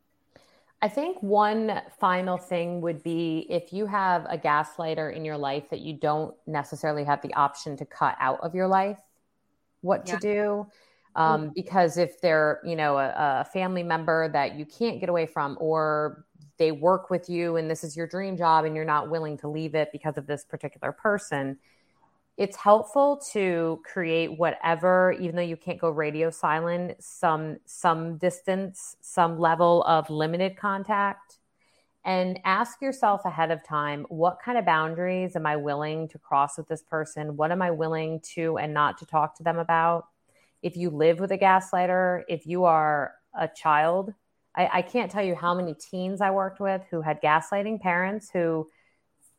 I 0.80 0.88
think 0.88 1.22
one 1.22 1.82
final 1.98 2.36
thing 2.36 2.80
would 2.82 3.02
be 3.02 3.46
if 3.50 3.72
you 3.72 3.86
have 3.86 4.26
a 4.28 4.38
gaslighter 4.38 5.14
in 5.14 5.24
your 5.24 5.36
life 5.36 5.70
that 5.70 5.80
you 5.80 5.94
don't 5.94 6.34
necessarily 6.46 7.04
have 7.04 7.20
the 7.20 7.34
option 7.34 7.76
to 7.78 7.84
cut 7.84 8.16
out 8.20 8.40
of 8.40 8.54
your 8.54 8.68
life, 8.68 8.98
what 9.80 10.06
yeah. 10.06 10.14
to 10.14 10.20
do 10.20 10.66
um, 11.18 11.42
mm-hmm. 11.42 11.52
because 11.54 11.98
if 11.98 12.20
they're 12.20 12.60
you 12.64 12.76
know 12.76 12.96
a, 12.96 13.40
a, 13.40 13.44
family 13.52 13.82
member 13.82 14.28
that 14.28 14.54
you 14.54 14.64
can't 14.64 15.00
get 15.00 15.08
away 15.08 15.26
from 15.26 15.58
or 15.60 16.24
they 16.58 16.72
work 16.72 17.10
with 17.10 17.28
you 17.28 17.56
and 17.56 17.70
this 17.70 17.84
is 17.84 17.96
your 17.96 18.06
dream 18.06 18.36
job 18.36 18.64
and 18.64 18.74
you're 18.74 18.84
not 18.84 19.10
willing 19.10 19.36
to 19.38 19.48
leave 19.48 19.74
it 19.74 19.90
because 19.92 20.16
of 20.16 20.26
this 20.26 20.44
particular 20.44 20.92
person 20.92 21.58
it's 22.38 22.56
helpful 22.56 23.20
to 23.32 23.82
create 23.84 24.38
whatever 24.38 25.12
even 25.20 25.34
though 25.34 25.42
you 25.42 25.56
can't 25.56 25.80
go 25.80 25.90
radio 25.90 26.30
silent 26.30 26.94
some 27.02 27.58
some 27.66 28.16
distance 28.16 28.96
some 29.00 29.38
level 29.38 29.82
of 29.82 30.08
limited 30.08 30.56
contact. 30.56 31.38
And 32.04 32.38
ask 32.44 32.80
yourself 32.80 33.22
ahead 33.26 33.50
of 33.50 33.62
time 33.64 34.06
what 34.08 34.38
kind 34.42 34.56
of 34.56 34.64
boundaries 34.64 35.36
am 35.36 35.46
i 35.46 35.56
willing 35.56 36.08
to 36.08 36.18
cross 36.18 36.56
with 36.56 36.68
this 36.68 36.82
person? 36.82 37.36
What 37.36 37.50
am 37.50 37.60
i 37.60 37.72
willing 37.72 38.20
to 38.34 38.56
and 38.56 38.72
not 38.72 38.98
to 38.98 39.06
talk 39.06 39.36
to 39.38 39.42
them 39.42 39.58
about? 39.58 40.06
If 40.62 40.76
you 40.76 40.90
live 40.90 41.18
with 41.18 41.32
a 41.32 41.38
gaslighter, 41.38 42.22
if 42.28 42.46
you 42.46 42.64
are 42.64 43.14
a 43.38 43.48
child, 43.48 44.14
I, 44.54 44.70
I 44.74 44.82
can't 44.82 45.10
tell 45.10 45.24
you 45.24 45.34
how 45.34 45.54
many 45.54 45.74
teens 45.74 46.20
I 46.20 46.30
worked 46.30 46.60
with 46.60 46.82
who 46.90 47.00
had 47.00 47.20
gaslighting 47.20 47.80
parents 47.80 48.30
who 48.30 48.68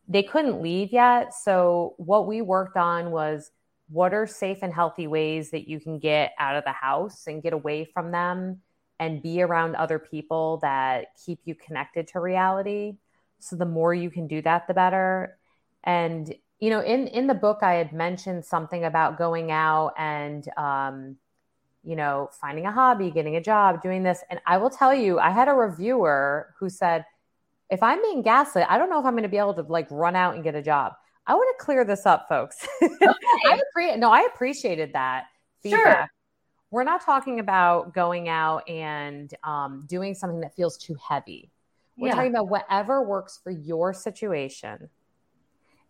they 0.09 0.23
couldn't 0.23 0.61
leave 0.61 0.91
yet. 0.91 1.33
So 1.33 1.93
what 1.97 2.27
we 2.27 2.41
worked 2.41 2.75
on 2.75 3.11
was 3.11 3.51
what 3.89 4.13
are 4.13 4.27
safe 4.27 4.59
and 4.61 4.73
healthy 4.73 5.07
ways 5.07 5.51
that 5.51 5.67
you 5.67 5.79
can 5.79 5.99
get 5.99 6.33
out 6.39 6.55
of 6.55 6.63
the 6.63 6.71
house 6.71 7.27
and 7.27 7.43
get 7.43 7.53
away 7.53 7.85
from 7.85 8.11
them 8.11 8.61
and 8.99 9.21
be 9.21 9.41
around 9.41 9.75
other 9.75 9.99
people 9.99 10.57
that 10.61 11.07
keep 11.25 11.39
you 11.45 11.55
connected 11.55 12.07
to 12.09 12.19
reality. 12.19 12.97
So 13.39 13.55
the 13.55 13.65
more 13.65 13.93
you 13.93 14.09
can 14.09 14.27
do 14.27 14.41
that, 14.41 14.67
the 14.67 14.73
better. 14.73 15.37
And 15.83 16.33
you 16.59 16.69
know, 16.69 16.81
in 16.81 17.07
in 17.07 17.27
the 17.27 17.33
book, 17.33 17.59
I 17.61 17.75
had 17.75 17.93
mentioned 17.93 18.43
something 18.43 18.83
about 18.83 19.17
going 19.17 19.49
out 19.49 19.93
and, 19.97 20.45
um, 20.57 21.15
you 21.83 21.95
know, 21.95 22.29
finding 22.33 22.65
a 22.65 22.71
hobby, 22.71 23.11
getting 23.11 23.37
a 23.37 23.41
job, 23.41 23.81
doing 23.81 24.03
this. 24.03 24.21
And 24.29 24.41
I 24.45 24.57
will 24.57 24.69
tell 24.69 24.93
you, 24.93 25.19
I 25.19 25.29
had 25.29 25.47
a 25.47 25.53
reviewer 25.53 26.53
who 26.59 26.69
said, 26.69 27.05
if 27.69 27.83
I'm 27.83 28.01
being 28.01 28.21
gaslit, 28.21 28.65
I 28.69 28.77
don't 28.77 28.89
know 28.89 28.99
if 28.99 29.05
I'm 29.05 29.13
going 29.13 29.23
to 29.23 29.29
be 29.29 29.37
able 29.37 29.53
to 29.55 29.61
like 29.63 29.87
run 29.91 30.15
out 30.15 30.35
and 30.35 30.43
get 30.43 30.55
a 30.55 30.61
job. 30.61 30.93
I 31.27 31.35
want 31.35 31.55
to 31.57 31.63
clear 31.63 31.85
this 31.85 32.05
up, 32.05 32.27
folks. 32.27 32.67
Okay. 32.81 33.51
I 33.51 33.61
appreciate 33.69 33.99
no, 33.99 34.11
I 34.11 34.27
appreciated 34.33 34.93
that 34.93 35.25
feedback. 35.61 35.81
Sure. 35.83 36.11
We're 36.71 36.83
not 36.83 37.01
talking 37.01 37.39
about 37.39 37.93
going 37.93 38.29
out 38.29 38.67
and 38.69 39.33
um, 39.43 39.85
doing 39.87 40.13
something 40.15 40.41
that 40.41 40.55
feels 40.55 40.77
too 40.77 40.95
heavy. 40.95 41.51
We're 41.97 42.09
yeah. 42.09 42.15
talking 42.15 42.31
about 42.31 42.49
whatever 42.49 43.03
works 43.03 43.39
for 43.43 43.51
your 43.51 43.93
situation 43.93 44.89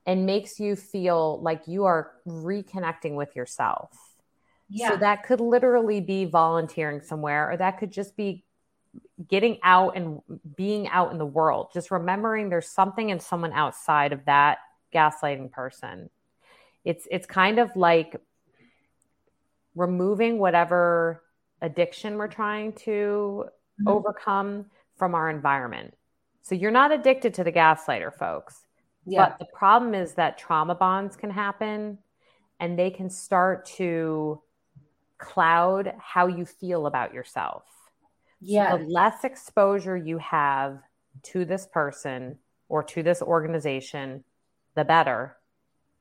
and 0.06 0.26
makes 0.26 0.60
you 0.60 0.76
feel 0.76 1.42
like 1.42 1.68
you 1.68 1.86
are 1.86 2.12
reconnecting 2.28 3.16
with 3.16 3.36
yourself. 3.36 3.92
Yeah. 4.70 4.92
So 4.92 4.98
that 4.98 5.24
could 5.24 5.40
literally 5.40 6.02
be 6.02 6.26
volunteering 6.26 7.02
somewhere, 7.02 7.52
or 7.52 7.58
that 7.58 7.78
could 7.78 7.92
just 7.92 8.16
be 8.16 8.44
getting 9.28 9.60
out 9.64 9.96
and 9.96 10.22
being 10.56 10.88
out 10.88 11.12
in 11.12 11.18
the 11.18 11.26
world. 11.26 11.68
Just 11.74 11.92
remembering 11.92 12.50
there's 12.50 12.70
something 12.70 13.10
in 13.10 13.20
someone 13.20 13.54
outside 13.54 14.14
of 14.14 14.26
that 14.26 14.60
gaslighting 14.94 15.52
person. 15.52 16.10
It's 16.86 17.08
it's 17.12 17.26
kind 17.26 17.60
of 17.60 17.76
like 17.76 18.16
removing 19.76 20.40
whatever 20.40 21.24
addiction 21.62 22.16
we're 22.16 22.28
trying 22.28 22.74
to 22.74 23.46
mm-hmm. 23.46 23.88
overcome 23.88 24.66
from 24.98 25.16
our 25.16 25.30
environment. 25.30 25.94
So 26.42 26.56
you're 26.56 26.72
not 26.72 26.92
addicted 26.92 27.34
to 27.36 27.44
the 27.44 27.52
gaslighter, 27.52 28.14
folks. 28.14 28.66
Yeah. 29.06 29.30
But 29.30 29.40
the 29.40 29.46
problem 29.46 29.94
is 29.94 30.14
that 30.16 30.38
trauma 30.38 30.76
bonds 30.76 31.16
can 31.16 31.30
happen 31.30 32.00
and 32.60 32.78
they 32.78 32.92
can 32.92 33.10
start 33.10 33.66
to 33.78 34.42
cloud 35.18 35.94
how 36.00 36.28
you 36.28 36.46
feel 36.46 36.86
about 36.86 37.14
yourself. 37.14 37.64
Yeah. 38.42 38.72
So 38.72 38.78
the 38.78 38.86
less 38.86 39.24
exposure 39.24 39.98
you 39.98 40.18
have 40.20 40.80
to 41.24 41.46
this 41.46 41.68
person 41.68 42.38
or 42.68 42.84
to 42.84 43.04
this 43.04 43.22
organization, 43.22 44.24
the 44.76 44.86
better. 44.86 45.36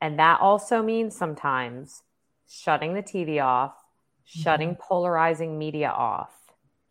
And 0.01 0.19
that 0.19 0.39
also 0.39 0.81
means 0.81 1.15
sometimes 1.15 2.03
shutting 2.47 2.93
the 2.93 3.03
TV 3.03 3.43
off, 3.43 3.73
mm-hmm. 3.73 4.41
shutting 4.41 4.75
polarizing 4.75 5.57
media 5.57 5.89
off, 5.89 6.33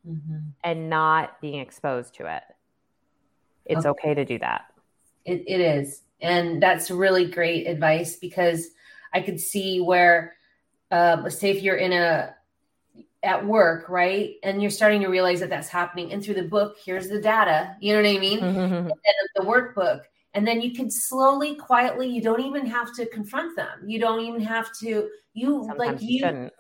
mm-hmm. 0.07 0.39
and 0.63 0.91
not 0.91 1.41
being 1.41 1.61
exposed 1.61 2.15
to 2.17 2.27
it. 2.37 2.43
It's 3.65 3.87
okay, 3.87 4.11
okay 4.11 4.15
to 4.15 4.25
do 4.25 4.39
that. 4.41 4.67
It, 5.25 5.45
it 5.47 5.61
is. 5.61 6.03
And 6.21 6.63
that's 6.63 6.91
really 6.91 7.27
great 7.27 7.67
advice 7.67 8.17
because 8.17 8.69
I 9.13 9.21
could 9.21 9.41
see 9.41 9.81
where, 9.81 10.35
uh, 10.91 11.29
say, 11.31 11.51
if 11.51 11.63
you're 11.63 11.77
in 11.77 11.93
a, 11.93 12.35
at 13.29 13.45
work, 13.45 13.91
right? 13.91 14.37
And 14.43 14.63
you're 14.63 14.71
starting 14.71 15.03
to 15.03 15.09
realize 15.09 15.41
that 15.41 15.51
that's 15.51 15.69
happening. 15.69 16.13
And 16.13 16.25
through 16.25 16.35
the 16.35 16.45
book, 16.45 16.79
here's 16.83 17.09
the 17.09 17.21
data, 17.21 17.77
you 17.79 17.93
know 17.93 18.03
what 18.03 18.17
I 18.17 18.19
mean? 18.19 18.41
Mm-hmm. 18.41 18.75
And 18.75 19.29
the 19.37 19.43
workbook. 19.43 20.01
And 20.33 20.47
then 20.47 20.63
you 20.63 20.73
can 20.73 20.91
slowly, 20.91 21.55
quietly, 21.55 22.09
you 22.09 22.23
don't 22.23 22.41
even 22.41 22.65
have 22.67 22.95
to 22.97 23.07
confront 23.07 23.55
them. 23.55 23.87
You 23.87 24.01
don't 24.01 24.21
even 24.21 24.41
have 24.41 24.71
to, 24.81 25.11
you 25.35 25.65
Sometimes 25.67 25.79
like 25.79 25.97
you, 26.01 26.51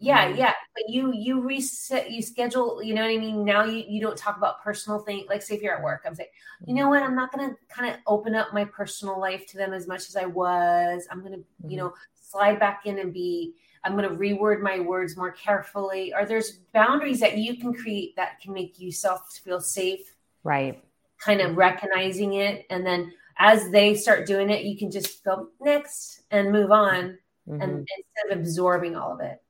yeah 0.00 0.28
mm-hmm. 0.28 0.38
yeah 0.38 0.52
but 0.74 0.84
you 0.88 1.12
you 1.12 1.40
reset 1.40 2.10
you 2.10 2.22
schedule 2.22 2.80
you 2.80 2.94
know 2.94 3.02
what 3.02 3.10
i 3.10 3.18
mean 3.18 3.44
now 3.44 3.64
you 3.64 3.84
you 3.88 4.00
don't 4.00 4.16
talk 4.16 4.36
about 4.36 4.62
personal 4.62 5.00
things 5.00 5.26
like 5.28 5.42
say 5.42 5.56
if 5.56 5.60
you're 5.60 5.76
at 5.76 5.82
work 5.82 6.02
i'm 6.06 6.14
saying 6.14 6.28
you 6.66 6.72
know 6.72 6.88
what 6.88 7.02
i'm 7.02 7.16
not 7.16 7.32
going 7.32 7.50
to 7.50 7.56
kind 7.68 7.92
of 7.92 7.98
open 8.06 8.32
up 8.32 8.54
my 8.54 8.64
personal 8.64 9.18
life 9.18 9.44
to 9.44 9.56
them 9.56 9.72
as 9.72 9.88
much 9.88 10.08
as 10.08 10.14
i 10.14 10.24
was 10.24 11.08
i'm 11.10 11.18
going 11.18 11.32
to 11.32 11.38
mm-hmm. 11.38 11.70
you 11.70 11.76
know 11.76 11.92
slide 12.14 12.60
back 12.60 12.86
in 12.86 13.00
and 13.00 13.12
be 13.12 13.54
i'm 13.84 13.96
going 13.96 14.08
to 14.08 14.14
reword 14.16 14.60
my 14.60 14.80
words 14.80 15.16
more 15.16 15.32
carefully 15.32 16.12
or 16.14 16.24
there's 16.24 16.58
boundaries 16.72 17.20
that 17.20 17.38
you 17.38 17.56
can 17.56 17.72
create 17.72 18.14
that 18.16 18.40
can 18.40 18.52
make 18.52 18.78
yourself 18.80 19.40
feel 19.44 19.60
safe 19.60 20.14
right 20.44 20.82
kind 21.20 21.40
of 21.40 21.56
recognizing 21.56 22.34
it 22.34 22.66
and 22.70 22.86
then 22.86 23.12
as 23.38 23.70
they 23.70 23.94
start 23.94 24.26
doing 24.26 24.50
it 24.50 24.64
you 24.64 24.76
can 24.76 24.90
just 24.90 25.24
go 25.24 25.48
next 25.60 26.22
and 26.30 26.52
move 26.52 26.70
on 26.70 27.18
mm-hmm. 27.48 27.60
and 27.60 27.72
instead 27.72 28.32
of 28.32 28.38
absorbing 28.38 28.96
all 28.96 29.12
of 29.12 29.20
it 29.20 29.42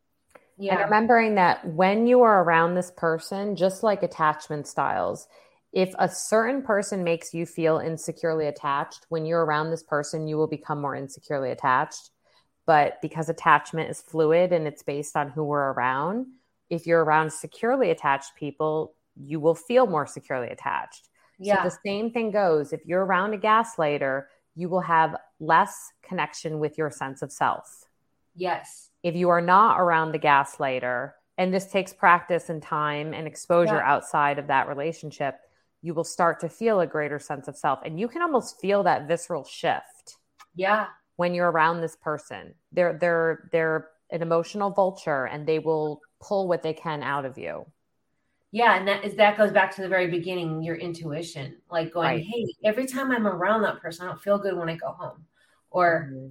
yeah. 0.58 0.74
And 0.74 0.84
remembering 0.84 1.36
that 1.36 1.64
when 1.66 2.06
you 2.06 2.22
are 2.22 2.42
around 2.42 2.74
this 2.74 2.90
person, 2.96 3.54
just 3.54 3.84
like 3.84 4.02
attachment 4.02 4.66
styles, 4.66 5.28
if 5.72 5.94
a 5.98 6.08
certain 6.08 6.62
person 6.62 7.04
makes 7.04 7.32
you 7.32 7.46
feel 7.46 7.78
insecurely 7.78 8.46
attached, 8.46 9.06
when 9.08 9.24
you're 9.24 9.44
around 9.44 9.70
this 9.70 9.84
person, 9.84 10.26
you 10.26 10.36
will 10.36 10.48
become 10.48 10.80
more 10.80 10.96
insecurely 10.96 11.50
attached. 11.50 12.10
But 12.68 13.02
because 13.02 13.28
attachment 13.28 13.90
is 13.90 14.00
fluid 14.00 14.52
and 14.52 14.68
it's 14.68 14.84
based 14.84 15.16
on 15.16 15.30
who 15.30 15.42
we're 15.42 15.72
around, 15.72 16.26
if 16.70 16.86
you're 16.86 17.02
around 17.02 17.32
securely 17.32 17.90
attached 17.90 18.36
people, 18.36 18.94
you 19.16 19.40
will 19.40 19.56
feel 19.56 19.88
more 19.88 20.06
securely 20.06 20.48
attached. 20.48 21.08
Yeah. 21.40 21.64
So 21.64 21.70
the 21.70 21.78
same 21.84 22.12
thing 22.12 22.30
goes. 22.30 22.72
If 22.72 22.86
you're 22.86 23.04
around 23.04 23.34
a 23.34 23.38
gaslighter, 23.38 24.26
you 24.54 24.68
will 24.68 24.82
have 24.82 25.16
less 25.40 25.90
connection 26.02 26.60
with 26.60 26.78
your 26.78 26.90
sense 26.90 27.22
of 27.22 27.32
self. 27.32 27.86
Yes 28.36 28.88
if 29.02 29.14
you 29.14 29.28
are 29.28 29.40
not 29.40 29.80
around 29.80 30.12
the 30.12 30.18
gaslighter, 30.18 31.12
and 31.36 31.54
this 31.54 31.66
takes 31.66 31.92
practice 31.92 32.48
and 32.48 32.62
time 32.62 33.14
and 33.14 33.26
exposure 33.26 33.76
yeah. 33.76 33.92
outside 33.92 34.38
of 34.38 34.48
that 34.48 34.68
relationship, 34.68 35.38
you 35.82 35.94
will 35.94 36.04
start 36.04 36.40
to 36.40 36.48
feel 36.48 36.80
a 36.80 36.86
greater 36.86 37.20
sense 37.20 37.46
of 37.46 37.56
self. 37.56 37.78
And 37.84 38.00
you 38.00 38.08
can 38.08 38.22
almost 38.22 38.60
feel 38.60 38.82
that 38.82 39.06
visceral 39.06 39.44
shift. 39.44 40.16
Yeah. 40.56 40.86
When 41.18 41.34
you're 41.34 41.50
around 41.50 41.80
this 41.80 41.96
person. 41.96 42.54
They're 42.70 42.96
they're 42.96 43.48
they're 43.50 43.88
an 44.10 44.22
emotional 44.22 44.70
vulture 44.70 45.26
and 45.26 45.46
they 45.46 45.58
will 45.58 46.00
pull 46.20 46.46
what 46.46 46.62
they 46.62 46.72
can 46.72 47.02
out 47.02 47.24
of 47.24 47.36
you. 47.36 47.66
Yeah, 48.52 48.78
and 48.78 48.86
that 48.86 49.04
is 49.04 49.16
that 49.16 49.36
goes 49.36 49.50
back 49.50 49.74
to 49.74 49.82
the 49.82 49.88
very 49.88 50.06
beginning, 50.06 50.62
your 50.62 50.76
intuition, 50.76 51.56
like 51.72 51.92
going, 51.92 52.06
right. 52.06 52.24
"Hey, 52.24 52.46
every 52.64 52.86
time 52.86 53.10
I'm 53.10 53.26
around 53.26 53.62
that 53.62 53.80
person, 53.80 54.06
I 54.06 54.10
don't 54.10 54.22
feel 54.22 54.38
good 54.38 54.56
when 54.56 54.68
I 54.68 54.76
go 54.76 54.92
home," 54.92 55.26
or 55.72 56.08
mm-hmm. 56.08 56.28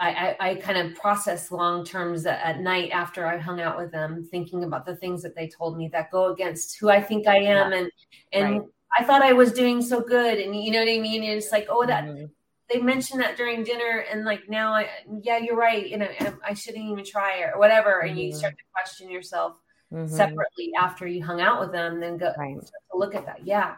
I, 0.00 0.08
I, 0.08 0.36
I, 0.48 0.54
kind 0.54 0.78
of 0.78 0.96
process 0.96 1.52
long 1.52 1.84
terms 1.84 2.24
at, 2.24 2.40
at, 2.42 2.60
night 2.60 2.92
after 2.92 3.26
I 3.26 3.36
hung 3.36 3.60
out 3.60 3.76
with 3.76 3.92
them, 3.92 4.26
thinking 4.30 4.64
about 4.64 4.86
the 4.86 4.96
things 4.96 5.22
that 5.22 5.36
they 5.36 5.48
told 5.48 5.76
me 5.76 5.88
that 5.88 6.10
go 6.10 6.32
against 6.32 6.78
who 6.78 6.88
I 6.88 7.02
think 7.02 7.26
I 7.26 7.36
am, 7.36 7.72
yeah. 7.72 7.78
and 7.78 7.90
and 8.32 8.60
right. 8.60 8.68
I 8.98 9.04
thought 9.04 9.20
I 9.20 9.34
was 9.34 9.52
doing 9.52 9.82
so 9.82 10.00
good, 10.00 10.38
and 10.38 10.56
you 10.56 10.72
know 10.72 10.80
what 10.80 10.88
I 10.88 10.98
mean. 10.98 11.22
And 11.22 11.34
it's 11.34 11.52
like, 11.52 11.66
oh, 11.68 11.86
that 11.86 12.04
mm-hmm. 12.04 12.24
They 12.70 12.80
mentioned 12.80 13.20
that 13.22 13.36
during 13.36 13.64
dinner, 13.64 14.04
and 14.10 14.24
like 14.24 14.48
now, 14.48 14.72
I 14.72 14.88
yeah, 15.22 15.38
you're 15.38 15.56
right. 15.56 15.88
You 15.88 15.98
know, 15.98 16.08
I 16.46 16.54
shouldn't 16.54 16.84
even 16.84 17.04
try 17.04 17.40
or 17.40 17.58
whatever, 17.58 18.00
and 18.00 18.10
mm-hmm. 18.10 18.18
you 18.18 18.32
start 18.34 18.56
to 18.56 18.64
question 18.74 19.10
yourself 19.10 19.60
mm-hmm. 19.92 20.14
separately 20.14 20.72
after 20.78 21.06
you 21.06 21.24
hung 21.24 21.40
out 21.40 21.60
with 21.60 21.72
them, 21.72 22.00
then 22.00 22.18
go 22.18 22.32
right. 22.38 22.58
look 22.92 23.14
at 23.14 23.26
that. 23.26 23.46
Yeah. 23.46 23.76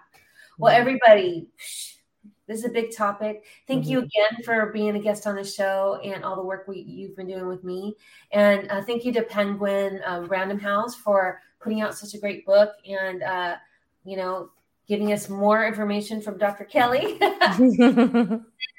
Well, 0.58 0.72
mm-hmm. 0.72 0.80
everybody, 0.80 1.48
this 2.46 2.58
is 2.58 2.64
a 2.64 2.70
big 2.70 2.94
topic. 2.94 3.44
Thank 3.66 3.84
mm-hmm. 3.84 3.92
you 3.92 3.98
again 3.98 4.42
for 4.44 4.72
being 4.72 4.96
a 4.96 5.00
guest 5.00 5.26
on 5.26 5.36
the 5.36 5.44
show 5.44 6.00
and 6.04 6.24
all 6.24 6.36
the 6.36 6.42
work 6.42 6.66
we, 6.66 6.80
you've 6.80 7.16
been 7.16 7.28
doing 7.28 7.46
with 7.46 7.64
me. 7.64 7.94
And 8.32 8.70
uh, 8.70 8.82
thank 8.82 9.04
you 9.04 9.12
to 9.14 9.22
Penguin 9.22 10.00
uh, 10.06 10.26
Random 10.28 10.58
House 10.58 10.94
for 10.96 11.40
putting 11.60 11.80
out 11.80 11.96
such 11.96 12.14
a 12.14 12.18
great 12.18 12.44
book 12.44 12.70
and, 12.88 13.22
uh, 13.22 13.56
you 14.04 14.16
know, 14.16 14.50
giving 14.90 15.12
us 15.12 15.28
more 15.28 15.64
information 15.64 16.20
from 16.20 16.36
Dr. 16.36 16.64
Kelley. 16.64 17.16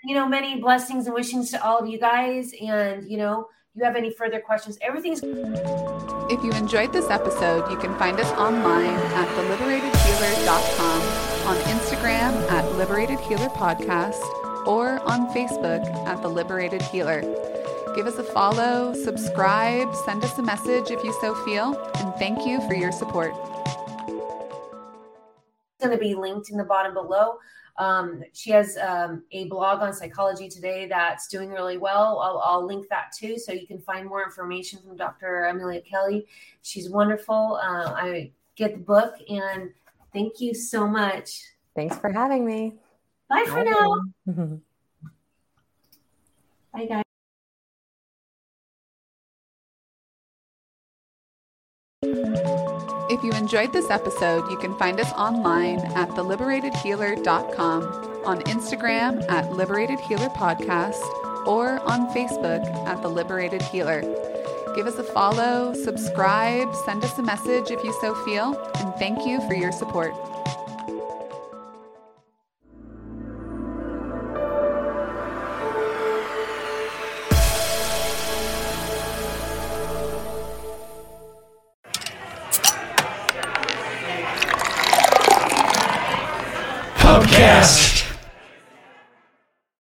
you 0.04 0.14
know, 0.14 0.28
many 0.28 0.60
blessings 0.60 1.06
and 1.06 1.16
wishings 1.16 1.52
to 1.52 1.66
all 1.66 1.80
of 1.80 1.88
you 1.88 1.98
guys. 1.98 2.52
And, 2.62 3.10
you 3.10 3.16
know, 3.18 3.48
you 3.74 3.86
have 3.86 3.96
any 3.96 4.12
further 4.12 4.42
questions, 4.42 4.78
everything's. 4.82 5.22
If 5.24 6.44
you 6.44 6.52
enjoyed 6.52 6.92
this 6.92 7.10
episode, 7.10 7.72
you 7.72 7.78
can 7.78 7.98
find 7.98 8.20
us 8.20 8.30
online 8.34 8.90
at 8.90 9.28
theliberatedhealer.com, 9.30 11.02
on 11.48 11.56
Instagram 11.72 12.52
at 12.52 12.70
Liberated 12.74 13.22
Healer 13.22 13.48
Podcast, 13.50 14.22
or 14.68 15.00
on 15.10 15.34
Facebook 15.34 15.86
at 16.06 16.22
The 16.22 16.28
Liberated 16.28 16.82
Healer. 16.82 17.22
Give 17.96 18.06
us 18.06 18.18
a 18.18 18.24
follow, 18.24 18.94
subscribe, 18.94 19.96
send 20.06 20.26
us 20.26 20.38
a 20.38 20.44
message 20.44 20.92
if 20.92 21.02
you 21.06 21.14
so 21.22 21.34
feel, 21.46 21.78
and 21.96 22.14
thank 22.16 22.46
you 22.46 22.60
for 22.68 22.74
your 22.74 22.92
support. 22.92 23.34
It's 25.82 25.88
going 25.88 25.98
to 25.98 26.04
be 26.04 26.14
linked 26.14 26.52
in 26.52 26.58
the 26.58 26.64
bottom 26.64 26.94
below. 26.94 27.40
Um, 27.78 28.24
she 28.34 28.52
has 28.52 28.78
um, 28.78 29.24
a 29.32 29.46
blog 29.48 29.82
on 29.82 29.94
Psychology 29.94 30.48
Today 30.48 30.86
that's 30.86 31.28
doing 31.28 31.50
really 31.50 31.78
well. 31.78 32.20
I'll, 32.20 32.40
I'll, 32.46 32.64
link 32.64 32.88
that 32.90 33.12
too, 33.18 33.40
so 33.40 33.52
you 33.52 33.66
can 33.66 33.80
find 33.82 34.08
more 34.08 34.24
information 34.24 34.78
from 34.86 34.96
Dr. 34.96 35.46
Amelia 35.46 35.82
Kelley. 35.82 36.28
She's 36.62 36.88
wonderful. 36.88 37.60
Uh, 37.64 37.94
I 37.96 38.32
get 38.56 38.74
the 38.74 38.80
book, 38.84 39.16
and 39.28 39.72
thank 40.14 40.40
you 40.40 40.54
so 40.54 40.88
much. 40.88 41.42
Thanks 41.76 41.98
for 41.98 42.12
having 42.12 42.46
me. 42.46 42.76
Bye 43.28 43.46
for 43.48 43.64
Bye. 43.64 43.72
now. 43.72 44.04
Bye, 46.74 46.86
guys. 46.86 47.04
If 52.04 53.24
you 53.24 53.32
enjoyed 53.34 53.74
this 53.74 53.92
episode, 53.92 54.50
you 54.50 54.58
can 54.58 54.76
find 54.80 55.00
us 55.00 55.12
online 55.14 55.80
at 55.96 56.10
theliberatedhealer.com, 56.10 57.84
on 58.26 58.42
Instagram 58.42 59.30
at 59.30 59.52
Liberated 59.52 60.00
Healer 60.00 60.30
Podcast, 60.30 61.02
or 61.46 61.80
on 61.82 62.08
Facebook 62.12 62.66
at 62.88 63.04
The 63.04 63.08
Liberated 63.08 63.62
Healer. 63.62 64.02
Give 64.76 64.88
us 64.88 64.96
a 64.96 65.04
follow, 65.04 65.76
subscribe, 65.76 66.74
send 66.86 67.04
us 67.04 67.20
a 67.20 67.22
message 67.22 67.70
if 67.70 67.84
you 67.84 67.94
so 68.02 68.16
feel, 68.26 68.58
and 68.78 68.96
thank 68.96 69.28
you 69.28 69.40
for 69.48 69.54
your 69.54 69.72
support. 69.72 70.31